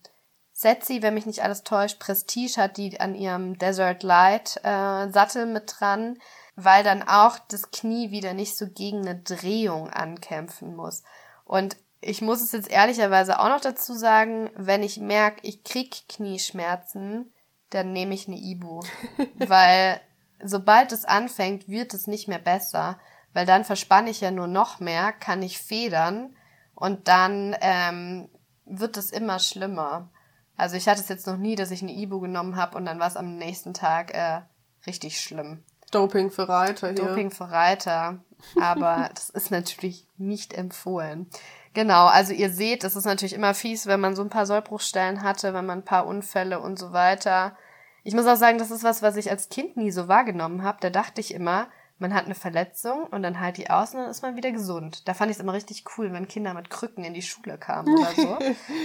Setzi, 0.54 1.02
wenn 1.02 1.16
mich 1.16 1.26
nicht 1.26 1.44
alles 1.44 1.64
täuscht. 1.64 2.00
Prestige 2.00 2.62
hat 2.62 2.78
die 2.78 3.00
an 3.00 3.16
ihrem 3.16 3.58
Desert 3.58 4.04
Light 4.04 4.58
äh, 4.64 5.10
Sattel 5.10 5.48
mit 5.48 5.76
dran, 5.78 6.20
weil 6.56 6.84
dann 6.84 7.04
auch 7.04 7.40
das 7.50 7.72
Knie 7.72 8.12
wieder 8.12 8.34
nicht 8.34 8.56
so 8.56 8.68
gegen 8.68 9.00
eine 9.00 9.20
Drehung 9.20 9.90
ankämpfen 9.90 10.76
muss. 10.76 11.04
Und 11.44 11.76
ich 12.02 12.22
muss 12.22 12.42
es 12.42 12.52
jetzt 12.52 12.70
ehrlicherweise 12.70 13.40
auch 13.40 13.50
noch 13.50 13.62
dazu 13.62 13.94
sagen, 13.94 14.52
wenn 14.56 14.84
ich 14.84 15.00
merke, 15.00 15.40
ich 15.42 15.64
krieg 15.64 16.08
Knieschmerzen, 16.08 17.34
dann 17.72 17.92
nehme 17.92 18.14
ich 18.14 18.28
eine 18.28 18.38
Ibu. 18.38 18.82
weil 19.36 20.00
sobald 20.44 20.92
es 20.92 21.06
anfängt, 21.06 21.68
wird 21.68 21.94
es 21.94 22.08
nicht 22.08 22.28
mehr 22.28 22.40
besser 22.40 23.00
weil 23.34 23.46
dann 23.46 23.66
verspanne 23.66 24.10
ich 24.10 24.22
ja 24.22 24.32
nur 24.32 24.48
noch 24.48 24.80
mehr, 24.80 25.12
kann 25.12 25.42
ich 25.42 25.60
federn 25.60 26.36
und 26.76 27.08
dann 27.08 27.56
ähm, 27.62 28.30
wird 28.66 28.98
es 28.98 29.12
immer 29.12 29.40
schlimmer. 29.40 30.10
Also 30.56 30.76
ich 30.76 30.88
hatte 30.88 31.02
es 31.02 31.10
jetzt 31.10 31.28
noch 31.28 31.38
nie, 31.38 31.56
dass 31.56 31.72
ich 31.72 31.82
eine 31.82 31.94
Ibu 31.94 32.20
genommen 32.20 32.56
habe 32.56 32.78
und 32.78 32.86
dann 32.86 33.00
war 33.00 33.08
es 33.08 33.18
am 33.18 33.38
nächsten 33.38 33.74
Tag 33.74 34.14
äh, 34.14 34.42
richtig 34.86 35.20
schlimm. 35.20 35.64
Doping 35.92 36.32
für 36.32 36.48
Reiter 36.50 36.88
hier. 36.88 36.96
Doping 36.96 37.32
für 37.32 37.50
Reiter. 37.52 38.20
Aber 38.60 39.10
das 39.14 39.30
ist 39.30 39.52
natürlich 39.52 40.08
nicht 40.18 40.54
empfohlen. 40.54 41.30
Genau, 41.74 42.06
also 42.06 42.34
ihr 42.34 42.52
seht, 42.52 42.84
es 42.84 42.96
ist 42.96 43.06
natürlich 43.06 43.34
immer 43.34 43.54
fies, 43.54 43.88
wenn 43.88 44.00
man 44.00 44.16
so 44.16 44.22
ein 44.22 44.30
paar 44.30 44.46
Sollbruchstellen 44.46 45.24
hatte, 45.24 45.54
wenn 45.54 45.66
man 45.66 45.80
ein 45.80 45.86
paar 45.86 46.06
Unfälle 46.06 46.60
und 46.60 46.78
so 46.78 46.94
weiter. 46.94 47.56
Ich 48.04 48.14
muss 48.14 48.28
auch 48.28 48.36
sagen, 48.36 48.58
das 48.58 48.70
ist 48.70 48.84
was, 48.84 49.02
was 49.02 49.16
ich 49.16 49.32
als 49.32 49.50
Kind 49.50 49.78
nie 49.78 49.92
so 49.92 50.08
wahrgenommen 50.08 50.64
habe. 50.64 50.78
Da 50.82 50.90
dachte 50.90 51.22
ich 51.22 51.34
immer, 51.34 51.68
man 52.04 52.14
hat 52.14 52.26
eine 52.26 52.36
Verletzung 52.36 53.06
und 53.06 53.24
dann 53.24 53.40
halt 53.40 53.56
die 53.56 53.70
aus 53.70 53.94
und 53.94 54.02
dann 54.02 54.10
ist 54.10 54.22
man 54.22 54.36
wieder 54.36 54.52
gesund. 54.52 55.08
Da 55.08 55.14
fand 55.14 55.32
ich 55.32 55.38
es 55.38 55.42
immer 55.42 55.54
richtig 55.54 55.86
cool, 55.98 56.12
wenn 56.12 56.28
Kinder 56.28 56.54
mit 56.54 56.70
Krücken 56.70 57.06
in 57.06 57.14
die 57.14 57.22
Schule 57.22 57.58
kamen 57.58 57.98
oder 57.98 58.12
so. 58.12 58.38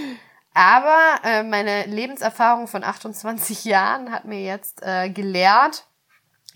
Aber 0.53 1.19
äh, 1.25 1.43
meine 1.43 1.85
Lebenserfahrung 1.85 2.67
von 2.67 2.83
28 2.83 3.65
Jahren 3.65 4.11
hat 4.11 4.23
mir 4.23 4.41
jetzt 4.41 4.81
äh, 4.81 5.09
gelehrt, 5.09 5.85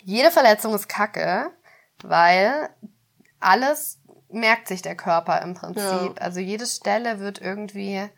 jede 0.02 0.32
Verletzung 0.32 0.74
ist 0.74 0.88
Kacke, 0.88 1.52
weil 2.02 2.70
alles 3.42 4.00
merkt 4.30 4.70
sich 4.70 4.82
der 4.82 4.96
Körper 4.96 5.42
im 5.42 5.56
Prinzip. 5.56 5.84
Ja. 5.84 6.14
Also 6.16 6.40
jede 6.40 6.66
Stelle 6.66 7.20
wird 7.20 7.42
irgendwie, 7.42 8.10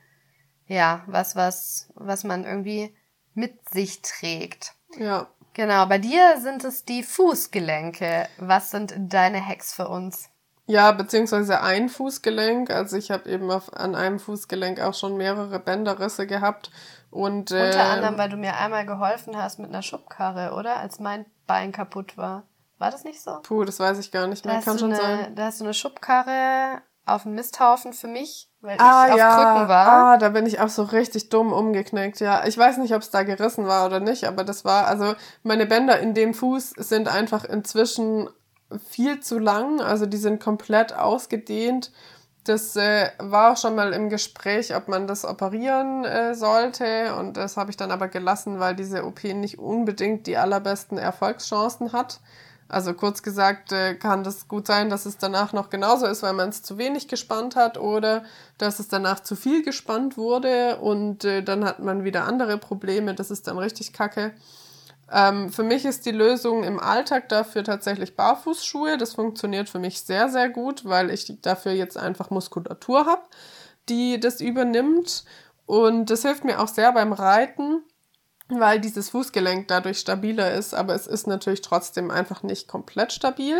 ja, 0.67 1.03
was, 1.07 1.35
was, 1.35 1.91
was 1.95 2.23
man 2.23 2.45
irgendwie 2.45 2.95
mit 3.33 3.69
sich 3.69 4.03
trägt. 4.03 4.75
Ja. 4.97 5.27
Genau, 5.55 5.85
bei 5.85 5.99
dir 5.99 6.37
sind 6.41 6.65
es 6.65 6.83
die 6.83 7.01
Fußgelenke. 7.01 8.27
Was 8.39 8.71
sind 8.71 8.93
deine 8.97 9.43
Hacks 9.43 9.73
für 9.73 9.87
uns? 9.87 10.29
Ja, 10.67 10.91
beziehungsweise 10.91 11.61
ein 11.61 11.87
Fußgelenk. 11.87 12.69
Also 12.71 12.97
ich 12.97 13.09
habe 13.09 13.29
eben 13.29 13.49
auf, 13.49 13.73
an 13.73 13.95
einem 13.95 14.19
Fußgelenk 14.19 14.81
auch 14.81 14.93
schon 14.93 15.15
mehrere 15.15 15.59
Bänderrisse 15.59 16.27
gehabt. 16.27 16.71
Und, 17.09 17.51
äh, 17.51 17.67
Unter 17.67 17.85
anderem, 17.85 18.17
weil 18.17 18.29
du 18.29 18.35
mir 18.35 18.57
einmal 18.57 18.85
geholfen 18.85 19.37
hast 19.37 19.57
mit 19.59 19.69
einer 19.69 19.81
Schubkarre, 19.81 20.53
oder? 20.55 20.75
Als 20.77 20.99
mein 20.99 21.25
Bein 21.47 21.71
kaputt 21.71 22.17
war. 22.17 22.43
War 22.77 22.91
das 22.91 23.05
nicht 23.05 23.21
so? 23.21 23.39
Puh, 23.43 23.63
das 23.63 23.79
weiß 23.79 23.97
ich 23.99 24.11
gar 24.11 24.27
nicht 24.27 24.43
mehr. 24.45 24.59
Kann 24.59 24.77
schon 24.77 24.91
eine, 24.91 25.01
sein. 25.01 25.35
Da 25.35 25.45
hast 25.45 25.61
du 25.61 25.63
eine 25.63 25.73
Schubkarre 25.73 26.81
auf 27.05 27.23
dem 27.23 27.35
Misthaufen 27.35 27.93
für 27.93 28.07
mich, 28.07 28.49
weil 28.65 28.77
ah, 28.79 29.05
ich 29.07 29.13
auf 29.13 29.17
ja. 29.19 29.35
Krücken 29.35 29.69
war. 29.69 29.87
Ah, 29.87 30.17
da 30.17 30.29
bin 30.29 30.45
ich 30.45 30.59
auch 30.59 30.69
so 30.69 30.83
richtig 30.83 31.29
dumm 31.29 31.53
umgeknickt, 31.53 32.19
ja. 32.19 32.45
Ich 32.45 32.57
weiß 32.57 32.77
nicht, 32.77 32.93
ob 32.93 33.01
es 33.01 33.11
da 33.11 33.23
gerissen 33.23 33.67
war 33.67 33.85
oder 33.85 33.99
nicht, 33.99 34.25
aber 34.25 34.43
das 34.43 34.65
war, 34.65 34.87
also 34.87 35.15
meine 35.43 35.65
Bänder 35.65 35.99
in 35.99 36.13
dem 36.13 36.33
Fuß 36.33 36.71
sind 36.77 37.07
einfach 37.07 37.45
inzwischen 37.45 38.29
viel 38.89 39.19
zu 39.19 39.39
lang, 39.39 39.81
also 39.81 40.05
die 40.05 40.17
sind 40.17 40.41
komplett 40.41 40.93
ausgedehnt. 40.93 41.91
Das 42.43 42.75
äh, 42.75 43.09
war 43.17 43.53
auch 43.53 43.57
schon 43.57 43.75
mal 43.75 43.91
im 43.93 44.09
Gespräch, 44.09 44.75
ob 44.75 44.87
man 44.87 45.07
das 45.07 45.25
operieren 45.25 46.05
äh, 46.05 46.35
sollte 46.35 47.15
und 47.15 47.37
das 47.37 47.57
habe 47.57 47.71
ich 47.71 47.77
dann 47.77 47.91
aber 47.91 48.07
gelassen, 48.07 48.59
weil 48.59 48.75
diese 48.75 49.05
OP 49.05 49.23
nicht 49.23 49.57
unbedingt 49.57 50.27
die 50.27 50.37
allerbesten 50.37 50.97
Erfolgschancen 50.97 51.91
hat. 51.91 52.19
Also 52.67 52.93
kurz 52.95 53.21
gesagt, 53.21 53.71
äh, 53.71 53.93
kann 53.93 54.23
das 54.23 54.47
gut 54.47 54.65
sein, 54.65 54.89
dass 54.89 55.05
es 55.05 55.17
danach 55.17 55.53
noch 55.53 55.69
genauso 55.69 56.07
ist, 56.07 56.23
weil 56.23 56.33
man 56.33 56.49
es 56.49 56.63
zu 56.63 56.79
wenig 56.79 57.07
gespannt 57.07 57.55
hat 57.55 57.77
oder 57.77 58.23
dass 58.57 58.79
es 58.79 58.87
danach 58.87 59.19
zu 59.19 59.35
viel 59.35 59.63
gespannt 59.63 60.17
wurde 60.17 60.77
und 60.77 61.23
äh, 61.25 61.43
dann 61.43 61.63
hat 61.63 61.79
man 61.79 62.03
wieder 62.03 62.25
andere 62.25 62.57
Probleme. 62.57 63.13
Das 63.13 63.29
ist 63.29 63.47
dann 63.47 63.59
richtig 63.59 63.93
kacke. 63.93 64.33
Ähm, 65.11 65.51
für 65.51 65.61
mich 65.61 65.85
ist 65.85 66.07
die 66.07 66.11
Lösung 66.11 66.63
im 66.63 66.79
Alltag 66.79 67.29
dafür 67.29 67.63
tatsächlich 67.63 68.15
Barfußschuhe. 68.15 68.97
Das 68.97 69.13
funktioniert 69.13 69.69
für 69.69 69.79
mich 69.79 70.01
sehr, 70.01 70.29
sehr 70.29 70.49
gut, 70.49 70.85
weil 70.85 71.11
ich 71.11 71.39
dafür 71.41 71.73
jetzt 71.73 71.97
einfach 71.97 72.31
Muskulatur 72.31 73.05
habe, 73.05 73.21
die 73.89 74.19
das 74.19 74.41
übernimmt. 74.41 75.23
Und 75.67 76.09
das 76.09 76.23
hilft 76.23 76.43
mir 76.43 76.59
auch 76.59 76.67
sehr 76.67 76.91
beim 76.91 77.13
Reiten 77.13 77.83
weil 78.49 78.79
dieses 78.79 79.09
Fußgelenk 79.09 79.67
dadurch 79.67 79.99
stabiler 79.99 80.53
ist, 80.53 80.73
aber 80.73 80.93
es 80.93 81.07
ist 81.07 81.27
natürlich 81.27 81.61
trotzdem 81.61 82.11
einfach 82.11 82.43
nicht 82.43 82.67
komplett 82.67 83.11
stabil 83.11 83.57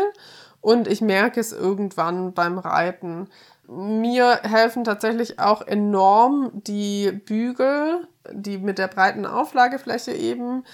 und 0.60 0.88
ich 0.88 1.00
merke 1.00 1.40
es 1.40 1.52
irgendwann 1.52 2.32
beim 2.32 2.58
Reiten. 2.58 3.28
Mir 3.68 4.40
helfen 4.42 4.84
tatsächlich 4.84 5.40
auch 5.40 5.62
enorm 5.62 6.50
die 6.54 7.10
Bügel, 7.10 8.06
die 8.30 8.58
mit 8.58 8.78
der 8.78 8.88
breiten 8.88 9.26
Auflagefläche 9.26 10.12
eben 10.12 10.64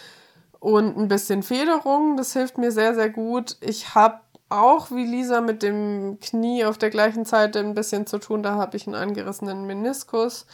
und 0.61 0.97
ein 0.97 1.09
bisschen 1.09 1.43
Federung, 1.43 2.17
das 2.17 2.35
hilft 2.35 2.59
mir 2.59 2.71
sehr, 2.71 2.95
sehr 2.95 3.11
gut. 3.11 3.57
Ich 3.61 3.95
habe 3.95 4.21
auch 4.53 4.91
wie 4.91 5.05
Lisa 5.05 5.41
mit 5.41 5.63
dem 5.63 6.19
Knie 6.21 6.65
auf 6.65 6.79
der 6.79 6.91
gleichen 6.91 7.25
Seite 7.25 7.59
ein 7.59 7.75
bisschen 7.75 8.07
zu 8.07 8.19
tun. 8.19 8.43
Da 8.43 8.55
habe 8.55 8.77
ich 8.77 8.87
einen 8.87 8.95
angerissenen 8.95 9.67
Meniskus. 9.67 10.47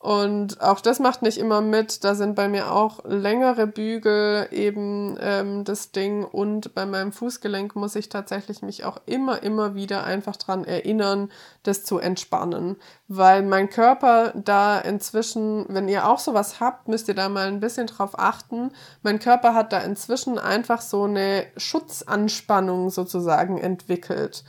Und 0.00 0.62
auch 0.62 0.80
das 0.80 0.98
macht 0.98 1.20
nicht 1.20 1.36
immer 1.36 1.60
mit. 1.60 2.04
Da 2.04 2.14
sind 2.14 2.34
bei 2.34 2.48
mir 2.48 2.72
auch 2.72 3.04
längere 3.04 3.66
Bügel 3.66 4.48
eben 4.50 5.18
ähm, 5.20 5.62
das 5.64 5.92
Ding. 5.92 6.24
Und 6.24 6.74
bei 6.74 6.86
meinem 6.86 7.12
Fußgelenk 7.12 7.76
muss 7.76 7.96
ich 7.96 8.08
tatsächlich 8.08 8.62
mich 8.62 8.86
auch 8.86 8.96
immer, 9.04 9.42
immer 9.42 9.74
wieder 9.74 10.04
einfach 10.04 10.36
dran 10.36 10.64
erinnern, 10.64 11.30
das 11.64 11.84
zu 11.84 11.98
entspannen. 11.98 12.76
Weil 13.08 13.42
mein 13.42 13.68
Körper 13.68 14.32
da 14.34 14.78
inzwischen, 14.78 15.66
wenn 15.68 15.86
ihr 15.86 16.08
auch 16.08 16.18
sowas 16.18 16.60
habt, 16.60 16.88
müsst 16.88 17.08
ihr 17.08 17.14
da 17.14 17.28
mal 17.28 17.48
ein 17.48 17.60
bisschen 17.60 17.86
drauf 17.86 18.18
achten. 18.18 18.70
Mein 19.02 19.18
Körper 19.18 19.52
hat 19.52 19.74
da 19.74 19.80
inzwischen 19.80 20.38
einfach 20.38 20.80
so 20.80 21.04
eine 21.04 21.44
Schutzanspannung 21.58 22.88
sozusagen 22.88 23.58
entwickelt. 23.58 24.44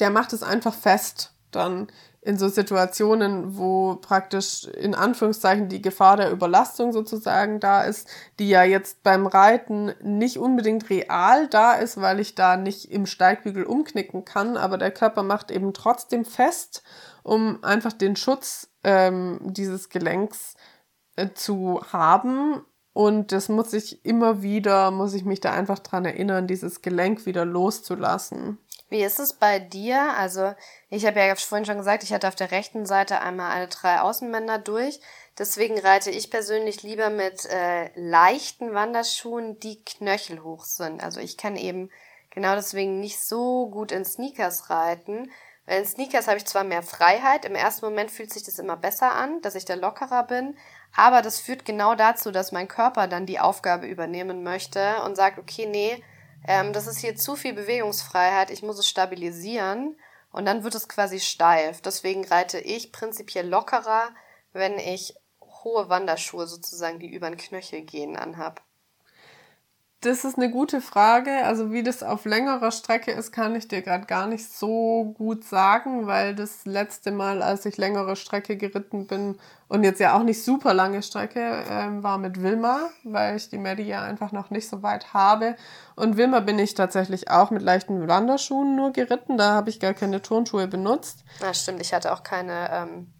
Der 0.00 0.10
macht 0.10 0.32
es 0.32 0.42
einfach 0.42 0.74
fest 0.74 1.32
dann 1.52 1.88
in 2.22 2.36
so 2.36 2.48
Situationen, 2.48 3.56
wo 3.56 3.96
praktisch 3.96 4.64
in 4.64 4.94
Anführungszeichen 4.94 5.68
die 5.68 5.80
Gefahr 5.80 6.18
der 6.18 6.30
Überlastung 6.30 6.92
sozusagen 6.92 7.60
da 7.60 7.82
ist, 7.82 8.08
die 8.38 8.48
ja 8.50 8.62
jetzt 8.62 9.02
beim 9.02 9.26
Reiten 9.26 9.92
nicht 10.02 10.38
unbedingt 10.38 10.90
real 10.90 11.48
da 11.48 11.72
ist, 11.72 11.98
weil 12.00 12.20
ich 12.20 12.34
da 12.34 12.58
nicht 12.58 12.90
im 12.90 13.06
Steigbügel 13.06 13.64
umknicken 13.64 14.26
kann, 14.26 14.58
aber 14.58 14.76
der 14.76 14.90
Körper 14.90 15.22
macht 15.22 15.50
eben 15.50 15.72
trotzdem 15.72 16.26
fest, 16.26 16.82
um 17.22 17.64
einfach 17.64 17.94
den 17.94 18.16
Schutz 18.16 18.68
ähm, 18.84 19.38
dieses 19.42 19.88
Gelenks 19.88 20.56
äh, 21.16 21.28
zu 21.34 21.80
haben. 21.90 22.60
Und 22.92 23.32
das 23.32 23.48
muss 23.48 23.72
ich 23.72 24.04
immer 24.04 24.42
wieder, 24.42 24.90
muss 24.90 25.14
ich 25.14 25.24
mich 25.24 25.40
da 25.40 25.52
einfach 25.52 25.78
dran 25.78 26.04
erinnern, 26.04 26.46
dieses 26.46 26.82
Gelenk 26.82 27.24
wieder 27.24 27.46
loszulassen. 27.46 28.58
Wie 28.90 29.02
ist 29.02 29.20
es 29.20 29.32
bei 29.32 29.60
dir? 29.60 30.14
Also 30.18 30.52
ich 30.90 31.06
habe 31.06 31.20
ja 31.20 31.34
vorhin 31.36 31.64
schon 31.64 31.78
gesagt, 31.78 32.02
ich 32.02 32.12
hatte 32.12 32.28
auf 32.28 32.34
der 32.34 32.50
rechten 32.50 32.84
Seite 32.86 33.20
einmal 33.20 33.52
alle 33.52 33.68
drei 33.68 34.00
Außenbänder 34.00 34.58
durch. 34.58 35.00
Deswegen 35.38 35.78
reite 35.78 36.10
ich 36.10 36.30
persönlich 36.30 36.82
lieber 36.82 37.08
mit 37.08 37.46
äh, 37.46 37.88
leichten 37.94 38.74
Wanderschuhen, 38.74 39.60
die 39.60 39.82
knöchelhoch 39.84 40.64
sind. 40.64 41.02
Also 41.02 41.20
ich 41.20 41.36
kann 41.36 41.56
eben 41.56 41.88
genau 42.30 42.56
deswegen 42.56 42.98
nicht 42.98 43.20
so 43.20 43.68
gut 43.70 43.92
in 43.92 44.04
Sneakers 44.04 44.70
reiten. 44.70 45.30
Weil 45.66 45.80
in 45.80 45.86
Sneakers 45.86 46.26
habe 46.26 46.38
ich 46.38 46.46
zwar 46.46 46.64
mehr 46.64 46.82
Freiheit, 46.82 47.44
im 47.44 47.54
ersten 47.54 47.86
Moment 47.86 48.10
fühlt 48.10 48.32
sich 48.32 48.42
das 48.42 48.58
immer 48.58 48.76
besser 48.76 49.12
an, 49.12 49.40
dass 49.40 49.54
ich 49.54 49.64
da 49.64 49.74
lockerer 49.74 50.24
bin, 50.24 50.56
aber 50.96 51.22
das 51.22 51.38
führt 51.38 51.64
genau 51.64 51.94
dazu, 51.94 52.32
dass 52.32 52.50
mein 52.50 52.66
Körper 52.66 53.06
dann 53.06 53.24
die 53.24 53.38
Aufgabe 53.38 53.86
übernehmen 53.86 54.42
möchte 54.42 55.00
und 55.04 55.16
sagt, 55.16 55.38
okay, 55.38 55.66
nee, 55.66 56.02
ähm, 56.46 56.72
das 56.72 56.86
ist 56.86 56.98
hier 56.98 57.16
zu 57.16 57.36
viel 57.36 57.52
Bewegungsfreiheit, 57.52 58.50
ich 58.50 58.62
muss 58.62 58.78
es 58.78 58.88
stabilisieren 58.88 59.96
und 60.32 60.44
dann 60.46 60.64
wird 60.64 60.74
es 60.74 60.88
quasi 60.88 61.20
steif. 61.20 61.80
Deswegen 61.80 62.24
reite 62.24 62.58
ich 62.58 62.92
prinzipiell 62.92 63.48
lockerer, 63.48 64.10
wenn 64.52 64.78
ich 64.78 65.14
hohe 65.40 65.88
Wanderschuhe 65.88 66.46
sozusagen, 66.46 66.98
die 66.98 67.12
über 67.12 67.28
den 67.28 67.38
Knöchel 67.38 67.82
gehen, 67.82 68.16
anhab. 68.16 68.62
Das 70.02 70.24
ist 70.24 70.38
eine 70.38 70.50
gute 70.50 70.80
Frage. 70.80 71.44
Also 71.44 71.72
wie 71.72 71.82
das 71.82 72.02
auf 72.02 72.24
längerer 72.24 72.70
Strecke 72.70 73.10
ist, 73.10 73.32
kann 73.32 73.54
ich 73.54 73.68
dir 73.68 73.82
gerade 73.82 74.06
gar 74.06 74.26
nicht 74.26 74.50
so 74.50 75.12
gut 75.14 75.44
sagen, 75.44 76.06
weil 76.06 76.34
das 76.34 76.64
letzte 76.64 77.10
Mal, 77.10 77.42
als 77.42 77.66
ich 77.66 77.76
längere 77.76 78.16
Strecke 78.16 78.56
geritten 78.56 79.06
bin 79.06 79.38
und 79.68 79.84
jetzt 79.84 80.00
ja 80.00 80.16
auch 80.16 80.22
nicht 80.22 80.42
super 80.42 80.72
lange 80.72 81.02
Strecke, 81.02 81.64
ähm, 81.68 82.02
war 82.02 82.16
mit 82.16 82.40
Wilma, 82.42 82.88
weil 83.04 83.36
ich 83.36 83.50
die 83.50 83.58
Maddie 83.58 83.82
ja 83.82 84.02
einfach 84.02 84.32
noch 84.32 84.48
nicht 84.48 84.70
so 84.70 84.82
weit 84.82 85.12
habe. 85.12 85.54
Und 85.96 86.16
Wilma 86.16 86.40
bin 86.40 86.58
ich 86.58 86.72
tatsächlich 86.72 87.30
auch 87.30 87.50
mit 87.50 87.60
leichten 87.60 88.08
Wanderschuhen 88.08 88.76
nur 88.76 88.92
geritten. 88.92 89.36
Da 89.36 89.52
habe 89.52 89.68
ich 89.68 89.80
gar 89.80 89.92
keine 89.92 90.22
Turnschuhe 90.22 90.66
benutzt. 90.66 91.24
Na 91.42 91.52
stimmt, 91.52 91.82
ich 91.82 91.92
hatte 91.92 92.14
auch 92.14 92.22
keine, 92.22 92.70
ähm, 92.72 93.12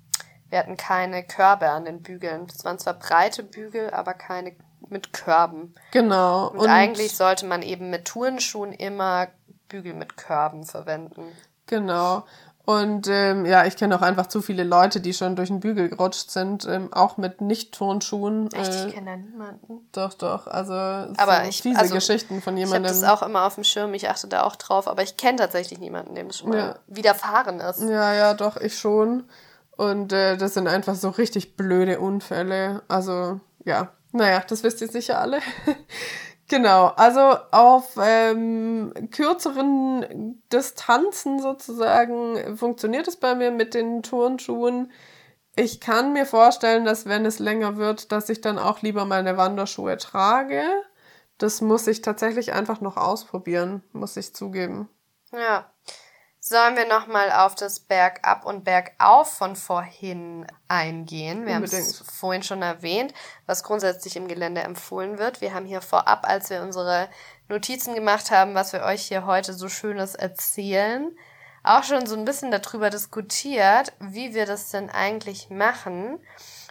wir 0.49 0.59
hatten 0.59 0.79
keine 0.79 1.25
Körbe 1.25 1.69
an 1.69 1.85
den 1.85 2.01
Bügeln. 2.01 2.47
Das 2.47 2.65
waren 2.65 2.79
zwar 2.79 2.95
breite 2.95 3.43
Bügel, 3.43 3.91
aber 3.91 4.15
keine 4.15 4.57
mit 4.89 5.13
Körben. 5.13 5.75
Genau. 5.93 6.49
Und, 6.49 6.61
und 6.61 6.69
eigentlich 6.69 7.17
sollte 7.17 7.47
man 7.47 7.63
eben 7.63 7.91
mit 7.91 8.07
Turnschuhen 8.07 8.73
immer 8.73 9.29
Bügel 9.69 9.95
mit 9.95 10.17
Körben 10.17 10.65
verwenden. 10.65 11.25
Genau. 11.67 12.25
Und 12.67 13.09
ähm, 13.09 13.47
ja, 13.47 13.65
ich 13.65 13.77
kenne 13.77 13.97
auch 13.97 14.03
einfach 14.03 14.29
zu 14.29 14.43
viele 14.43 14.65
Leute, 14.65 15.01
die 15.01 15.13
schon 15.13 15.35
durch 15.35 15.49
den 15.49 15.61
Bügel 15.61 15.89
gerutscht 15.89 16.31
sind, 16.31 16.67
ähm, 16.67 16.93
auch 16.93 17.17
mit 17.17 17.41
Nicht-Turnschuhen. 17.41 18.53
Echt, 18.53 18.73
äh, 18.73 18.87
ich 18.87 18.95
kenne 18.95 19.11
da 19.11 19.17
niemanden. 19.17 19.89
Doch, 19.93 20.15
doch. 20.15 20.47
Also 20.47 20.73
aber 20.73 21.43
so 21.43 21.49
ich, 21.49 21.63
fiese 21.63 21.81
also, 21.81 21.95
Geschichten 21.95 22.43
von 22.43 22.57
jemandem. 22.57 22.85
Ich 22.85 22.91
habe 22.91 23.01
das 23.01 23.11
auch 23.11 23.27
immer 23.27 23.47
auf 23.47 23.57
dem 23.57 23.65
Schirm, 23.65 23.95
ich 23.95 24.09
achte 24.09 24.29
da 24.29 24.43
auch 24.43 24.57
drauf, 24.57 24.87
aber 24.87 25.03
ich 25.03 25.17
kenne 25.17 25.39
tatsächlich 25.39 25.81
niemanden, 25.81 26.15
dem 26.15 26.29
das 26.29 26.39
schon 26.39 26.51
mal 26.51 26.59
ja. 26.59 26.75
widerfahren 26.87 27.59
ist. 27.61 27.81
Ja, 27.81 28.13
ja, 28.13 28.35
doch, 28.35 28.57
ich 28.57 28.79
schon. 28.79 29.25
Und 29.77 30.13
äh, 30.13 30.37
das 30.37 30.55
sind 30.55 30.69
einfach 30.69 30.95
so 30.95 31.09
richtig 31.09 31.57
blöde 31.57 31.99
Unfälle. 31.99 32.83
Also, 32.87 33.41
ja, 33.65 33.89
naja, 34.13 34.43
das 34.47 34.63
wisst 34.63 34.81
ihr 34.81 34.89
sicher 34.89 35.21
alle. 35.21 35.41
genau, 36.49 36.87
also 36.97 37.21
auf 37.51 37.97
ähm, 38.03 38.93
kürzeren 39.11 40.43
Distanzen 40.53 41.41
sozusagen 41.41 42.57
funktioniert 42.57 43.09
es 43.09 43.17
bei 43.17 43.35
mir 43.35 43.51
mit 43.51 43.75
den 43.75 44.03
Turnschuhen. 44.03 44.91
Ich 45.57 45.81
kann 45.81 46.13
mir 46.13 46.27
vorstellen, 46.27 46.85
dass 46.85 47.07
wenn 47.07 47.27
es 47.27 47.39
länger 47.39 47.77
wird, 47.77 48.13
dass 48.13 48.29
ich 48.29 48.41
dann 48.41 48.59
auch 48.59 48.83
lieber 48.83 49.05
meine 49.05 49.37
Wanderschuhe 49.37 49.97
trage. 49.97 50.63
Das 51.39 51.61
muss 51.61 51.87
ich 51.87 52.03
tatsächlich 52.03 52.53
einfach 52.53 52.81
noch 52.81 52.97
ausprobieren, 52.97 53.83
muss 53.93 54.17
ich 54.17 54.35
zugeben. 54.35 54.89
Ja. 55.33 55.71
Sollen 56.43 56.75
wir 56.75 56.89
nochmal 56.89 57.31
auf 57.31 57.55
das 57.55 57.81
Bergab 57.81 58.47
und 58.47 58.65
Bergauf 58.65 59.31
von 59.31 59.57
vorhin 59.57 60.47
eingehen? 60.69 61.45
Wir 61.45 61.55
haben 61.55 61.65
es 61.65 61.99
vorhin 61.99 62.43
schon 62.43 62.63
erwähnt, 62.63 63.13
was 63.45 63.63
grundsätzlich 63.63 64.17
im 64.17 64.27
Gelände 64.27 64.63
empfohlen 64.63 65.19
wird. 65.19 65.43
Wir 65.43 65.53
haben 65.53 65.67
hier 65.67 65.83
vorab, 65.83 66.27
als 66.27 66.49
wir 66.49 66.63
unsere 66.63 67.11
Notizen 67.49 67.95
gemacht 67.95 68.31
haben, 68.31 68.55
was 68.55 68.73
wir 68.73 68.85
euch 68.85 69.03
hier 69.03 69.27
heute 69.27 69.53
so 69.53 69.69
Schönes 69.69 70.15
erzählen, 70.15 71.15
auch 71.63 71.85
schon 71.85 72.07
so 72.07 72.17
ein 72.17 72.25
bisschen 72.25 72.51
darüber 72.51 72.89
diskutiert, 72.89 73.93
wie 74.01 74.33
wir 74.33 74.47
das 74.47 74.71
denn 74.71 74.89
eigentlich 74.89 75.51
machen. 75.51 76.19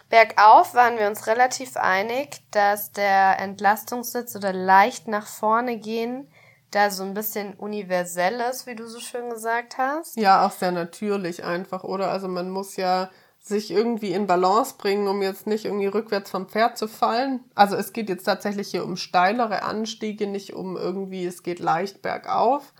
Bergauf 0.08 0.74
waren 0.74 0.98
wir 0.98 1.06
uns 1.06 1.28
relativ 1.28 1.76
einig, 1.76 2.40
dass 2.50 2.90
der 2.90 3.38
Entlastungssitz 3.38 4.34
oder 4.34 4.52
leicht 4.52 5.06
nach 5.06 5.28
vorne 5.28 5.76
gehen 5.76 6.26
da 6.70 6.90
so 6.90 7.02
ein 7.02 7.14
bisschen 7.14 7.54
universelles, 7.54 8.66
wie 8.66 8.74
du 8.74 8.86
so 8.86 9.00
schön 9.00 9.30
gesagt 9.30 9.78
hast. 9.78 10.16
Ja, 10.16 10.46
auch 10.46 10.52
sehr 10.52 10.72
natürlich 10.72 11.44
einfach, 11.44 11.84
oder? 11.84 12.10
Also 12.10 12.28
man 12.28 12.50
muss 12.50 12.76
ja 12.76 13.10
sich 13.42 13.70
irgendwie 13.70 14.12
in 14.12 14.26
Balance 14.26 14.74
bringen, 14.76 15.08
um 15.08 15.22
jetzt 15.22 15.46
nicht 15.46 15.64
irgendwie 15.64 15.86
rückwärts 15.86 16.30
vom 16.30 16.48
Pferd 16.48 16.76
zu 16.76 16.88
fallen. 16.88 17.40
Also 17.54 17.74
es 17.74 17.92
geht 17.92 18.08
jetzt 18.08 18.24
tatsächlich 18.24 18.68
hier 18.68 18.84
um 18.84 18.96
steilere 18.96 19.62
Anstiege, 19.62 20.26
nicht 20.26 20.52
um 20.52 20.76
irgendwie, 20.76 21.24
es 21.24 21.42
geht 21.42 21.58
leicht 21.58 22.02
bergauf. 22.02 22.74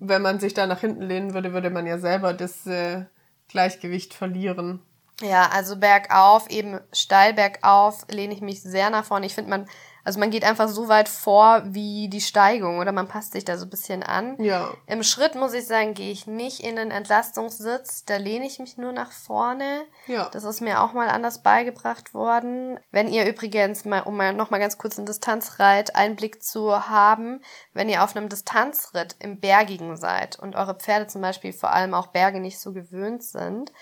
Wenn 0.00 0.22
man 0.22 0.40
sich 0.40 0.54
da 0.54 0.66
nach 0.66 0.80
hinten 0.80 1.02
lehnen 1.02 1.34
würde, 1.34 1.52
würde 1.52 1.70
man 1.70 1.86
ja 1.86 1.98
selber 1.98 2.32
das 2.32 2.66
äh, 2.66 3.04
Gleichgewicht 3.48 4.14
verlieren. 4.14 4.80
Ja, 5.20 5.50
also 5.52 5.76
bergauf, 5.76 6.48
eben 6.48 6.78
steil 6.92 7.34
bergauf, 7.34 8.06
lehne 8.08 8.32
ich 8.32 8.40
mich 8.40 8.62
sehr 8.62 8.88
nach 8.90 9.04
vorne. 9.04 9.26
Ich 9.26 9.34
finde, 9.34 9.50
man 9.50 9.68
also 10.04 10.20
man 10.20 10.30
geht 10.30 10.44
einfach 10.44 10.68
so 10.68 10.88
weit 10.88 11.08
vor 11.08 11.62
wie 11.64 12.08
die 12.08 12.20
Steigung 12.20 12.78
oder 12.78 12.92
man 12.92 13.08
passt 13.08 13.32
sich 13.32 13.44
da 13.44 13.58
so 13.58 13.66
ein 13.66 13.70
bisschen 13.70 14.02
an. 14.02 14.42
Ja. 14.42 14.72
Im 14.86 15.02
Schritt 15.02 15.34
muss 15.34 15.52
ich 15.52 15.66
sagen, 15.66 15.94
gehe 15.94 16.10
ich 16.10 16.26
nicht 16.26 16.60
in 16.60 16.76
den 16.76 16.90
Entlastungssitz, 16.90 18.04
da 18.04 18.16
lehne 18.16 18.46
ich 18.46 18.58
mich 18.58 18.78
nur 18.78 18.92
nach 18.92 19.12
vorne. 19.12 19.84
Ja. 20.06 20.28
Das 20.30 20.44
ist 20.44 20.60
mir 20.60 20.82
auch 20.82 20.92
mal 20.92 21.08
anders 21.08 21.42
beigebracht 21.42 22.14
worden. 22.14 22.78
Wenn 22.90 23.08
ihr 23.08 23.26
übrigens 23.26 23.84
mal, 23.84 24.00
um 24.00 24.16
mal 24.16 24.32
noch 24.32 24.50
mal 24.50 24.58
ganz 24.58 24.78
kurz 24.78 24.98
einen 24.98 25.06
Distanzreit 25.06 25.94
Einblick 25.94 26.42
zu 26.42 26.88
haben, 26.88 27.42
wenn 27.74 27.88
ihr 27.88 28.02
auf 28.02 28.16
einem 28.16 28.28
Distanzritt 28.28 29.16
im 29.18 29.40
Bergigen 29.40 29.96
seid 29.96 30.38
und 30.38 30.56
eure 30.56 30.74
Pferde 30.74 31.06
zum 31.06 31.22
Beispiel 31.22 31.52
vor 31.52 31.72
allem 31.72 31.94
auch 31.94 32.08
Berge 32.08 32.40
nicht 32.40 32.60
so 32.60 32.72
gewöhnt 32.72 33.22
sind, 33.22 33.72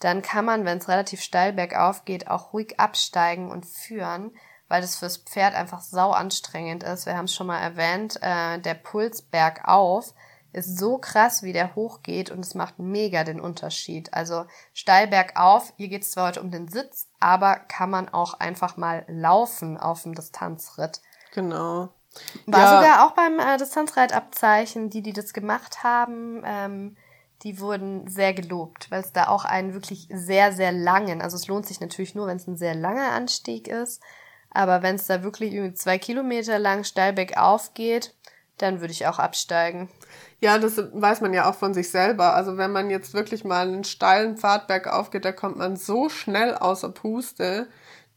dann 0.00 0.22
kann 0.22 0.44
man, 0.44 0.64
wenn 0.64 0.78
es 0.78 0.88
relativ 0.88 1.22
steil 1.22 1.52
bergauf 1.52 2.04
geht, 2.04 2.28
auch 2.28 2.52
ruhig 2.52 2.78
absteigen 2.78 3.50
und 3.50 3.64
führen 3.64 4.32
weil 4.68 4.80
das 4.80 4.96
fürs 4.96 5.18
Pferd 5.18 5.54
einfach 5.54 5.80
sau 5.80 6.10
anstrengend 6.10 6.82
ist. 6.82 7.06
Wir 7.06 7.16
haben 7.16 7.26
es 7.26 7.34
schon 7.34 7.46
mal 7.46 7.60
erwähnt, 7.60 8.18
äh, 8.20 8.58
der 8.58 8.74
Puls 8.74 9.22
bergauf 9.22 10.14
ist 10.56 10.78
so 10.78 10.96
krass, 10.96 11.42
wie 11.42 11.52
der 11.52 11.74
hochgeht 11.74 12.30
und 12.30 12.40
es 12.40 12.54
macht 12.54 12.78
mega 12.78 13.24
den 13.24 13.40
Unterschied. 13.40 14.14
Also 14.14 14.46
steil 14.72 15.06
bergauf, 15.06 15.72
hier 15.76 15.88
geht 15.88 16.02
es 16.02 16.12
zwar 16.12 16.28
heute 16.28 16.40
um 16.40 16.50
den 16.50 16.68
Sitz, 16.68 17.08
aber 17.20 17.56
kann 17.56 17.90
man 17.90 18.08
auch 18.08 18.34
einfach 18.40 18.78
mal 18.78 19.04
laufen 19.06 19.76
auf 19.76 20.02
dem 20.02 20.14
Distanzritt. 20.14 21.02
Genau. 21.34 21.90
War 22.46 22.60
ja. 22.60 22.76
sogar 22.78 23.06
auch 23.06 23.12
beim 23.12 23.38
äh, 23.38 23.58
Distanzreitabzeichen, 23.58 24.88
die, 24.88 25.02
die 25.02 25.12
das 25.12 25.34
gemacht 25.34 25.84
haben, 25.84 26.42
ähm, 26.46 26.96
die 27.42 27.60
wurden 27.60 28.08
sehr 28.08 28.32
gelobt, 28.32 28.90
weil 28.90 29.00
es 29.00 29.12
da 29.12 29.28
auch 29.28 29.44
einen 29.44 29.74
wirklich 29.74 30.08
sehr, 30.10 30.52
sehr 30.52 30.72
langen, 30.72 31.20
also 31.20 31.36
es 31.36 31.48
lohnt 31.48 31.66
sich 31.66 31.80
natürlich 31.80 32.14
nur, 32.14 32.26
wenn 32.28 32.38
es 32.38 32.46
ein 32.46 32.56
sehr 32.56 32.74
langer 32.74 33.12
Anstieg 33.12 33.68
ist, 33.68 34.02
aber 34.56 34.82
wenn 34.82 34.96
es 34.96 35.06
da 35.06 35.22
wirklich 35.22 35.52
irgendwie 35.52 35.74
zwei 35.74 35.98
Kilometer 35.98 36.58
lang 36.58 36.84
steil 36.84 37.12
bergauf 37.12 37.74
geht, 37.74 38.14
dann 38.58 38.80
würde 38.80 38.92
ich 38.92 39.06
auch 39.06 39.18
absteigen. 39.18 39.90
Ja, 40.40 40.58
das 40.58 40.78
weiß 40.78 41.20
man 41.20 41.32
ja 41.34 41.48
auch 41.48 41.54
von 41.54 41.74
sich 41.74 41.90
selber. 41.90 42.34
Also 42.34 42.56
wenn 42.56 42.72
man 42.72 42.90
jetzt 42.90 43.14
wirklich 43.14 43.44
mal 43.44 43.68
einen 43.68 43.84
steilen 43.84 44.36
Pfad 44.36 44.66
bergauf 44.66 45.10
geht, 45.10 45.24
da 45.24 45.32
kommt 45.32 45.56
man 45.56 45.76
so 45.76 46.08
schnell 46.08 46.54
außer 46.54 46.90
Puste, 46.90 47.68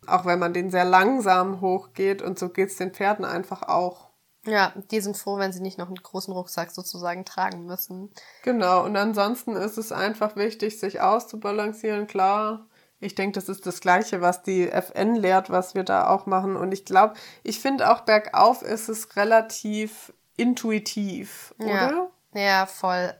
auch 0.08 0.26
wenn 0.26 0.40
man 0.40 0.54
den 0.54 0.70
sehr 0.70 0.86
langsam 0.86 1.62
hochgeht 1.62 2.22
und 2.22 2.40
so 2.40 2.50
geht's 2.50 2.78
den 2.78 2.94
Pferden 2.94 3.26
einfach 3.26 3.64
auch. 3.64 4.10
Ja, 4.46 4.74
die 4.90 5.02
sind 5.02 5.18
froh, 5.18 5.38
wenn 5.38 5.52
sie 5.52 5.62
nicht 5.62 5.78
noch 5.78 5.88
einen 5.88 5.98
großen 5.98 6.34
Rucksack 6.34 6.72
sozusagen 6.72 7.26
tragen 7.26 7.66
müssen. 7.66 8.12
Genau, 8.44 8.86
und 8.86 8.96
ansonsten 8.96 9.56
ist 9.56 9.78
es 9.78 9.92
einfach 9.92 10.38
wichtig, 10.38 10.80
sich 10.80 11.02
auszubalancieren. 11.02 12.08
Klar, 12.08 12.69
ich 13.00 13.16
denke, 13.16 13.40
das 13.40 13.50
ist 13.50 13.66
das 13.66 13.82
Gleiche, 13.82 14.22
was 14.22 14.44
die 14.44 14.70
FN 14.70 15.16
lehrt, 15.16 15.50
was 15.50 15.76
wir 15.76 15.84
da 15.84 16.10
auch 16.10 16.26
machen. 16.26 16.56
Und 16.56 16.74
ich 16.74 16.86
glaube, 16.86 17.14
ich 17.44 17.60
finde 17.60 17.92
auch 17.92 18.02
bergauf 18.02 18.62
ist 18.62 18.90
es 18.90 19.16
relativ 19.16 20.14
intuitiv, 20.36 21.54
oder? 21.60 22.10
Ja, 22.34 22.42
ja, 22.42 22.66
voll. 22.66 23.14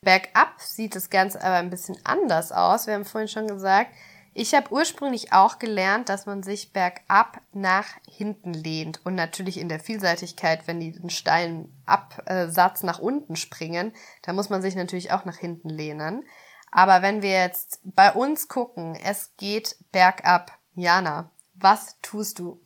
Bergab 0.00 0.60
sieht 0.60 0.94
das 0.94 1.10
Ganze 1.10 1.42
aber 1.42 1.56
ein 1.56 1.70
bisschen 1.70 1.98
anders 2.04 2.52
aus. 2.52 2.86
Wir 2.86 2.94
haben 2.94 3.04
vorhin 3.04 3.28
schon 3.28 3.48
gesagt, 3.48 3.90
ich 4.34 4.54
habe 4.54 4.70
ursprünglich 4.70 5.32
auch 5.32 5.58
gelernt, 5.58 6.08
dass 6.08 6.26
man 6.26 6.44
sich 6.44 6.72
bergab 6.72 7.40
nach 7.52 7.86
hinten 8.06 8.54
lehnt 8.54 9.04
und 9.04 9.16
natürlich 9.16 9.58
in 9.58 9.68
der 9.68 9.80
Vielseitigkeit, 9.80 10.66
wenn 10.66 10.78
die 10.78 10.96
einen 10.96 11.10
steilen 11.10 11.76
Absatz 11.86 12.84
nach 12.84 13.00
unten 13.00 13.34
springen, 13.34 13.92
da 14.22 14.32
muss 14.32 14.48
man 14.48 14.62
sich 14.62 14.76
natürlich 14.76 15.10
auch 15.10 15.24
nach 15.24 15.38
hinten 15.38 15.68
lehnen. 15.68 16.24
Aber 16.70 17.02
wenn 17.02 17.22
wir 17.22 17.32
jetzt 17.32 17.80
bei 17.82 18.12
uns 18.12 18.48
gucken, 18.48 18.96
es 19.02 19.32
geht 19.36 19.76
bergab. 19.92 20.52
Jana, 20.74 21.30
was 21.54 21.96
tust 22.02 22.38
du? 22.38 22.60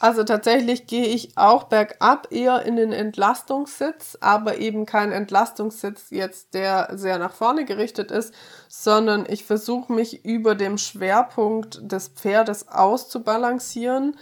Also 0.00 0.22
tatsächlich 0.22 0.86
gehe 0.86 1.06
ich 1.06 1.36
auch 1.36 1.64
bergab 1.64 2.28
eher 2.30 2.64
in 2.64 2.76
den 2.76 2.92
Entlastungssitz, 2.92 4.16
aber 4.20 4.58
eben 4.58 4.86
kein 4.86 5.10
Entlastungssitz 5.10 6.10
jetzt, 6.10 6.54
der 6.54 6.90
sehr 6.92 7.18
nach 7.18 7.32
vorne 7.32 7.64
gerichtet 7.64 8.12
ist, 8.12 8.32
sondern 8.68 9.26
ich 9.28 9.44
versuche 9.44 9.92
mich 9.92 10.24
über 10.24 10.54
dem 10.54 10.78
Schwerpunkt 10.78 11.80
des 11.82 12.08
Pferdes 12.08 12.68
auszubalancieren, 12.68 14.16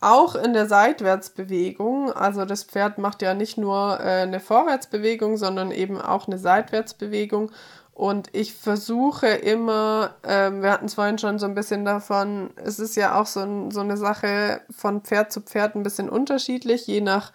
auch 0.00 0.34
in 0.34 0.52
der 0.52 0.66
Seitwärtsbewegung. 0.66 2.12
Also 2.12 2.44
das 2.44 2.64
Pferd 2.64 2.98
macht 2.98 3.22
ja 3.22 3.34
nicht 3.34 3.56
nur 3.56 4.00
äh, 4.00 4.22
eine 4.22 4.40
Vorwärtsbewegung, 4.40 5.36
sondern 5.36 5.70
eben 5.70 6.00
auch 6.00 6.26
eine 6.26 6.38
Seitwärtsbewegung. 6.38 7.52
Und 8.00 8.30
ich 8.32 8.54
versuche 8.54 9.26
immer, 9.26 10.14
ähm, 10.22 10.62
wir 10.62 10.72
hatten 10.72 10.86
es 10.86 10.94
vorhin 10.94 11.18
schon 11.18 11.38
so 11.38 11.44
ein 11.44 11.54
bisschen 11.54 11.84
davon, 11.84 12.48
es 12.56 12.78
ist 12.78 12.96
ja 12.96 13.20
auch 13.20 13.26
so, 13.26 13.40
ein, 13.40 13.70
so 13.70 13.80
eine 13.80 13.98
Sache 13.98 14.62
von 14.70 15.02
Pferd 15.02 15.30
zu 15.30 15.42
Pferd 15.42 15.76
ein 15.76 15.82
bisschen 15.82 16.08
unterschiedlich, 16.08 16.86
je 16.86 17.02
nach 17.02 17.30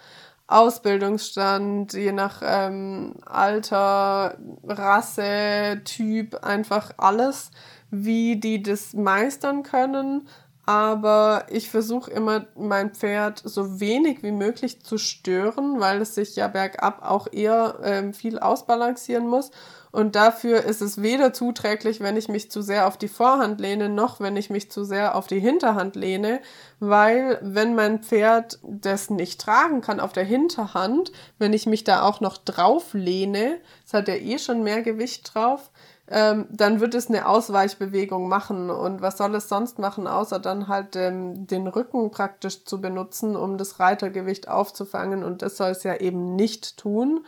Ausbildungsstand, 0.48 1.94
je 1.94 2.12
nach 2.12 2.42
ähm, 2.44 3.14
Alter, 3.28 4.40
Rasse, 4.64 5.82
Typ, 5.86 6.44
einfach 6.44 6.94
alles, 6.98 7.52
wie 7.92 8.38
die 8.38 8.64
das 8.64 8.96
meistern 8.96 9.62
können. 9.62 10.28
Aber 10.66 11.46
ich 11.52 11.70
versuche 11.70 12.10
immer, 12.10 12.48
mein 12.56 12.90
Pferd 12.96 13.40
so 13.46 13.80
wenig 13.80 14.24
wie 14.24 14.32
möglich 14.32 14.82
zu 14.82 14.98
stören, 14.98 15.80
weil 15.80 16.02
es 16.02 16.16
sich 16.16 16.36
ja 16.36 16.48
bergab 16.48 17.04
auch 17.08 17.28
eher 17.32 17.78
ähm, 17.84 18.16
viel 18.16 18.40
ausbalancieren 18.40 19.28
muss. 19.28 19.52
Und 19.96 20.18
dafür 20.18 20.66
ist 20.66 20.82
es 20.82 21.02
weder 21.02 21.32
zuträglich, 21.32 22.02
wenn 22.02 22.18
ich 22.18 22.28
mich 22.28 22.52
zu 22.52 22.62
sehr 22.62 22.86
auf 22.86 22.98
die 22.98 23.08
Vorhand 23.08 23.62
lehne, 23.62 23.88
noch 23.88 24.20
wenn 24.20 24.36
ich 24.36 24.50
mich 24.50 24.70
zu 24.70 24.84
sehr 24.84 25.16
auf 25.16 25.28
die 25.28 25.40
Hinterhand 25.40 25.96
lehne, 25.96 26.42
weil 26.82 27.40
wenn 27.42 27.76
mein 27.76 28.04
Pferd 28.04 28.60
das 28.62 29.10
nicht 29.10 29.40
tragen 29.40 29.80
kann 29.80 30.02
auf 30.02 30.12
der 30.12 30.26
Hinterhand, 30.26 31.14
wenn 31.40 31.54
ich 31.54 31.66
mich 31.66 31.86
da 31.86 32.02
auch 32.02 32.20
noch 32.20 32.36
drauf 32.36 32.94
lehne, 32.94 33.58
es 33.86 33.94
hat 33.94 34.10
ja 34.10 34.16
eh 34.16 34.38
schon 34.38 34.64
mehr 34.64 34.82
Gewicht 34.82 35.34
drauf, 35.34 35.72
ähm, 36.08 36.46
dann 36.52 36.82
wird 36.82 36.94
es 36.94 37.08
eine 37.08 37.28
Ausweichbewegung 37.28 38.28
machen. 38.28 38.70
Und 38.70 39.02
was 39.02 39.18
soll 39.18 39.34
es 39.36 39.50
sonst 39.50 39.80
machen, 39.80 40.08
außer 40.08 40.40
dann 40.40 40.68
halt 40.68 40.96
ähm, 40.96 41.48
den 41.48 41.68
Rücken 41.68 42.12
praktisch 42.12 42.66
zu 42.66 42.80
benutzen, 42.80 43.36
um 43.36 43.58
das 43.58 43.80
Reitergewicht 43.80 44.48
aufzufangen. 44.48 45.24
Und 45.24 45.42
das 45.42 45.58
soll 45.58 45.72
es 45.72 45.84
ja 45.84 45.96
eben 45.96 46.36
nicht 46.36 46.78
tun. 46.78 47.26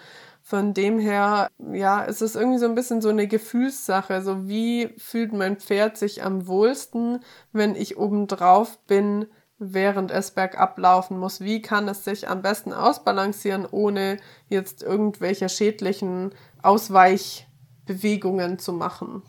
Von 0.49 0.73
dem 0.73 0.97
her, 0.97 1.49
ja, 1.73 2.05
es 2.05 2.21
ist 2.21 2.37
irgendwie 2.37 2.59
so 2.59 2.67
ein 2.67 2.75
bisschen 2.75 3.01
so 3.01 3.09
eine 3.09 3.27
Gefühlssache. 3.27 4.21
So 4.21 4.47
wie 4.47 4.93
fühlt 4.97 5.33
mein 5.33 5.57
Pferd 5.57 5.97
sich 5.97 6.23
am 6.23 6.47
wohlsten, 6.47 7.19
wenn 7.51 7.75
ich 7.75 7.97
oben 7.97 8.27
drauf 8.27 8.79
bin, 8.85 9.25
während 9.59 10.09
es 10.09 10.31
bergab 10.31 10.77
laufen 10.79 11.19
muss? 11.19 11.41
Wie 11.41 11.61
kann 11.61 11.89
es 11.89 12.05
sich 12.05 12.29
am 12.29 12.41
besten 12.41 12.71
ausbalancieren, 12.71 13.67
ohne 13.69 14.19
jetzt 14.47 14.83
irgendwelche 14.83 15.49
schädlichen 15.49 16.33
Ausweichbewegungen 16.63 18.57
zu 18.57 18.71
machen? 18.71 19.23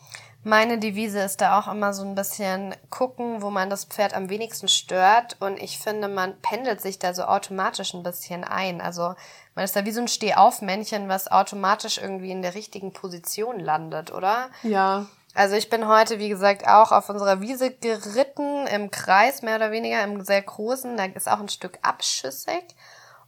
Meine 0.44 0.78
Devise 0.78 1.18
ist 1.20 1.40
da 1.40 1.58
auch 1.58 1.70
immer 1.70 1.92
so 1.92 2.04
ein 2.04 2.14
bisschen 2.14 2.74
gucken, 2.90 3.42
wo 3.42 3.50
man 3.50 3.68
das 3.68 3.84
Pferd 3.84 4.14
am 4.14 4.30
wenigsten 4.30 4.68
stört. 4.68 5.36
Und 5.40 5.58
ich 5.58 5.78
finde, 5.78 6.08
man 6.08 6.40
pendelt 6.40 6.80
sich 6.80 6.98
da 6.98 7.12
so 7.12 7.24
automatisch 7.24 7.92
ein 7.92 8.04
bisschen 8.04 8.44
ein. 8.44 8.80
Also 8.80 9.14
man 9.54 9.64
ist 9.64 9.74
da 9.74 9.84
wie 9.84 9.90
so 9.90 10.00
ein 10.00 10.08
Stehaufmännchen, 10.08 11.08
was 11.08 11.30
automatisch 11.30 11.98
irgendwie 11.98 12.30
in 12.30 12.42
der 12.42 12.54
richtigen 12.54 12.92
Position 12.92 13.58
landet, 13.58 14.12
oder? 14.12 14.48
Ja. 14.62 15.06
Also 15.34 15.56
ich 15.56 15.70
bin 15.70 15.86
heute, 15.86 16.18
wie 16.18 16.28
gesagt, 16.28 16.66
auch 16.66 16.92
auf 16.92 17.08
unserer 17.08 17.40
Wiese 17.40 17.70
geritten, 17.72 18.66
im 18.68 18.90
Kreis 18.90 19.42
mehr 19.42 19.56
oder 19.56 19.70
weniger, 19.70 20.02
im 20.02 20.24
sehr 20.24 20.42
großen. 20.42 20.96
Da 20.96 21.04
ist 21.04 21.28
auch 21.28 21.40
ein 21.40 21.48
Stück 21.48 21.78
abschüssig. 21.82 22.64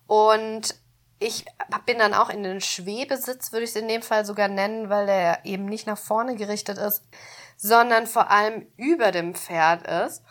Und 0.07 0.75
ich 1.21 1.45
bin 1.87 1.99
dann 1.99 2.15
auch 2.15 2.31
in 2.31 2.43
den 2.43 2.61
Schwebesitz, 2.61 3.53
würde 3.53 3.65
ich 3.65 3.71
es 3.71 3.77
in 3.77 3.89
dem 3.89 4.03
Fall 4.03 4.25
sogar 4.25 4.49
nennen, 4.49 4.89
weil 4.89 5.07
der 5.07 5.45
eben 5.45 5.67
nicht 5.67 5.87
nach 5.87 5.99
vorne 5.99 6.35
gerichtet 6.35 6.79
ist, 6.79 7.05
sondern 7.57 8.07
vor 8.07 8.31
allem 8.31 8.67
über 8.77 9.13
dem 9.13 9.35
Pferd 9.35 9.87
ist. 9.87 10.23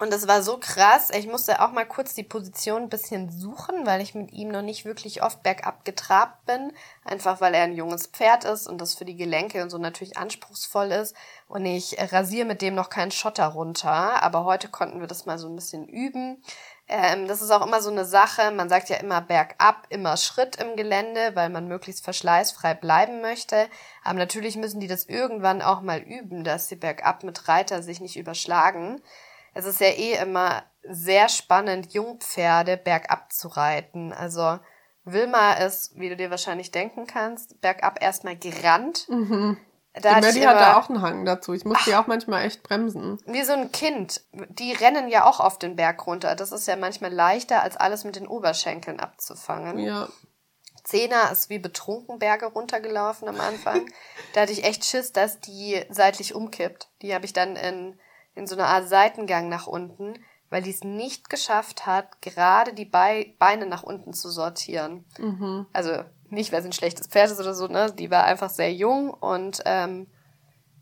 Und 0.00 0.10
das 0.10 0.26
war 0.26 0.42
so 0.42 0.56
krass. 0.56 1.10
Ich 1.10 1.26
musste 1.26 1.60
auch 1.60 1.72
mal 1.72 1.84
kurz 1.84 2.14
die 2.14 2.22
Position 2.22 2.84
ein 2.84 2.88
bisschen 2.88 3.30
suchen, 3.30 3.84
weil 3.84 4.00
ich 4.00 4.14
mit 4.14 4.32
ihm 4.32 4.48
noch 4.48 4.62
nicht 4.62 4.86
wirklich 4.86 5.22
oft 5.22 5.42
bergab 5.42 5.84
getrabt 5.84 6.46
bin. 6.46 6.72
Einfach 7.04 7.42
weil 7.42 7.52
er 7.52 7.64
ein 7.64 7.74
junges 7.74 8.06
Pferd 8.06 8.44
ist 8.44 8.66
und 8.66 8.80
das 8.80 8.94
für 8.94 9.04
die 9.04 9.16
Gelenke 9.16 9.62
und 9.62 9.68
so 9.68 9.76
natürlich 9.76 10.16
anspruchsvoll 10.16 10.90
ist. 10.92 11.14
Und 11.48 11.66
ich 11.66 11.98
rasiere 12.12 12.46
mit 12.46 12.62
dem 12.62 12.74
noch 12.74 12.88
keinen 12.88 13.10
Schotter 13.10 13.46
runter. 13.48 14.22
Aber 14.22 14.44
heute 14.44 14.68
konnten 14.68 15.00
wir 15.00 15.06
das 15.06 15.26
mal 15.26 15.38
so 15.38 15.48
ein 15.48 15.56
bisschen 15.56 15.86
üben. 15.86 16.42
Ähm, 16.90 17.26
das 17.28 17.40
ist 17.40 17.50
auch 17.50 17.64
immer 17.64 17.80
so 17.80 17.90
eine 17.90 18.04
Sache. 18.04 18.50
Man 18.50 18.68
sagt 18.68 18.90
ja 18.90 18.96
immer 18.96 19.22
bergab, 19.22 19.86
immer 19.88 20.16
Schritt 20.16 20.56
im 20.56 20.76
Gelände, 20.76 21.32
weil 21.34 21.48
man 21.48 21.68
möglichst 21.68 22.04
verschleißfrei 22.04 22.74
bleiben 22.74 23.22
möchte. 23.22 23.68
Aber 24.04 24.18
natürlich 24.18 24.56
müssen 24.56 24.80
die 24.80 24.88
das 24.88 25.04
irgendwann 25.06 25.62
auch 25.62 25.80
mal 25.80 26.00
üben, 26.00 26.44
dass 26.44 26.68
sie 26.68 26.76
bergab 26.76 27.24
mit 27.24 27.48
Reiter 27.48 27.82
sich 27.82 28.00
nicht 28.00 28.18
überschlagen 28.18 29.00
es 29.54 29.64
ist 29.64 29.80
ja 29.80 29.88
eh 29.88 30.14
immer 30.14 30.62
sehr 30.82 31.28
spannend, 31.28 31.92
Jungpferde 31.92 32.76
bergab 32.76 33.32
zu 33.32 33.48
reiten. 33.48 34.12
Also 34.12 34.58
Wilma 35.04 35.54
ist, 35.54 35.98
wie 35.98 36.08
du 36.08 36.16
dir 36.16 36.30
wahrscheinlich 36.30 36.70
denken 36.70 37.06
kannst, 37.06 37.60
bergab 37.60 38.02
erstmal 38.02 38.36
gerannt. 38.36 39.08
Mhm. 39.08 39.58
Da 39.94 40.20
die 40.20 40.26
Maddie 40.26 40.46
hat 40.46 40.60
da 40.60 40.78
auch 40.78 40.88
einen 40.88 41.02
Hang 41.02 41.24
dazu. 41.24 41.52
Ich 41.52 41.64
muss 41.64 41.84
die 41.84 41.96
auch 41.96 42.06
manchmal 42.06 42.44
echt 42.44 42.62
bremsen. 42.62 43.18
Wie 43.26 43.42
so 43.42 43.52
ein 43.52 43.72
Kind. 43.72 44.22
Die 44.32 44.72
rennen 44.72 45.08
ja 45.08 45.24
auch 45.24 45.40
auf 45.40 45.58
den 45.58 45.74
Berg 45.74 46.06
runter. 46.06 46.36
Das 46.36 46.52
ist 46.52 46.68
ja 46.68 46.76
manchmal 46.76 47.12
leichter, 47.12 47.62
als 47.62 47.76
alles 47.76 48.04
mit 48.04 48.16
den 48.16 48.28
Oberschenkeln 48.28 49.00
abzufangen. 49.00 49.78
Ja. 49.78 50.08
Zehner 50.84 51.30
ist 51.32 51.50
wie 51.50 51.58
betrunken 51.58 52.18
Berge 52.18 52.46
runtergelaufen 52.46 53.28
am 53.28 53.40
Anfang. 53.40 53.90
da 54.32 54.42
hatte 54.42 54.52
ich 54.52 54.64
echt 54.64 54.84
Schiss, 54.84 55.12
dass 55.12 55.40
die 55.40 55.84
seitlich 55.90 56.34
umkippt. 56.34 56.88
Die 57.02 57.12
habe 57.12 57.24
ich 57.24 57.32
dann 57.32 57.56
in 57.56 57.98
in 58.34 58.46
so 58.46 58.54
einer 58.54 58.66
Art 58.66 58.88
Seitengang 58.88 59.48
nach 59.48 59.66
unten, 59.66 60.14
weil 60.50 60.62
die 60.62 60.70
es 60.70 60.84
nicht 60.84 61.30
geschafft 61.30 61.86
hat, 61.86 62.20
gerade 62.20 62.74
die 62.74 62.84
Beine 62.84 63.66
nach 63.66 63.82
unten 63.82 64.12
zu 64.12 64.30
sortieren. 64.30 65.04
Mhm. 65.18 65.66
Also 65.72 66.04
nicht, 66.28 66.52
weil 66.52 66.62
sie 66.62 66.68
ein 66.68 66.72
schlechtes 66.72 67.06
Pferd 67.06 67.30
ist 67.30 67.40
oder 67.40 67.54
so, 67.54 67.68
ne? 67.68 67.92
Die 67.92 68.10
war 68.10 68.24
einfach 68.24 68.50
sehr 68.50 68.72
jung 68.72 69.10
und 69.10 69.62
ähm, 69.64 70.08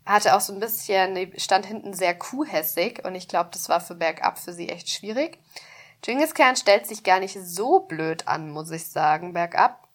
hatte 0.05 0.35
auch 0.35 0.41
so 0.41 0.53
ein 0.53 0.59
bisschen, 0.59 1.31
stand 1.39 1.65
hinten 1.65 1.93
sehr 1.93 2.17
kuhhässig 2.17 3.05
und 3.05 3.15
ich 3.15 3.27
glaube, 3.27 3.51
das 3.53 3.69
war 3.69 3.79
für 3.79 3.95
bergab 3.95 4.39
für 4.39 4.53
sie 4.53 4.69
echt 4.69 4.89
schwierig. 4.89 5.39
Genghis 6.01 6.33
Khan 6.33 6.55
stellt 6.55 6.87
sich 6.87 7.03
gar 7.03 7.19
nicht 7.19 7.37
so 7.39 7.81
blöd 7.81 8.27
an, 8.27 8.51
muss 8.51 8.71
ich 8.71 8.87
sagen, 8.87 9.33
bergab. 9.33 9.87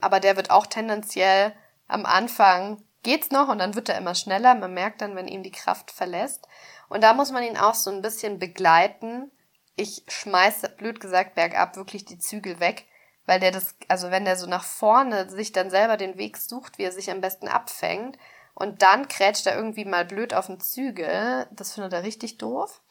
Aber 0.00 0.20
der 0.20 0.36
wird 0.36 0.50
auch 0.50 0.66
tendenziell 0.66 1.52
am 1.88 2.04
Anfang 2.04 2.82
geht's 3.02 3.30
noch 3.30 3.48
und 3.48 3.58
dann 3.58 3.74
wird 3.74 3.88
er 3.88 3.98
immer 3.98 4.14
schneller. 4.14 4.54
Man 4.54 4.74
merkt 4.74 5.02
dann, 5.02 5.16
wenn 5.16 5.28
ihm 5.28 5.42
die 5.42 5.50
Kraft 5.50 5.90
verlässt. 5.90 6.46
Und 6.92 7.02
da 7.02 7.14
muss 7.14 7.32
man 7.32 7.42
ihn 7.42 7.56
auch 7.56 7.74
so 7.74 7.90
ein 7.90 8.02
bisschen 8.02 8.38
begleiten. 8.38 9.30
Ich 9.76 10.04
schmeiße, 10.08 10.68
blöd 10.76 11.00
gesagt, 11.00 11.34
bergab 11.34 11.76
wirklich 11.76 12.04
die 12.04 12.18
Zügel 12.18 12.60
weg, 12.60 12.84
weil 13.24 13.40
der 13.40 13.50
das, 13.50 13.74
also 13.88 14.10
wenn 14.10 14.26
der 14.26 14.36
so 14.36 14.46
nach 14.46 14.64
vorne 14.64 15.30
sich 15.30 15.52
dann 15.52 15.70
selber 15.70 15.96
den 15.96 16.18
Weg 16.18 16.36
sucht, 16.36 16.76
wie 16.76 16.84
er 16.84 16.92
sich 16.92 17.10
am 17.10 17.22
besten 17.22 17.48
abfängt, 17.48 18.18
und 18.54 18.82
dann 18.82 19.08
krätscht 19.08 19.46
er 19.46 19.56
irgendwie 19.56 19.86
mal 19.86 20.04
blöd 20.04 20.34
auf 20.34 20.46
den 20.46 20.60
Zügel, 20.60 21.46
das 21.50 21.72
findet 21.72 21.94
er 21.94 22.02
richtig 22.02 22.36
doof. 22.36 22.82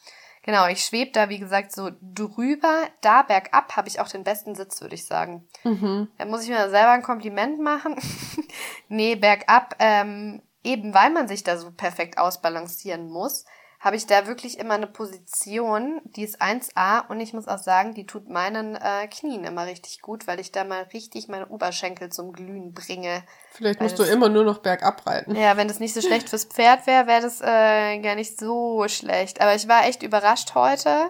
Genau, 0.44 0.66
ich 0.66 0.84
schwebe 0.84 1.12
da, 1.12 1.30
wie 1.30 1.38
gesagt, 1.38 1.72
so 1.72 1.92
drüber. 2.02 2.88
Da 3.02 3.22
bergab 3.22 3.76
habe 3.76 3.88
ich 3.88 4.00
auch 4.00 4.08
den 4.08 4.24
besten 4.24 4.56
Sitz, 4.56 4.82
würde 4.82 4.96
ich 4.96 5.06
sagen. 5.06 5.48
Mhm. 5.64 6.08
Da 6.18 6.26
muss 6.26 6.42
ich 6.42 6.50
mir 6.50 6.72
selber 6.72 6.92
ein 6.92 7.04
Kompliment 7.04 7.60
machen. 7.60 7.96
nee, 8.88 9.16
bergab, 9.16 9.76
ähm, 9.78 10.42
eben 10.64 10.96
weil 10.96 11.12
man 11.12 11.28
sich 11.28 11.44
da 11.44 11.58
so 11.58 11.70
perfekt 11.70 12.18
ausbalancieren 12.18 13.08
muss, 13.08 13.46
habe 13.82 13.96
ich 13.96 14.06
da 14.06 14.28
wirklich 14.28 14.60
immer 14.60 14.76
eine 14.76 14.86
Position, 14.86 16.02
die 16.04 16.22
ist 16.22 16.40
1A 16.40 17.08
und 17.08 17.20
ich 17.20 17.34
muss 17.34 17.48
auch 17.48 17.58
sagen, 17.58 17.96
die 17.96 18.06
tut 18.06 18.30
meinen 18.30 18.76
äh, 18.76 19.08
Knien 19.08 19.44
immer 19.44 19.66
richtig 19.66 20.04
gut, 20.04 20.28
weil 20.28 20.40
ich 20.40 20.52
da 20.52 20.64
mal 20.64 20.84
richtig 20.94 21.28
meine 21.28 21.48
Oberschenkel 21.48 22.12
zum 22.12 22.32
Glühen 22.32 22.76
bringe. 22.76 23.24
Vielleicht 23.52 23.82
musst 23.82 23.98
du 23.98 24.04
immer 24.04 24.30
nur 24.30 24.44
noch 24.44 24.60
bergab 24.60 25.08
reiten. 25.08 25.36
Ja, 25.36 25.58
wenn 25.58 25.68
das 25.68 25.80
nicht 25.80 25.96
so 25.96 26.02
schlecht 26.02 26.30
fürs 26.30 26.46
Pferd 26.46 26.86
wäre, 26.86 27.08
wäre 27.08 27.24
das 27.24 27.42
äh, 27.42 27.98
gar 28.02 28.14
nicht 28.14 28.40
so 28.40 28.88
schlecht. 28.88 29.42
Aber 29.42 29.56
ich 29.56 29.68
war 29.68 29.86
echt 29.86 30.04
überrascht 30.04 30.54
heute. 30.54 31.10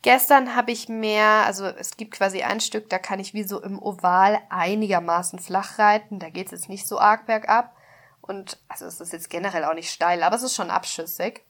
Gestern 0.00 0.56
habe 0.56 0.72
ich 0.72 0.88
mehr, 0.88 1.44
also 1.44 1.66
es 1.66 1.98
gibt 1.98 2.14
quasi 2.14 2.42
ein 2.42 2.60
Stück, 2.60 2.88
da 2.88 2.98
kann 2.98 3.20
ich 3.20 3.34
wie 3.34 3.44
so 3.44 3.62
im 3.62 3.78
Oval 3.82 4.38
einigermaßen 4.48 5.40
flach 5.40 5.78
reiten. 5.78 6.20
Da 6.20 6.30
geht 6.30 6.46
es 6.46 6.52
jetzt 6.52 6.68
nicht 6.70 6.88
so 6.88 6.98
arg 6.98 7.26
bergab. 7.26 7.76
Und 8.22 8.58
also 8.66 8.86
es 8.86 8.98
ist 9.02 9.12
jetzt 9.12 9.28
generell 9.28 9.64
auch 9.64 9.74
nicht 9.74 9.90
steil, 9.90 10.22
aber 10.22 10.36
es 10.36 10.42
ist 10.42 10.54
schon 10.54 10.70
abschüssig. 10.70 11.44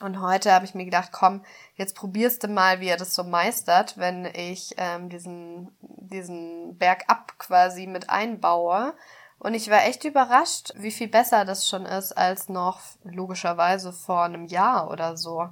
Und 0.00 0.20
heute 0.20 0.52
habe 0.52 0.64
ich 0.64 0.74
mir 0.74 0.84
gedacht, 0.84 1.10
komm, 1.12 1.42
jetzt 1.74 1.96
probierst 1.96 2.44
du 2.44 2.48
mal, 2.48 2.80
wie 2.80 2.88
er 2.88 2.96
das 2.96 3.14
so 3.14 3.24
meistert, 3.24 3.98
wenn 3.98 4.26
ich 4.26 4.74
ähm, 4.76 5.08
diesen, 5.08 5.70
diesen 5.80 6.78
Bergab 6.78 7.38
quasi 7.38 7.86
mit 7.86 8.08
einbaue. 8.08 8.94
Und 9.40 9.54
ich 9.54 9.70
war 9.70 9.84
echt 9.84 10.04
überrascht, 10.04 10.72
wie 10.76 10.90
viel 10.90 11.08
besser 11.08 11.44
das 11.44 11.68
schon 11.68 11.86
ist 11.86 12.12
als 12.12 12.48
noch 12.48 12.80
logischerweise 13.04 13.92
vor 13.92 14.22
einem 14.22 14.46
Jahr 14.46 14.90
oder 14.90 15.16
so. 15.16 15.48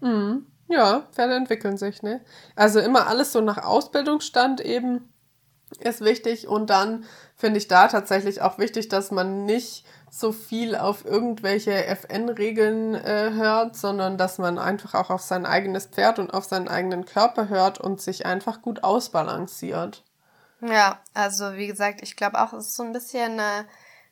Mhm. 0.00 0.46
Ja, 0.68 1.02
Pferde 1.12 1.34
entwickeln 1.34 1.76
sich, 1.76 2.02
ne? 2.02 2.22
Also 2.56 2.80
immer 2.80 3.06
alles 3.06 3.32
so 3.32 3.42
nach 3.42 3.58
Ausbildungsstand 3.58 4.60
eben 4.62 5.11
ist 5.80 6.00
wichtig. 6.00 6.48
Und 6.48 6.70
dann 6.70 7.04
finde 7.36 7.58
ich 7.58 7.68
da 7.68 7.88
tatsächlich 7.88 8.42
auch 8.42 8.58
wichtig, 8.58 8.88
dass 8.88 9.10
man 9.10 9.44
nicht 9.44 9.84
so 10.10 10.30
viel 10.32 10.76
auf 10.76 11.04
irgendwelche 11.06 11.86
FN-Regeln 11.86 12.94
äh, 12.94 13.30
hört, 13.32 13.76
sondern 13.76 14.18
dass 14.18 14.38
man 14.38 14.58
einfach 14.58 14.94
auch 14.94 15.10
auf 15.10 15.22
sein 15.22 15.46
eigenes 15.46 15.86
Pferd 15.86 16.18
und 16.18 16.34
auf 16.34 16.44
seinen 16.44 16.68
eigenen 16.68 17.06
Körper 17.06 17.48
hört 17.48 17.80
und 17.80 18.00
sich 18.00 18.26
einfach 18.26 18.60
gut 18.60 18.84
ausbalanciert. 18.84 20.04
Ja, 20.60 21.00
also 21.14 21.54
wie 21.54 21.66
gesagt, 21.66 22.02
ich 22.02 22.14
glaube 22.14 22.40
auch, 22.40 22.52
es 22.52 22.68
ist 22.68 22.76
so 22.76 22.82
ein 22.82 22.92
bisschen 22.92 23.40
eine 23.40 23.66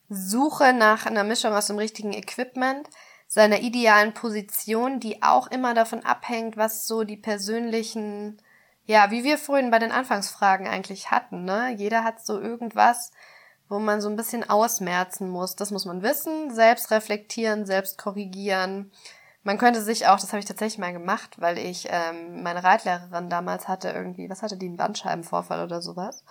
Suche 0.08 0.72
nach 0.72 1.06
einer 1.06 1.22
Mischung 1.22 1.52
aus 1.52 1.66
dem 1.66 1.78
richtigen 1.78 2.12
Equipment, 2.12 2.88
seiner 3.28 3.60
idealen 3.60 4.12
Position, 4.12 4.98
die 4.98 5.22
auch 5.22 5.46
immer 5.48 5.74
davon 5.74 6.04
abhängt, 6.04 6.56
was 6.56 6.88
so 6.88 7.04
die 7.04 7.16
persönlichen, 7.16 8.42
ja, 8.84 9.10
wie 9.10 9.24
wir 9.24 9.38
vorhin 9.38 9.70
bei 9.70 9.78
den 9.78 9.92
Anfangsfragen 9.92 10.66
eigentlich 10.66 11.10
hatten, 11.10 11.44
ne? 11.44 11.74
Jeder 11.76 12.04
hat 12.04 12.24
so 12.24 12.40
irgendwas, 12.40 13.12
wo 13.68 13.78
man 13.78 14.00
so 14.00 14.08
ein 14.08 14.16
bisschen 14.16 14.48
ausmerzen 14.48 15.30
muss. 15.30 15.56
Das 15.56 15.70
muss 15.70 15.84
man 15.84 16.02
wissen, 16.02 16.52
selbst 16.52 16.90
reflektieren, 16.90 17.66
selbst 17.66 17.98
korrigieren. 17.98 18.90
Man 19.42 19.58
könnte 19.58 19.80
sich 19.80 20.06
auch, 20.06 20.20
das 20.20 20.32
habe 20.32 20.40
ich 20.40 20.44
tatsächlich 20.44 20.78
mal 20.78 20.92
gemacht, 20.92 21.40
weil 21.40 21.56
ich 21.56 21.88
ähm, 21.88 22.42
meine 22.42 22.62
Reitlehrerin 22.62 23.30
damals 23.30 23.68
hatte 23.68 23.88
irgendwie, 23.88 24.28
was 24.28 24.42
hatte 24.42 24.56
die, 24.56 24.66
einen 24.66 24.76
Bandscheibenvorfall 24.76 25.64
oder 25.64 25.80
sowas. 25.80 26.24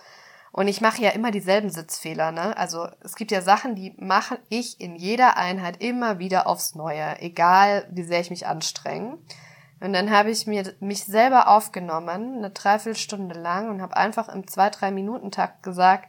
Und 0.52 0.68
ich 0.68 0.80
mache 0.80 1.00
ja 1.00 1.10
immer 1.10 1.30
dieselben 1.30 1.70
Sitzfehler, 1.70 2.32
ne? 2.32 2.56
Also 2.56 2.88
es 3.00 3.14
gibt 3.14 3.30
ja 3.30 3.40
Sachen, 3.40 3.74
die 3.74 3.94
mache 3.98 4.38
ich 4.48 4.80
in 4.80 4.96
jeder 4.96 5.36
Einheit 5.36 5.80
immer 5.82 6.18
wieder 6.18 6.46
aufs 6.46 6.74
Neue, 6.74 7.20
egal 7.20 7.86
wie 7.90 8.02
sehr 8.02 8.20
ich 8.20 8.30
mich 8.30 8.46
anstrenge. 8.46 9.18
Und 9.80 9.94
dann 9.94 10.10
habe 10.10 10.30
ich 10.30 10.46
mir 10.46 10.74
mich 10.80 11.04
selber 11.04 11.48
aufgenommen, 11.48 12.36
eine 12.36 12.50
Dreiviertelstunde 12.50 13.38
lang, 13.38 13.70
und 13.70 13.80
habe 13.80 13.96
einfach 13.96 14.28
im 14.28 14.46
zwei 14.46 14.68
drei 14.68 14.90
Minuten 14.90 15.30
Takt 15.30 15.62
gesagt, 15.62 16.08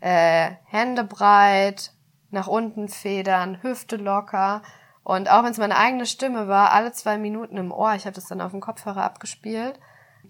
äh, 0.00 0.52
Hände 0.64 1.04
breit, 1.04 1.92
nach 2.30 2.46
unten 2.46 2.88
federn, 2.88 3.62
Hüfte 3.62 3.96
locker. 3.96 4.62
Und 5.02 5.30
auch 5.30 5.44
wenn 5.44 5.52
es 5.52 5.58
meine 5.58 5.76
eigene 5.76 6.06
Stimme 6.06 6.48
war, 6.48 6.72
alle 6.72 6.92
zwei 6.92 7.18
Minuten 7.18 7.56
im 7.58 7.70
Ohr, 7.70 7.94
ich 7.94 8.06
habe 8.06 8.14
das 8.14 8.26
dann 8.26 8.40
auf 8.40 8.50
dem 8.50 8.60
Kopfhörer 8.60 9.04
abgespielt, 9.04 9.78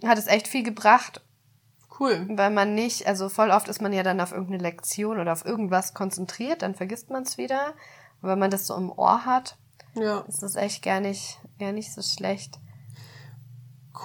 hat 0.05 0.19
es 0.19 0.27
echt 0.27 0.49
viel 0.49 0.63
gebracht. 0.63 1.23
Cool. 1.99 2.27
Weil 2.29 2.51
man 2.51 2.75
nicht, 2.75 3.07
also 3.07 3.29
voll 3.29 3.51
oft 3.51 3.69
ist 3.69 3.81
man 3.81 3.93
ja 3.93 4.03
dann 4.03 4.21
auf 4.21 4.33
irgendeine 4.33 4.63
Lektion 4.63 5.19
oder 5.19 5.33
auf 5.33 5.47
irgendwas 5.47 5.95
konzentriert, 5.95 6.63
dann 6.63 6.75
vergisst 6.75 7.11
man 7.11 7.23
es 7.23 7.39
wieder. 7.39 7.69
Und 8.21 8.29
wenn 8.29 8.39
man 8.39 8.51
das 8.51 8.67
so 8.67 8.75
im 8.75 8.91
Ohr 8.91 9.25
hat, 9.25 9.57
ja. 9.97 10.21
ist 10.29 10.43
das 10.43 10.57
echt 10.57 10.83
gar 10.83 11.01
nicht, 11.01 11.39
gar 11.59 11.73
nicht 11.73 11.93
so 11.93 12.03
schlecht. 12.03 12.59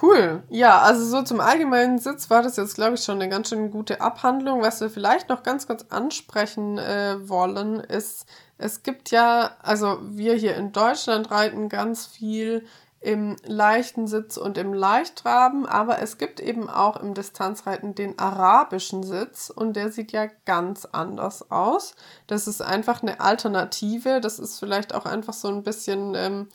Cool. 0.00 0.42
Ja, 0.48 0.80
also 0.80 1.04
so 1.04 1.22
zum 1.22 1.40
allgemeinen 1.40 1.98
Sitz 1.98 2.30
war 2.30 2.42
das 2.42 2.56
jetzt, 2.56 2.74
glaube 2.74 2.94
ich, 2.94 3.04
schon 3.04 3.16
eine 3.16 3.28
ganz 3.28 3.50
schön 3.50 3.70
gute 3.70 4.00
Abhandlung. 4.00 4.62
Was 4.62 4.80
wir 4.80 4.88
vielleicht 4.88 5.28
noch 5.28 5.42
ganz 5.42 5.66
kurz 5.66 5.84
ansprechen 5.90 6.78
äh, 6.78 7.28
wollen, 7.28 7.80
ist, 7.80 8.24
es 8.56 8.82
gibt 8.82 9.10
ja, 9.10 9.56
also 9.62 9.98
wir 10.02 10.34
hier 10.34 10.56
in 10.56 10.72
Deutschland 10.72 11.30
reiten 11.30 11.68
ganz 11.68 12.06
viel 12.06 12.64
im 13.02 13.36
leichten 13.44 14.06
Sitz 14.06 14.36
und 14.36 14.56
im 14.58 14.72
Leichtraben, 14.72 15.66
aber 15.66 15.98
es 16.00 16.18
gibt 16.18 16.40
eben 16.40 16.70
auch 16.70 16.96
im 16.96 17.14
Distanzreiten 17.14 17.94
den 17.94 18.18
arabischen 18.18 19.02
Sitz 19.02 19.50
und 19.50 19.74
der 19.74 19.90
sieht 19.90 20.12
ja 20.12 20.26
ganz 20.46 20.86
anders 20.86 21.50
aus. 21.50 21.94
Das 22.26 22.46
ist 22.46 22.62
einfach 22.62 23.02
eine 23.02 23.20
Alternative. 23.20 24.20
Das 24.20 24.38
ist 24.38 24.58
vielleicht 24.58 24.94
auch 24.94 25.04
einfach 25.04 25.34
so 25.34 25.48
ein 25.48 25.62
bisschen, 25.62 26.14
ähm, 26.14 26.48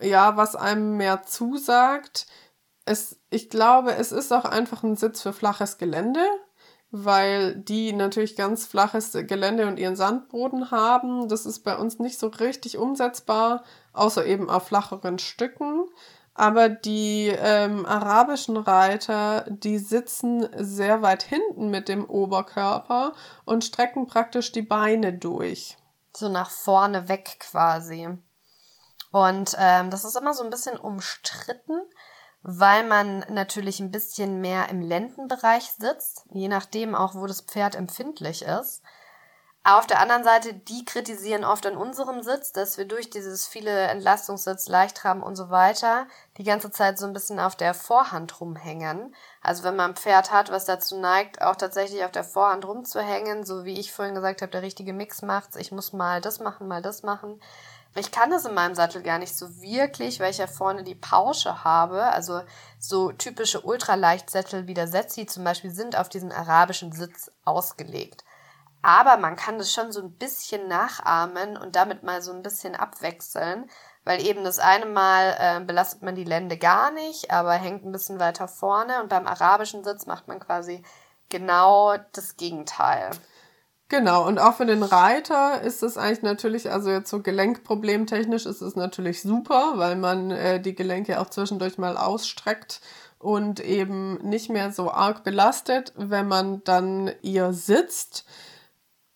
ja, 0.00 0.36
was 0.36 0.56
einem 0.56 0.96
mehr 0.96 1.24
zusagt 1.24 2.26
es, 2.90 3.16
ich 3.30 3.50
glaube, 3.50 3.94
es 3.94 4.12
ist 4.12 4.32
auch 4.32 4.44
einfach 4.44 4.82
ein 4.82 4.96
Sitz 4.96 5.22
für 5.22 5.32
flaches 5.32 5.78
Gelände, 5.78 6.24
weil 6.90 7.54
die 7.54 7.92
natürlich 7.92 8.36
ganz 8.36 8.66
flaches 8.66 9.12
Gelände 9.12 9.66
und 9.66 9.78
ihren 9.78 9.96
Sandboden 9.96 10.70
haben. 10.70 11.28
Das 11.28 11.46
ist 11.46 11.60
bei 11.60 11.76
uns 11.76 11.98
nicht 11.98 12.18
so 12.18 12.28
richtig 12.28 12.78
umsetzbar, 12.78 13.62
außer 13.92 14.26
eben 14.26 14.50
auf 14.50 14.66
flacheren 14.66 15.18
Stücken. 15.18 15.86
Aber 16.34 16.68
die 16.68 17.28
ähm, 17.28 17.84
arabischen 17.86 18.56
Reiter, 18.56 19.44
die 19.48 19.78
sitzen 19.78 20.48
sehr 20.56 21.02
weit 21.02 21.22
hinten 21.22 21.70
mit 21.70 21.88
dem 21.88 22.04
Oberkörper 22.08 23.12
und 23.44 23.64
strecken 23.64 24.06
praktisch 24.06 24.50
die 24.52 24.62
Beine 24.62 25.12
durch. 25.12 25.76
So 26.16 26.28
nach 26.28 26.50
vorne 26.50 27.08
weg 27.08 27.36
quasi. 27.40 28.08
Und 29.12 29.56
ähm, 29.58 29.90
das 29.90 30.04
ist 30.04 30.16
immer 30.16 30.34
so 30.34 30.44
ein 30.44 30.50
bisschen 30.50 30.78
umstritten, 30.78 31.80
weil 32.42 32.84
man 32.86 33.20
natürlich 33.28 33.80
ein 33.80 33.90
bisschen 33.90 34.40
mehr 34.40 34.68
im 34.68 34.80
Lendenbereich 34.80 35.72
sitzt, 35.78 36.24
je 36.32 36.48
nachdem 36.48 36.94
auch, 36.94 37.14
wo 37.14 37.26
das 37.26 37.42
Pferd 37.42 37.74
empfindlich 37.74 38.42
ist. 38.42 38.82
Auf 39.62 39.86
der 39.86 40.00
anderen 40.00 40.24
Seite, 40.24 40.54
die 40.54 40.86
kritisieren 40.86 41.44
oft 41.44 41.66
an 41.66 41.76
unserem 41.76 42.22
Sitz, 42.22 42.50
dass 42.52 42.78
wir 42.78 42.86
durch 42.86 43.10
dieses 43.10 43.46
viele 43.46 43.88
Entlastungssitz, 43.88 44.68
Leichtraben 44.68 45.22
und 45.22 45.36
so 45.36 45.50
weiter 45.50 46.06
die 46.38 46.44
ganze 46.44 46.70
Zeit 46.70 46.98
so 46.98 47.04
ein 47.04 47.12
bisschen 47.12 47.38
auf 47.38 47.56
der 47.56 47.74
Vorhand 47.74 48.40
rumhängen. 48.40 49.14
Also 49.42 49.62
wenn 49.62 49.76
man 49.76 49.90
ein 49.90 49.96
Pferd 49.96 50.32
hat, 50.32 50.50
was 50.50 50.64
dazu 50.64 50.98
neigt, 50.98 51.42
auch 51.42 51.56
tatsächlich 51.56 52.02
auf 52.04 52.10
der 52.10 52.24
Vorhand 52.24 52.64
rumzuhängen, 52.64 53.44
so 53.44 53.66
wie 53.66 53.78
ich 53.78 53.92
vorhin 53.92 54.14
gesagt 54.14 54.40
habe, 54.40 54.50
der 54.50 54.62
richtige 54.62 54.94
Mix 54.94 55.20
macht's, 55.20 55.56
ich 55.56 55.72
muss 55.72 55.92
mal 55.92 56.22
das 56.22 56.40
machen, 56.40 56.66
mal 56.66 56.80
das 56.80 57.02
machen, 57.02 57.38
ich 57.96 58.12
kann 58.12 58.30
das 58.30 58.44
in 58.44 58.54
meinem 58.54 58.74
Sattel 58.74 59.02
gar 59.02 59.18
nicht 59.18 59.36
so 59.36 59.60
wirklich, 59.60 60.20
weil 60.20 60.30
ich 60.30 60.38
ja 60.38 60.46
vorne 60.46 60.84
die 60.84 60.94
Pausche 60.94 61.64
habe. 61.64 62.04
Also 62.04 62.42
so 62.78 63.10
typische 63.10 63.60
Ultraleichtsättel 63.62 64.66
wie 64.66 64.74
der 64.74 64.86
Setzi 64.86 65.26
zum 65.26 65.42
Beispiel 65.44 65.70
sind 65.70 65.96
auf 65.96 66.08
diesen 66.08 66.30
arabischen 66.30 66.92
Sitz 66.92 67.32
ausgelegt. 67.44 68.24
Aber 68.82 69.16
man 69.16 69.36
kann 69.36 69.58
das 69.58 69.72
schon 69.72 69.92
so 69.92 70.00
ein 70.00 70.16
bisschen 70.16 70.68
nachahmen 70.68 71.56
und 71.56 71.76
damit 71.76 72.02
mal 72.02 72.22
so 72.22 72.32
ein 72.32 72.42
bisschen 72.42 72.74
abwechseln, 72.74 73.68
weil 74.04 74.24
eben 74.24 74.44
das 74.44 74.58
eine 74.58 74.86
Mal 74.86 75.36
äh, 75.38 75.60
belastet 75.64 76.02
man 76.02 76.14
die 76.14 76.24
Lände 76.24 76.56
gar 76.56 76.90
nicht, 76.90 77.30
aber 77.30 77.52
hängt 77.52 77.84
ein 77.84 77.92
bisschen 77.92 78.20
weiter 78.20 78.48
vorne 78.48 79.02
und 79.02 79.08
beim 79.08 79.26
arabischen 79.26 79.84
Sitz 79.84 80.06
macht 80.06 80.28
man 80.28 80.40
quasi 80.40 80.82
genau 81.28 81.96
das 82.12 82.36
Gegenteil. 82.36 83.10
Genau, 83.90 84.24
und 84.24 84.38
auch 84.38 84.54
für 84.54 84.66
den 84.66 84.84
Reiter 84.84 85.62
ist 85.62 85.82
es 85.82 85.98
eigentlich 85.98 86.22
natürlich, 86.22 86.70
also 86.70 86.90
jetzt 86.90 87.10
so 87.10 87.22
gelenkproblemtechnisch 87.22 88.46
ist 88.46 88.62
es 88.62 88.76
natürlich 88.76 89.20
super, 89.20 89.72
weil 89.78 89.96
man 89.96 90.30
äh, 90.30 90.60
die 90.60 90.76
Gelenke 90.76 91.20
auch 91.20 91.28
zwischendurch 91.28 91.76
mal 91.76 91.96
ausstreckt 91.96 92.80
und 93.18 93.58
eben 93.58 94.18
nicht 94.22 94.48
mehr 94.48 94.70
so 94.70 94.92
arg 94.92 95.24
belastet, 95.24 95.92
wenn 95.96 96.28
man 96.28 96.62
dann 96.62 97.10
ihr 97.22 97.52
sitzt. 97.52 98.26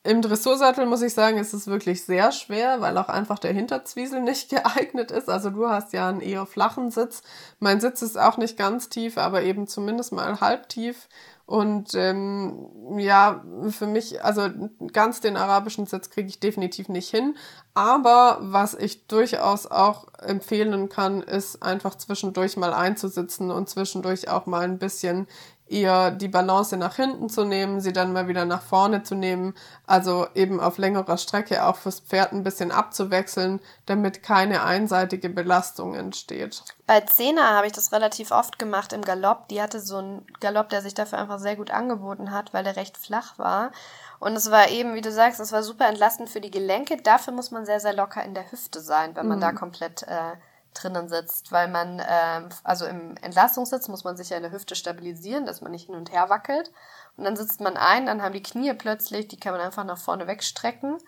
Im 0.02 0.20
Dressursattel 0.22 0.86
muss 0.86 1.02
ich 1.02 1.14
sagen, 1.14 1.38
ist 1.38 1.54
es 1.54 1.68
wirklich 1.68 2.04
sehr 2.04 2.32
schwer, 2.32 2.80
weil 2.80 2.98
auch 2.98 3.08
einfach 3.08 3.38
der 3.38 3.52
Hinterzwiesel 3.52 4.20
nicht 4.22 4.50
geeignet 4.50 5.12
ist. 5.12 5.30
Also 5.30 5.50
du 5.50 5.68
hast 5.68 5.92
ja 5.92 6.08
einen 6.08 6.20
eher 6.20 6.46
flachen 6.46 6.90
Sitz. 6.90 7.22
Mein 7.60 7.80
Sitz 7.80 8.02
ist 8.02 8.18
auch 8.18 8.38
nicht 8.38 8.58
ganz 8.58 8.88
tief, 8.88 9.18
aber 9.18 9.42
eben 9.42 9.68
zumindest 9.68 10.10
mal 10.10 10.40
halb 10.40 10.68
tief. 10.68 11.08
Und 11.46 11.94
ähm, 11.94 12.98
ja, 12.98 13.44
für 13.68 13.86
mich, 13.86 14.24
also 14.24 14.48
ganz 14.92 15.20
den 15.20 15.36
arabischen 15.36 15.86
Sitz 15.86 16.08
kriege 16.08 16.28
ich 16.28 16.40
definitiv 16.40 16.88
nicht 16.88 17.10
hin. 17.10 17.36
Aber 17.74 18.38
was 18.40 18.72
ich 18.74 19.06
durchaus 19.08 19.66
auch 19.66 20.06
empfehlen 20.20 20.88
kann, 20.88 21.20
ist 21.22 21.62
einfach 21.62 21.96
zwischendurch 21.96 22.56
mal 22.56 22.72
einzusitzen 22.72 23.50
und 23.50 23.68
zwischendurch 23.68 24.28
auch 24.28 24.46
mal 24.46 24.62
ein 24.62 24.78
bisschen 24.78 25.26
ihr 25.66 26.10
die 26.10 26.28
Balance 26.28 26.76
nach 26.76 26.96
hinten 26.96 27.28
zu 27.30 27.44
nehmen, 27.44 27.80
sie 27.80 27.92
dann 27.92 28.12
mal 28.12 28.28
wieder 28.28 28.44
nach 28.44 28.62
vorne 28.62 29.02
zu 29.02 29.14
nehmen, 29.14 29.54
also 29.86 30.26
eben 30.34 30.60
auf 30.60 30.76
längerer 30.76 31.16
Strecke 31.16 31.64
auch 31.64 31.76
fürs 31.76 32.00
Pferd 32.00 32.32
ein 32.32 32.42
bisschen 32.42 32.70
abzuwechseln, 32.70 33.60
damit 33.86 34.22
keine 34.22 34.62
einseitige 34.62 35.30
Belastung 35.30 35.94
entsteht. 35.94 36.62
Bei 36.86 37.00
Zena 37.00 37.54
habe 37.54 37.66
ich 37.66 37.72
das 37.72 37.92
relativ 37.92 38.30
oft 38.30 38.58
gemacht 38.58 38.92
im 38.92 39.02
Galopp. 39.02 39.48
Die 39.48 39.62
hatte 39.62 39.80
so 39.80 39.96
einen 39.96 40.26
Galopp, 40.40 40.68
der 40.68 40.82
sich 40.82 40.92
dafür 40.92 41.18
einfach 41.18 41.38
sehr 41.38 41.56
gut 41.56 41.70
angeboten 41.70 42.30
hat, 42.30 42.52
weil 42.52 42.64
der 42.64 42.76
recht 42.76 42.98
flach 42.98 43.38
war. 43.38 43.72
Und 44.20 44.36
es 44.36 44.50
war 44.50 44.68
eben, 44.68 44.94
wie 44.94 45.00
du 45.00 45.10
sagst, 45.10 45.40
es 45.40 45.52
war 45.52 45.62
super 45.62 45.88
entlastend 45.88 46.28
für 46.28 46.40
die 46.40 46.50
Gelenke. 46.50 46.98
Dafür 46.98 47.32
muss 47.32 47.50
man 47.50 47.64
sehr, 47.64 47.80
sehr 47.80 47.94
locker 47.94 48.22
in 48.22 48.34
der 48.34 48.50
Hüfte 48.52 48.80
sein, 48.80 49.16
wenn 49.16 49.28
man 49.28 49.38
mhm. 49.38 49.42
da 49.42 49.52
komplett 49.52 50.02
äh, 50.04 50.36
drinnen 50.74 51.08
sitzt, 51.08 51.52
weil 51.52 51.68
man, 51.68 51.98
äh, 51.98 52.48
also 52.62 52.86
im 52.86 53.16
Entlastungssitz 53.18 53.88
muss 53.88 54.04
man 54.04 54.16
sich 54.16 54.30
ja 54.30 54.36
in 54.36 54.42
der 54.42 54.52
Hüfte 54.52 54.74
stabilisieren, 54.74 55.46
dass 55.46 55.60
man 55.60 55.72
nicht 55.72 55.86
hin 55.86 55.94
und 55.94 56.12
her 56.12 56.28
wackelt. 56.28 56.72
Und 57.16 57.24
dann 57.24 57.36
sitzt 57.36 57.60
man 57.60 57.76
ein, 57.76 58.06
dann 58.06 58.22
haben 58.22 58.32
die 58.32 58.42
Knie 58.42 58.74
plötzlich, 58.74 59.28
die 59.28 59.38
kann 59.38 59.52
man 59.52 59.60
einfach 59.60 59.84
nach 59.84 59.98
vorne 59.98 60.26
wegstrecken. 60.26 60.98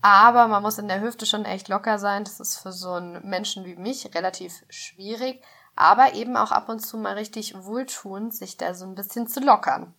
Aber 0.00 0.46
man 0.46 0.62
muss 0.62 0.78
in 0.78 0.88
der 0.88 1.00
Hüfte 1.00 1.26
schon 1.26 1.44
echt 1.44 1.68
locker 1.68 1.98
sein. 1.98 2.24
Das 2.24 2.38
ist 2.38 2.58
für 2.58 2.72
so 2.72 2.92
einen 2.92 3.28
Menschen 3.28 3.64
wie 3.64 3.76
mich 3.76 4.14
relativ 4.14 4.64
schwierig. 4.68 5.42
Aber 5.74 6.14
eben 6.14 6.36
auch 6.36 6.52
ab 6.52 6.68
und 6.68 6.80
zu 6.80 6.98
mal 6.98 7.14
richtig 7.14 7.54
wohltuend, 7.64 8.34
sich 8.34 8.56
da 8.56 8.74
so 8.74 8.84
ein 8.84 8.94
bisschen 8.94 9.26
zu 9.26 9.40
lockern. 9.40 9.94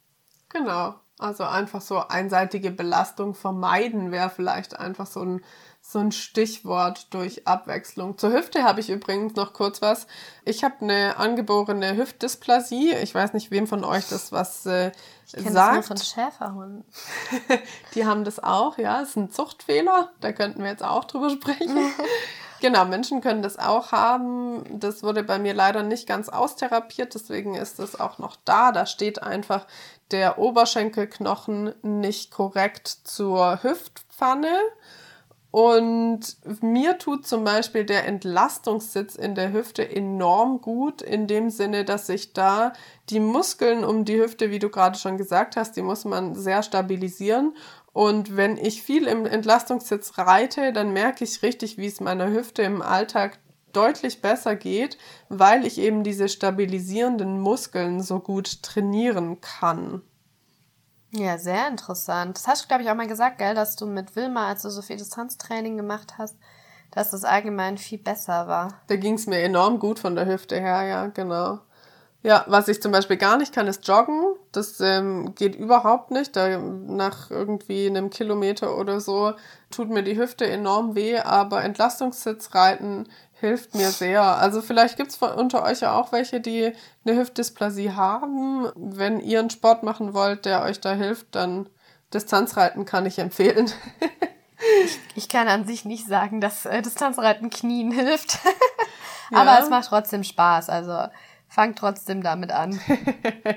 Genau. 0.49 0.95
Also 1.19 1.43
einfach 1.43 1.81
so 1.81 1.99
einseitige 1.99 2.71
Belastung 2.71 3.35
vermeiden 3.35 4.11
wäre 4.11 4.29
vielleicht 4.29 4.79
einfach 4.79 5.05
so 5.05 5.21
ein 5.21 5.43
so 5.91 5.97
ein 5.97 6.11
Stichwort 6.11 7.11
durch 7.15 7.47
Abwechslung. 7.47 8.15
Zur 8.19 8.31
Hüfte 8.31 8.61
habe 8.63 8.79
ich 8.79 8.91
übrigens 8.91 9.35
noch 9.35 9.53
kurz 9.53 9.81
was. 9.81 10.05
Ich 10.45 10.63
habe 10.63 10.75
eine 10.81 11.17
angeborene 11.17 11.97
Hüftdysplasie. 11.97 12.91
Ich 13.01 13.15
weiß 13.15 13.33
nicht, 13.33 13.49
wem 13.49 13.65
von 13.65 13.83
euch 13.83 14.07
das 14.07 14.31
was 14.31 14.67
äh, 14.67 14.91
ich 15.33 15.49
sagt. 15.49 15.55
Das 15.55 15.73
nur 15.73 15.83
von 15.83 15.97
Schäferhunden. 15.97 16.85
Die 17.95 18.05
haben 18.05 18.23
das 18.23 18.37
auch, 18.37 18.77
ja. 18.77 18.99
Das 18.99 19.09
ist 19.09 19.15
ein 19.15 19.31
Zuchtfehler. 19.31 20.11
Da 20.21 20.31
könnten 20.31 20.61
wir 20.61 20.69
jetzt 20.69 20.83
auch 20.83 21.05
drüber 21.05 21.31
sprechen. 21.31 21.77
Genau, 22.61 22.83
Menschen 22.83 23.21
können 23.21 23.41
das 23.41 23.57
auch 23.57 23.93
haben. 23.93 24.65
Das 24.81 25.01
wurde 25.01 25.23
bei 25.23 25.39
mir 25.39 25.53
leider 25.53 25.81
nicht 25.81 26.05
ganz 26.05 26.27
austherapiert, 26.27 27.15
deswegen 27.15 27.55
ist 27.55 27.79
es 27.79 27.97
auch 27.97 28.17
noch 28.17 28.35
da. 28.43 28.73
Da 28.73 28.85
steht 28.85 29.23
einfach 29.23 29.65
der 30.11 30.37
Oberschenkelknochen 30.39 31.73
nicht 31.83 32.31
korrekt 32.31 32.87
zur 33.05 33.63
Hüftpfanne. 33.63 34.51
Und 35.51 36.37
mir 36.61 36.99
tut 36.99 37.25
zum 37.25 37.43
Beispiel 37.43 37.83
der 37.83 38.05
Entlastungssitz 38.05 39.15
in 39.15 39.33
der 39.33 39.51
Hüfte 39.51 39.89
enorm 39.89 40.61
gut, 40.61 41.01
in 41.01 41.25
dem 41.25 41.49
Sinne, 41.49 41.85
dass 41.85 42.05
sich 42.05 42.33
da 42.33 42.73
die 43.09 43.19
Muskeln 43.19 43.83
um 43.83 44.05
die 44.05 44.21
Hüfte, 44.21 44.51
wie 44.51 44.59
du 44.59 44.69
gerade 44.69 44.99
schon 44.99 45.17
gesagt 45.17 45.55
hast, 45.55 45.75
die 45.75 45.81
muss 45.81 46.05
man 46.05 46.35
sehr 46.35 46.61
stabilisieren. 46.61 47.55
Und 47.93 48.37
wenn 48.37 48.57
ich 48.57 48.83
viel 48.83 49.07
im 49.07 49.25
Entlastungssitz 49.25 50.19
reite, 50.19 50.71
dann 50.71 50.93
merke 50.93 51.23
ich 51.23 51.41
richtig, 51.41 51.77
wie 51.79 51.87
es 51.87 51.99
meiner 51.99 52.29
Hüfte 52.29 52.61
im 52.61 52.83
Alltag 52.83 53.39
deutlich 53.73 54.21
besser 54.21 54.55
geht, 54.55 54.97
weil 55.29 55.65
ich 55.65 55.79
eben 55.79 56.03
diese 56.03 56.29
stabilisierenden 56.29 57.39
Muskeln 57.39 58.01
so 58.01 58.19
gut 58.19 58.61
trainieren 58.61 59.41
kann. 59.41 60.03
Ja, 61.11 61.37
sehr 61.37 61.67
interessant. 61.67 62.37
Das 62.37 62.47
hast 62.47 62.63
du, 62.63 62.67
glaube 62.67 62.83
ich, 62.83 62.89
auch 62.89 62.95
mal 62.95 63.07
gesagt, 63.07 63.39
gell, 63.39 63.55
dass 63.55 63.75
du 63.75 63.87
mit 63.87 64.15
Wilma, 64.15 64.47
als 64.47 64.61
du 64.61 64.69
so 64.69 64.81
viel 64.81 64.97
Distanztraining 64.97 65.75
gemacht 65.75 66.15
hast, 66.17 66.35
dass 66.91 67.11
das 67.11 67.23
allgemein 67.23 67.77
viel 67.77 67.97
besser 67.97 68.47
war. 68.47 68.81
Da 68.87 68.95
ging 68.95 69.15
es 69.15 69.25
mir 69.25 69.39
enorm 69.41 69.79
gut 69.79 69.99
von 69.99 70.15
der 70.15 70.27
Hüfte 70.27 70.59
her, 70.59 70.83
ja, 70.83 71.07
genau. 71.07 71.59
Ja, 72.21 72.43
was 72.47 72.67
ich 72.67 72.81
zum 72.81 72.91
Beispiel 72.91 73.15
gar 73.15 73.37
nicht 73.37 73.53
kann, 73.53 73.67
ist 73.67 73.87
joggen. 73.87 74.35
Das 74.51 74.81
ähm, 74.81 75.33
geht 75.35 75.55
überhaupt 75.55 76.11
nicht. 76.11 76.35
Da, 76.35 76.57
nach 76.57 77.31
irgendwie 77.31 77.87
einem 77.87 78.09
Kilometer 78.09 78.77
oder 78.77 78.99
so 78.99 79.33
tut 79.71 79.89
mir 79.89 80.03
die 80.03 80.17
Hüfte 80.17 80.45
enorm 80.45 80.95
weh, 80.95 81.17
aber 81.17 81.63
Entlastungssitz 81.63 82.53
reiten 82.53 83.07
hilft 83.39 83.75
mir 83.75 83.89
sehr. 83.89 84.21
Also 84.21 84.61
vielleicht 84.61 84.97
gibt 84.97 85.11
es 85.11 85.17
unter 85.17 85.63
euch 85.63 85.81
ja 85.81 85.93
auch 85.93 86.11
welche, 86.11 86.41
die 86.41 86.73
eine 87.05 87.17
Hüftdysplasie 87.17 87.91
haben. 87.91 88.67
Wenn 88.75 89.19
ihr 89.19 89.39
einen 89.39 89.49
Sport 89.49 89.83
machen 89.83 90.13
wollt, 90.13 90.45
der 90.45 90.63
euch 90.63 90.79
da 90.79 90.93
hilft, 90.93 91.35
dann 91.35 91.69
Distanzreiten 92.13 92.85
kann 92.85 93.05
ich 93.05 93.19
empfehlen. 93.19 93.71
ich, 94.85 94.99
ich, 95.15 95.29
kann 95.29 95.47
an 95.47 95.65
sich 95.65 95.85
nicht 95.85 96.07
sagen, 96.07 96.41
dass 96.41 96.65
äh, 96.65 96.81
Distanzreiten 96.81 97.49
Knien 97.49 97.91
hilft. 97.91 98.39
Aber 99.31 99.53
ja. 99.53 99.59
es 99.59 99.69
macht 99.69 99.87
trotzdem 99.87 100.23
Spaß. 100.23 100.69
Also 100.69 101.07
fangt 101.47 101.77
trotzdem 101.77 102.21
damit 102.23 102.51
an. 102.51 102.79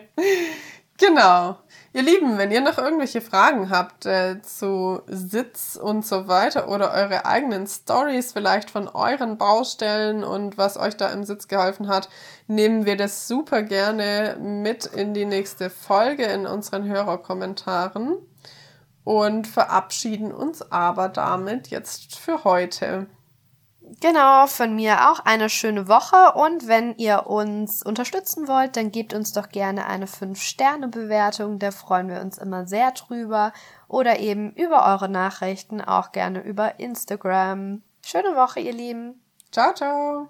genau. 0.99 1.59
Ihr 1.95 2.03
Lieben, 2.03 2.39
wenn 2.39 2.51
ihr 2.51 2.63
noch 2.63 2.79
irgendwelche 2.79 3.21
Fragen 3.21 3.69
habt 3.69 4.07
äh, 4.07 4.41
zu 4.41 5.03
Sitz 5.07 5.77
und 5.77 6.07
so 6.07 6.27
weiter 6.27 6.69
oder 6.69 6.91
eure 6.93 7.27
eigenen 7.27 7.67
Stories 7.67 8.33
vielleicht 8.33 8.71
von 8.71 8.89
euren 8.89 9.37
Baustellen 9.37 10.25
und 10.25 10.57
was 10.57 10.79
euch 10.79 10.97
da 10.97 11.11
im 11.11 11.25
Sitz 11.25 11.49
geholfen 11.49 11.89
hat, 11.89 12.09
nehmen 12.47 12.87
wir 12.87 12.97
das 12.97 13.29
super 13.29 13.63
gerne 13.63 14.39
mit 14.41 14.87
in 14.87 15.13
die 15.13 15.27
nächste 15.27 15.69
Folge 15.69 16.25
in 16.25 16.47
unseren 16.47 16.85
Hörerkommentaren 16.85 18.17
und 19.05 19.47
verabschieden 19.47 20.33
uns 20.33 20.73
aber 20.73 21.11
damit 21.11 21.69
jetzt 21.69 22.17
für 22.17 22.45
heute. 22.45 23.07
Genau, 24.01 24.47
von 24.47 24.75
mir 24.75 25.11
auch 25.11 25.21
eine 25.21 25.49
schöne 25.49 25.89
Woche 25.89 26.33
und 26.35 26.69
wenn 26.69 26.97
ihr 26.97 27.27
uns 27.27 27.83
unterstützen 27.83 28.49
wollt, 28.49 28.77
dann 28.77 28.91
gebt 28.91 29.13
uns 29.13 29.33
doch 29.33 29.49
gerne 29.49 29.87
eine 29.87 30.07
5-Sterne-Bewertung, 30.07 31.59
da 31.59 31.71
freuen 31.71 32.09
wir 32.09 32.21
uns 32.21 32.39
immer 32.39 32.67
sehr 32.67 32.93
drüber 32.93 33.53
oder 33.89 34.21
eben 34.21 34.53
über 34.53 34.87
eure 34.87 35.09
Nachrichten, 35.09 35.81
auch 35.81 36.13
gerne 36.13 36.41
über 36.43 36.79
Instagram. 36.79 37.83
Schöne 38.05 38.35
Woche, 38.37 38.61
ihr 38.61 38.73
Lieben. 38.73 39.21
Ciao, 39.51 39.75
ciao. 39.75 40.21